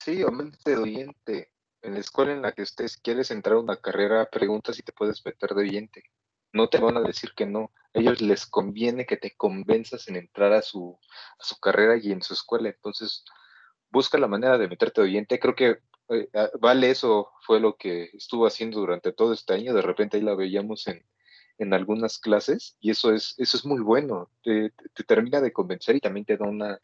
Sí, 0.04 0.22
aumente 0.22 0.58
de 0.64 0.78
oyente. 0.78 1.52
En 1.82 1.96
la 1.96 2.00
escuela 2.00 2.32
en 2.32 2.44
la 2.44 2.52
que 2.52 2.62
estés, 2.62 2.98
quieres 2.98 3.32
entrar 3.32 3.56
a 3.56 3.60
una 3.60 3.78
carrera, 3.78 4.30
pregunta 4.32 4.72
si 4.72 4.84
te 4.84 4.94
puedes 4.94 5.26
meter 5.26 5.50
de 5.50 5.62
oyente. 5.62 6.04
No 6.54 6.70
te 6.70 6.80
van 6.80 6.98
a 6.98 7.02
decir 7.02 7.32
que 7.36 7.46
no. 7.46 7.72
A 7.94 8.00
ellos 8.00 8.22
les 8.22 8.46
conviene 8.46 9.06
que 9.06 9.18
te 9.18 9.36
convenzas 9.36 10.08
en 10.08 10.16
entrar 10.16 10.54
a 10.54 10.62
su, 10.62 10.98
a 11.40 11.44
su 11.44 11.60
carrera 11.60 11.98
y 12.02 12.12
en 12.12 12.22
su 12.22 12.34
escuela. 12.34 12.70
Entonces, 12.70 13.24
busca 13.90 14.18
la 14.18 14.28
manera 14.28 14.58
de 14.58 14.68
meterte 14.68 15.02
oyente. 15.02 15.40
Creo 15.40 15.56
que 15.56 15.80
eh, 16.10 16.30
ah, 16.34 16.50
Vale 16.60 16.90
eso 16.92 17.32
fue 17.42 17.60
lo 17.60 17.78
que 17.78 18.10
estuvo 18.14 18.46
haciendo 18.46 18.80
durante 18.80 19.14
todo 19.14 19.34
este 19.34 19.54
año. 19.54 19.74
De 19.74 19.82
repente 19.82 20.18
ahí 20.18 20.24
la 20.24 20.36
veíamos 20.36 20.88
en, 20.88 21.06
en 21.58 21.74
algunas 21.74 22.20
clases 22.20 22.76
y 22.80 22.92
eso 22.92 23.14
es, 23.14 23.36
eso 23.38 23.58
es 23.58 23.66
muy 23.66 23.82
bueno. 23.82 24.30
Te, 24.44 24.72
te 24.94 25.04
termina 25.04 25.42
de 25.42 25.54
convencer 25.54 25.96
y 25.96 26.02
también 26.02 26.26
te 26.26 26.38
da 26.38 26.46
una, 26.48 26.80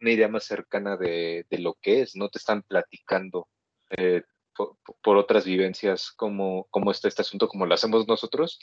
una 0.00 0.10
idea 0.10 0.28
más 0.28 0.44
cercana 0.44 0.96
de, 0.96 1.46
de, 1.50 1.58
lo 1.58 1.74
que 1.74 2.02
es. 2.02 2.16
No 2.16 2.28
te 2.30 2.38
están 2.38 2.62
platicando 2.62 3.48
eh, 3.90 4.22
por, 4.56 4.76
por, 5.02 5.16
otras 5.16 5.44
vivencias 5.44 6.10
como, 6.12 6.66
como 6.70 6.90
está 6.90 7.08
este 7.08 7.22
asunto, 7.22 7.48
como 7.48 7.66
lo 7.66 7.74
hacemos 7.74 8.08
nosotros. 8.08 8.60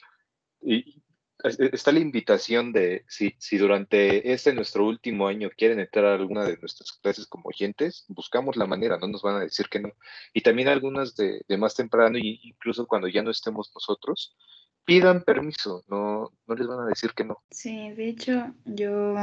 Y, 0.61 1.01
está 1.43 1.91
la 1.91 1.99
invitación 1.99 2.71
de 2.71 3.05
si, 3.07 3.35
si 3.37 3.57
durante 3.57 4.31
este 4.31 4.53
nuestro 4.53 4.85
último 4.85 5.27
año 5.27 5.49
quieren 5.55 5.79
entrar 5.79 6.05
a 6.05 6.15
alguna 6.15 6.43
de 6.45 6.57
nuestras 6.57 6.91
clases 6.93 7.27
como 7.27 7.49
oyentes, 7.49 8.05
buscamos 8.07 8.55
la 8.57 8.65
manera, 8.65 8.97
no 8.97 9.07
nos 9.07 9.21
van 9.21 9.35
a 9.35 9.41
decir 9.41 9.67
que 9.69 9.79
no. 9.79 9.91
Y 10.33 10.41
también 10.41 10.67
algunas 10.67 11.15
de, 11.15 11.43
más 11.57 11.75
temprano, 11.75 12.17
y 12.17 12.39
incluso 12.43 12.87
cuando 12.87 13.07
ya 13.07 13.21
no 13.21 13.31
estemos 13.31 13.71
nosotros, 13.73 14.35
pidan 14.83 15.23
permiso, 15.23 15.83
no, 15.87 16.31
no 16.47 16.55
les 16.55 16.67
van 16.67 16.79
a 16.79 16.87
decir 16.87 17.11
que 17.15 17.23
no. 17.23 17.43
Sí, 17.51 17.91
de 17.91 18.09
hecho, 18.09 18.53
yo 18.65 19.15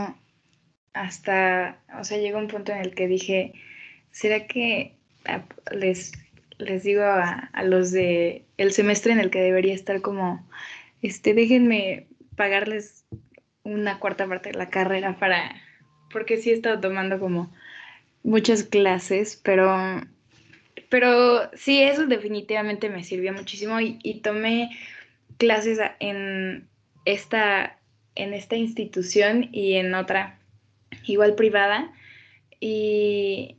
hasta, 0.93 1.83
o 1.99 2.05
sea, 2.05 2.19
llegó 2.19 2.39
un 2.39 2.49
punto 2.49 2.73
en 2.73 2.79
el 2.79 2.95
que 2.95 3.09
dije, 3.09 3.55
¿será 4.13 4.47
que 4.47 4.97
les, 5.73 6.13
les 6.59 6.85
digo 6.85 7.03
a, 7.03 7.51
a 7.53 7.63
los 7.65 7.91
de 7.91 8.47
el 8.57 8.73
semestre 8.73 9.13
en 9.13 9.19
el 9.19 9.31
que 9.31 9.41
debería 9.41 9.75
estar 9.75 10.01
como 10.01 10.47
este, 11.05 11.35
déjenme 11.35 12.07
pagarles 12.35 13.05
una 13.63 13.99
cuarta 13.99 14.27
parte 14.27 14.51
de 14.53 14.59
la 14.59 14.71
carrera 14.71 15.19
para, 15.19 15.55
porque 16.11 16.39
sí 16.39 16.51
he 16.51 16.55
estado 16.55 16.81
tomando 16.81 17.21
como 17.21 17.53
muchas 18.23 18.65
clases, 18.65 19.39
pero, 19.45 20.01
pero 20.89 21.51
sí, 21.53 21.83
eso 21.83 22.07
definitivamente 22.07 22.89
me 22.89 23.05
sirvió 23.05 23.35
muchísimo 23.35 23.81
y, 23.81 23.99
y 24.03 24.21
tomé 24.21 24.71
clases 25.37 25.79
en 26.01 26.69
esta, 27.05 27.79
en 28.15 28.33
esta 28.33 28.57
institución 28.57 29.51
y 29.53 29.75
en 29.75 29.95
otra 29.95 30.39
igual 31.07 31.35
privada. 31.35 31.93
Y, 32.61 33.57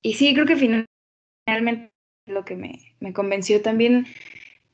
y 0.00 0.14
sí, 0.14 0.32
creo 0.32 0.46
que 0.46 0.56
finalmente 0.56 1.90
lo 2.26 2.46
que 2.46 2.56
me, 2.56 2.78
me 3.00 3.12
convenció 3.12 3.60
también 3.60 4.06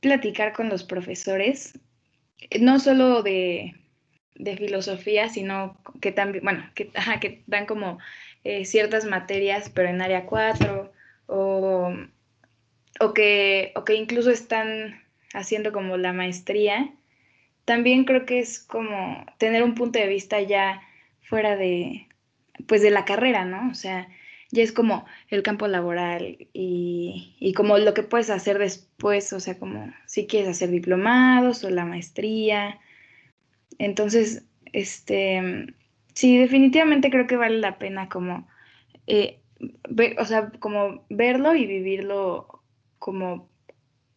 platicar 0.01 0.51
con 0.51 0.67
los 0.67 0.83
profesores, 0.83 1.79
no 2.59 2.79
solo 2.79 3.23
de, 3.23 3.75
de 4.35 4.57
filosofía, 4.57 5.29
sino 5.29 5.77
que 6.01 6.11
también, 6.11 6.43
bueno, 6.43 6.69
que, 6.75 6.91
ajá, 6.95 7.19
que 7.19 7.43
dan 7.47 7.65
como 7.65 7.99
eh, 8.43 8.65
ciertas 8.65 9.05
materias, 9.05 9.69
pero 9.69 9.89
en 9.89 10.01
área 10.01 10.25
4, 10.25 10.91
o, 11.27 11.93
o, 12.99 13.13
que, 13.13 13.71
o 13.75 13.85
que 13.85 13.95
incluso 13.95 14.31
están 14.31 15.01
haciendo 15.33 15.71
como 15.71 15.95
la 15.97 16.11
maestría, 16.11 16.93
también 17.65 18.03
creo 18.03 18.25
que 18.25 18.39
es 18.39 18.59
como 18.59 19.25
tener 19.37 19.63
un 19.63 19.75
punto 19.75 19.99
de 19.99 20.07
vista 20.07 20.41
ya 20.41 20.81
fuera 21.21 21.55
de, 21.55 22.07
pues 22.67 22.81
de 22.81 22.89
la 22.89 23.05
carrera, 23.05 23.45
¿no? 23.45 23.69
O 23.69 23.75
sea, 23.75 24.09
ya 24.51 24.63
es 24.63 24.71
como 24.71 25.05
el 25.29 25.43
campo 25.43 25.67
laboral 25.67 26.37
y, 26.53 27.35
y, 27.39 27.53
como 27.53 27.77
lo 27.77 27.93
que 27.93 28.03
puedes 28.03 28.29
hacer 28.29 28.59
después, 28.59 29.31
o 29.33 29.39
sea, 29.39 29.57
como 29.57 29.93
si 30.05 30.27
quieres 30.27 30.49
hacer 30.49 30.69
diplomados 30.69 31.63
o 31.63 31.69
la 31.69 31.85
maestría. 31.85 32.79
Entonces, 33.77 34.45
este, 34.73 35.73
sí, 36.13 36.37
definitivamente 36.37 37.09
creo 37.09 37.27
que 37.27 37.37
vale 37.37 37.59
la 37.59 37.79
pena 37.79 38.09
como, 38.09 38.47
eh, 39.07 39.39
ver, 39.89 40.19
o 40.19 40.25
sea, 40.25 40.51
como 40.59 41.05
verlo 41.09 41.55
y 41.55 41.65
vivirlo 41.65 42.61
como 42.99 43.49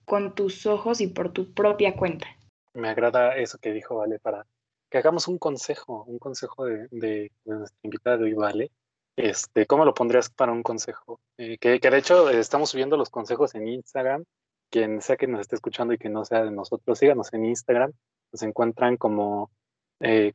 con 0.05 0.35
tus 0.35 0.67
ojos 0.67 1.01
y 1.01 1.07
por 1.07 1.33
tu 1.33 1.53
propia 1.55 1.95
cuenta. 1.95 2.27
Me 2.75 2.89
agrada 2.89 3.37
eso 3.37 3.59
que 3.59 3.73
dijo 3.73 3.97
Vale 3.97 4.19
para 4.19 4.47
que 4.91 4.99
hagamos 4.99 5.29
un 5.29 5.39
consejo, 5.39 6.05
un 6.07 6.19
consejo 6.19 6.67
de, 6.67 6.89
de, 6.91 7.31
de 7.45 7.69
nuestra 7.85 8.17
hoy, 8.17 8.35
Vale, 8.35 8.71
este, 9.17 9.67
¿Cómo 9.67 9.85
lo 9.85 9.95
pondrías 9.95 10.31
para 10.31 10.53
un 10.53 10.63
consejo? 10.63 11.21
Eh, 11.39 11.59
que, 11.59 11.79
de 11.79 11.99
hecho 11.99 12.31
eh, 12.31 12.39
estamos 12.39 12.71
subiendo 12.71 12.97
los 12.97 13.11
consejos 13.11 13.55
en 13.55 13.69
Instagram. 13.69 14.25
Quien 14.71 15.01
sea 15.01 15.17
que 15.17 15.29
nos 15.29 15.41
esté 15.41 15.55
escuchando 15.55 15.95
y 15.95 15.99
que 15.99 16.09
no 16.09 16.25
sea 16.25 16.43
de 16.43 16.51
nosotros, 16.51 16.99
síganos 16.99 17.33
en 17.33 17.45
Instagram. 17.45 17.93
Nos 18.33 18.43
encuentran 18.43 18.97
como 18.97 19.51
eh, 20.01 20.33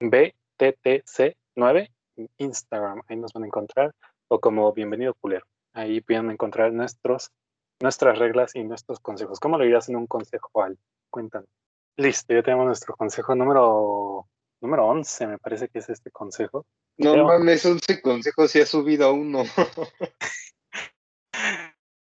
BTTC9 0.00 1.90
en 2.16 2.30
Instagram. 2.38 3.02
Ahí 3.08 3.16
nos 3.16 3.32
van 3.34 3.44
a 3.44 3.46
encontrar. 3.46 3.94
O 4.28 4.40
como 4.40 4.72
Bienvenido 4.72 5.14
Culero. 5.14 5.46
Ahí 5.74 6.00
pueden 6.00 6.30
encontrar 6.30 6.72
nuestros, 6.72 7.32
nuestras 7.80 8.18
reglas 8.18 8.54
y 8.54 8.64
nuestros 8.64 9.00
consejos. 9.00 9.40
¿Cómo 9.40 9.58
lo 9.58 9.64
dirías 9.64 9.88
en 9.90 9.96
un 9.96 10.06
consejo, 10.06 10.62
Al? 10.62 10.78
Cuéntanos. 11.10 11.48
Listo, 11.96 12.32
ya 12.32 12.42
tenemos 12.42 12.66
nuestro 12.66 12.96
consejo 12.96 13.34
número, 13.34 14.26
número 14.60 14.86
11, 14.86 15.26
me 15.26 15.38
parece 15.38 15.68
que 15.68 15.80
es 15.80 15.88
este 15.88 16.10
consejo. 16.10 16.64
No 16.96 17.12
Pero, 17.12 17.26
mames, 17.26 17.64
11 17.66 18.00
consejos 18.00 18.54
y 18.54 18.60
ha 18.60 18.66
subido 18.66 19.06
a 19.06 19.12
uno. 19.12 19.44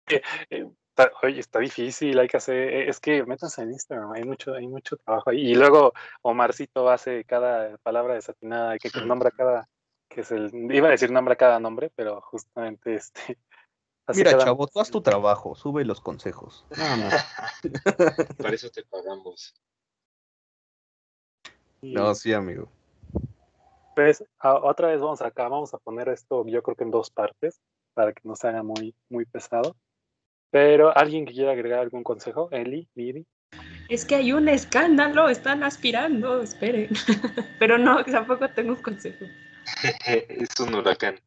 Eh, 0.07 0.21
eh, 0.49 0.69
está, 0.89 1.09
oye, 1.23 1.39
está 1.39 1.59
difícil, 1.59 2.19
hay 2.19 2.27
que 2.27 2.35
hacer, 2.35 2.55
eh, 2.55 2.89
es 2.89 2.99
que 2.99 3.23
métanse 3.25 3.61
en 3.61 3.71
Instagram, 3.71 4.11
hay 4.11 4.25
mucho, 4.25 4.53
hay 4.53 4.67
mucho 4.67 4.97
trabajo 4.97 5.29
ahí. 5.29 5.51
Y 5.51 5.55
luego 5.55 5.93
Omarcito 6.21 6.89
hace 6.89 7.23
cada 7.23 7.77
palabra 7.77 8.15
desatinada, 8.15 8.77
que 8.77 8.89
nombra 9.05 9.31
cada, 9.31 9.69
que 10.09 10.21
es 10.21 10.31
el, 10.31 10.51
iba 10.69 10.89
a 10.89 10.91
decir 10.91 11.11
nombra 11.11 11.37
cada 11.37 11.61
nombre, 11.61 11.91
pero 11.95 12.19
justamente 12.21 12.95
este. 12.95 13.37
Mira, 14.13 14.31
cada... 14.31 14.43
chavo, 14.43 14.67
tú 14.67 14.81
haz 14.81 14.91
tu 14.91 15.01
trabajo, 15.01 15.55
sube 15.55 15.85
los 15.85 16.01
consejos. 16.01 16.65
Para 18.37 18.53
eso 18.53 18.69
te 18.69 18.83
pagamos. 18.83 19.53
No, 21.81 22.13
sí, 22.13 22.33
amigo. 22.33 22.69
Pues 23.95 24.23
a, 24.39 24.55
otra 24.55 24.89
vez 24.89 25.01
vamos 25.01 25.21
acá, 25.21 25.47
vamos 25.47 25.73
a 25.73 25.77
poner 25.77 26.09
esto 26.09 26.45
yo 26.47 26.63
creo 26.63 26.75
que 26.75 26.83
en 26.83 26.91
dos 26.91 27.09
partes 27.09 27.59
para 27.93 28.13
que 28.13 28.21
no 28.23 28.35
se 28.35 28.47
haga 28.47 28.63
muy, 28.63 28.95
muy 29.09 29.25
pesado. 29.25 29.75
Pero 30.49 30.95
alguien 30.95 31.25
que 31.25 31.33
quiera 31.33 31.51
agregar 31.51 31.79
algún 31.79 32.03
consejo, 32.03 32.49
Eli, 32.51 32.87
Liri. 32.95 33.25
Es 33.89 34.05
que 34.05 34.15
hay 34.15 34.31
un 34.31 34.47
escándalo, 34.47 35.29
están 35.29 35.63
aspirando, 35.63 36.41
esperen. 36.41 36.89
Pero 37.59 37.77
no, 37.77 38.03
tampoco 38.05 38.49
tengo 38.49 38.73
un 38.73 38.81
consejo. 38.81 39.25
es 40.07 40.59
un 40.59 40.73
huracán. 40.75 41.19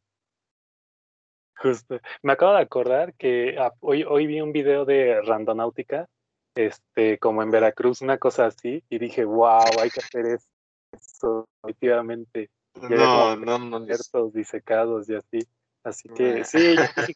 Justo. 1.57 1.99
Me 2.21 2.33
acabo 2.33 2.53
de 2.53 2.61
acordar 2.61 3.13
que 3.15 3.55
ah, 3.57 3.73
hoy, 3.79 4.03
hoy 4.03 4.27
vi 4.27 4.41
un 4.41 4.51
video 4.51 4.85
de 4.85 5.21
Randonáutica, 5.21 6.07
este, 6.55 7.17
como 7.17 7.41
en 7.41 7.51
Veracruz, 7.51 8.01
una 8.01 8.17
cosa 8.17 8.47
así, 8.47 8.83
y 8.89 8.99
dije, 8.99 9.25
wow, 9.25 9.65
hay 9.81 9.89
que 9.89 10.01
hacer 10.01 10.25
eso 10.25 10.54
eso, 10.95 11.47
definitivamente. 11.61 12.49
No, 12.75 13.35
no, 13.35 13.59
no. 13.59 13.85
Ciertos 13.85 14.33
disecados 14.33 15.09
y 15.09 15.15
así. 15.15 15.39
Así 15.83 16.09
que 16.09 16.43
sí, 16.43 16.75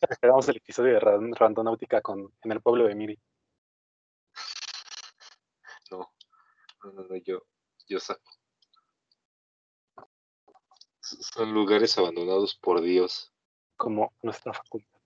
esperamos 0.10 0.48
el 0.48 0.58
episodio 0.58 0.94
de 0.94 1.00
Randonáutica 1.00 2.02
con, 2.02 2.32
en 2.44 2.52
el 2.52 2.62
pueblo 2.62 2.86
de 2.86 2.94
Miri. 2.94 3.20
No, 5.90 6.14
no, 6.84 6.92
no, 6.94 7.04
no 7.08 7.16
yo, 7.16 7.42
yo 7.88 8.00
saco. 8.00 8.32
Son 11.02 11.52
lugares 11.52 11.98
abandonados 11.98 12.56
por 12.56 12.82
Dios. 12.82 13.34
Como 13.76 14.14
nuestra 14.22 14.54
facultad. 14.54 15.00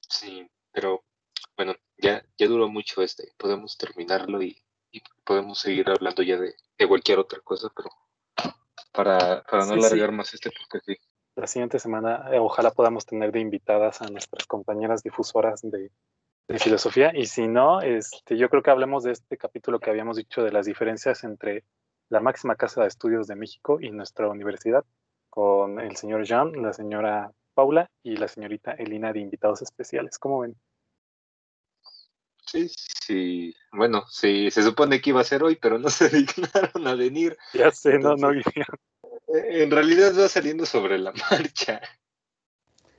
Sí, 0.00 0.46
pero 0.72 1.04
bueno, 1.56 1.74
ya, 1.96 2.22
ya 2.36 2.46
duró 2.46 2.68
mucho 2.68 3.00
este. 3.00 3.32
Podemos 3.38 3.78
terminarlo 3.78 4.42
y 4.42 4.62
y 4.94 5.02
podemos 5.24 5.58
seguir 5.58 5.90
hablando 5.90 6.22
ya 6.22 6.38
de, 6.38 6.54
de 6.78 6.88
cualquier 6.88 7.18
otra 7.18 7.40
cosa, 7.40 7.68
pero 7.74 7.90
para, 8.92 9.42
para 9.42 9.66
no 9.66 9.74
sí, 9.74 9.80
alargar 9.80 10.10
sí. 10.10 10.14
más 10.14 10.34
este, 10.34 10.50
porque 10.50 10.84
sí. 10.84 11.00
La 11.34 11.48
siguiente 11.48 11.80
semana, 11.80 12.28
eh, 12.32 12.38
ojalá 12.38 12.70
podamos 12.70 13.04
tener 13.04 13.32
de 13.32 13.40
invitadas 13.40 14.00
a 14.00 14.06
nuestras 14.06 14.46
compañeras 14.46 15.02
difusoras 15.02 15.62
de, 15.62 15.90
de 16.46 16.58
filosofía, 16.60 17.10
y 17.12 17.26
si 17.26 17.48
no, 17.48 17.80
este, 17.80 18.36
yo 18.36 18.48
creo 18.48 18.62
que 18.62 18.70
hablemos 18.70 19.02
de 19.02 19.10
este 19.10 19.36
capítulo 19.36 19.80
que 19.80 19.90
habíamos 19.90 20.16
dicho 20.16 20.44
de 20.44 20.52
las 20.52 20.66
diferencias 20.66 21.24
entre 21.24 21.64
la 22.08 22.20
máxima 22.20 22.54
casa 22.54 22.82
de 22.82 22.88
estudios 22.88 23.26
de 23.26 23.34
México 23.34 23.78
y 23.80 23.90
nuestra 23.90 24.28
universidad, 24.28 24.84
con 25.28 25.80
el 25.80 25.96
señor 25.96 26.24
Jean, 26.24 26.52
la 26.62 26.72
señora 26.72 27.32
Paula 27.54 27.90
y 28.04 28.16
la 28.16 28.28
señorita 28.28 28.72
Elina 28.72 29.12
de 29.12 29.20
invitados 29.20 29.62
especiales. 29.62 30.18
¿Cómo 30.18 30.40
ven? 30.40 30.54
Sí, 32.54 32.68
sí, 33.04 33.56
bueno, 33.72 34.04
sí, 34.08 34.48
se 34.52 34.62
supone 34.62 35.00
que 35.00 35.10
iba 35.10 35.20
a 35.20 35.24
ser 35.24 35.42
hoy, 35.42 35.56
pero 35.56 35.76
no 35.76 35.88
se 35.90 36.08
dignaron 36.08 36.86
a 36.86 36.94
venir. 36.94 37.36
Ya 37.52 37.72
sé, 37.72 37.94
Entonces, 37.94 38.20
no, 38.22 38.28
no 38.28 38.34
vinieron. 38.34 38.78
En 39.58 39.70
realidad 39.72 40.12
va 40.16 40.28
saliendo 40.28 40.64
sobre 40.64 40.98
la 40.98 41.12
marcha. 41.30 41.80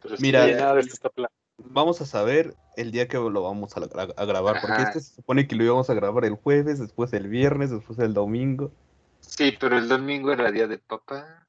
Pero 0.01 0.15
Mira, 0.17 0.45
sí, 0.45 0.51
nada 0.55 0.73
de 0.75 0.81
esto 0.81 0.93
está 0.93 1.09
plan. 1.09 1.29
vamos 1.57 2.01
a 2.01 2.05
saber 2.05 2.53
el 2.75 2.91
día 2.91 3.07
que 3.07 3.15
lo 3.15 3.41
vamos 3.41 3.77
a, 3.77 3.79
gra- 3.81 4.13
a 4.17 4.25
grabar, 4.25 4.59
porque 4.59 4.73
Ajá. 4.81 4.89
este 4.89 4.99
se 4.99 5.15
supone 5.15 5.47
que 5.47 5.55
lo 5.55 5.63
íbamos 5.63 5.89
a 5.89 5.93
grabar 5.93 6.25
el 6.25 6.35
jueves, 6.35 6.79
después 6.79 7.13
el 7.13 7.29
viernes, 7.29 7.71
después 7.71 7.97
el 7.99 8.13
domingo. 8.13 8.73
Sí, 9.21 9.55
pero 9.57 9.77
el 9.77 9.87
domingo 9.87 10.33
era 10.33 10.51
día 10.51 10.67
de 10.67 10.79
papá. 10.79 11.47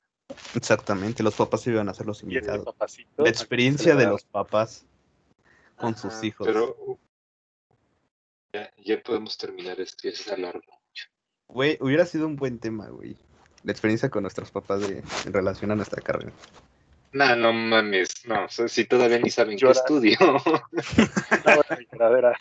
Exactamente, 0.55 1.25
los 1.25 1.35
papás 1.35 1.67
iban 1.67 1.89
a 1.89 1.95
ser 1.95 2.07
los 2.07 2.23
invitados. 2.23 2.67
La 3.17 3.29
experiencia 3.29 3.97
de 3.97 4.07
los 4.07 4.25
papás 4.25 4.87
con 5.77 5.91
Ajá, 5.93 5.99
sus 5.99 6.23
hijos. 6.23 6.47
Pero 6.47 6.99
ya, 8.57 8.73
ya 8.83 9.03
podemos 9.03 9.37
terminar 9.37 9.81
esto, 9.81 10.09
ya 10.09 10.15
se 10.15 10.23
está 10.23 10.37
largo. 10.37 10.63
Güey, 11.49 11.79
hubiera 11.81 12.07
sido 12.07 12.27
un 12.27 12.37
buen 12.37 12.59
tema, 12.59 12.89
güey. 12.89 13.17
La 13.63 13.73
experiencia 13.73 14.11
con 14.11 14.23
nuestros 14.23 14.51
papás 14.51 14.87
de, 14.89 15.03
en 15.25 15.33
relación 15.33 15.71
a 15.71 15.77
nuestra 15.77 16.03
carrera. 16.03 16.33
No, 17.13 17.35
no 17.37 17.53
mames, 17.53 18.27
no, 18.27 18.45
o 18.45 18.49
sea, 18.49 18.69
si 18.69 18.85
todavía 18.85 19.19
ni 19.19 19.31
saben 19.31 19.59
qué 19.59 19.71
estudio. 19.71 20.19
Lloradera. 21.93 22.37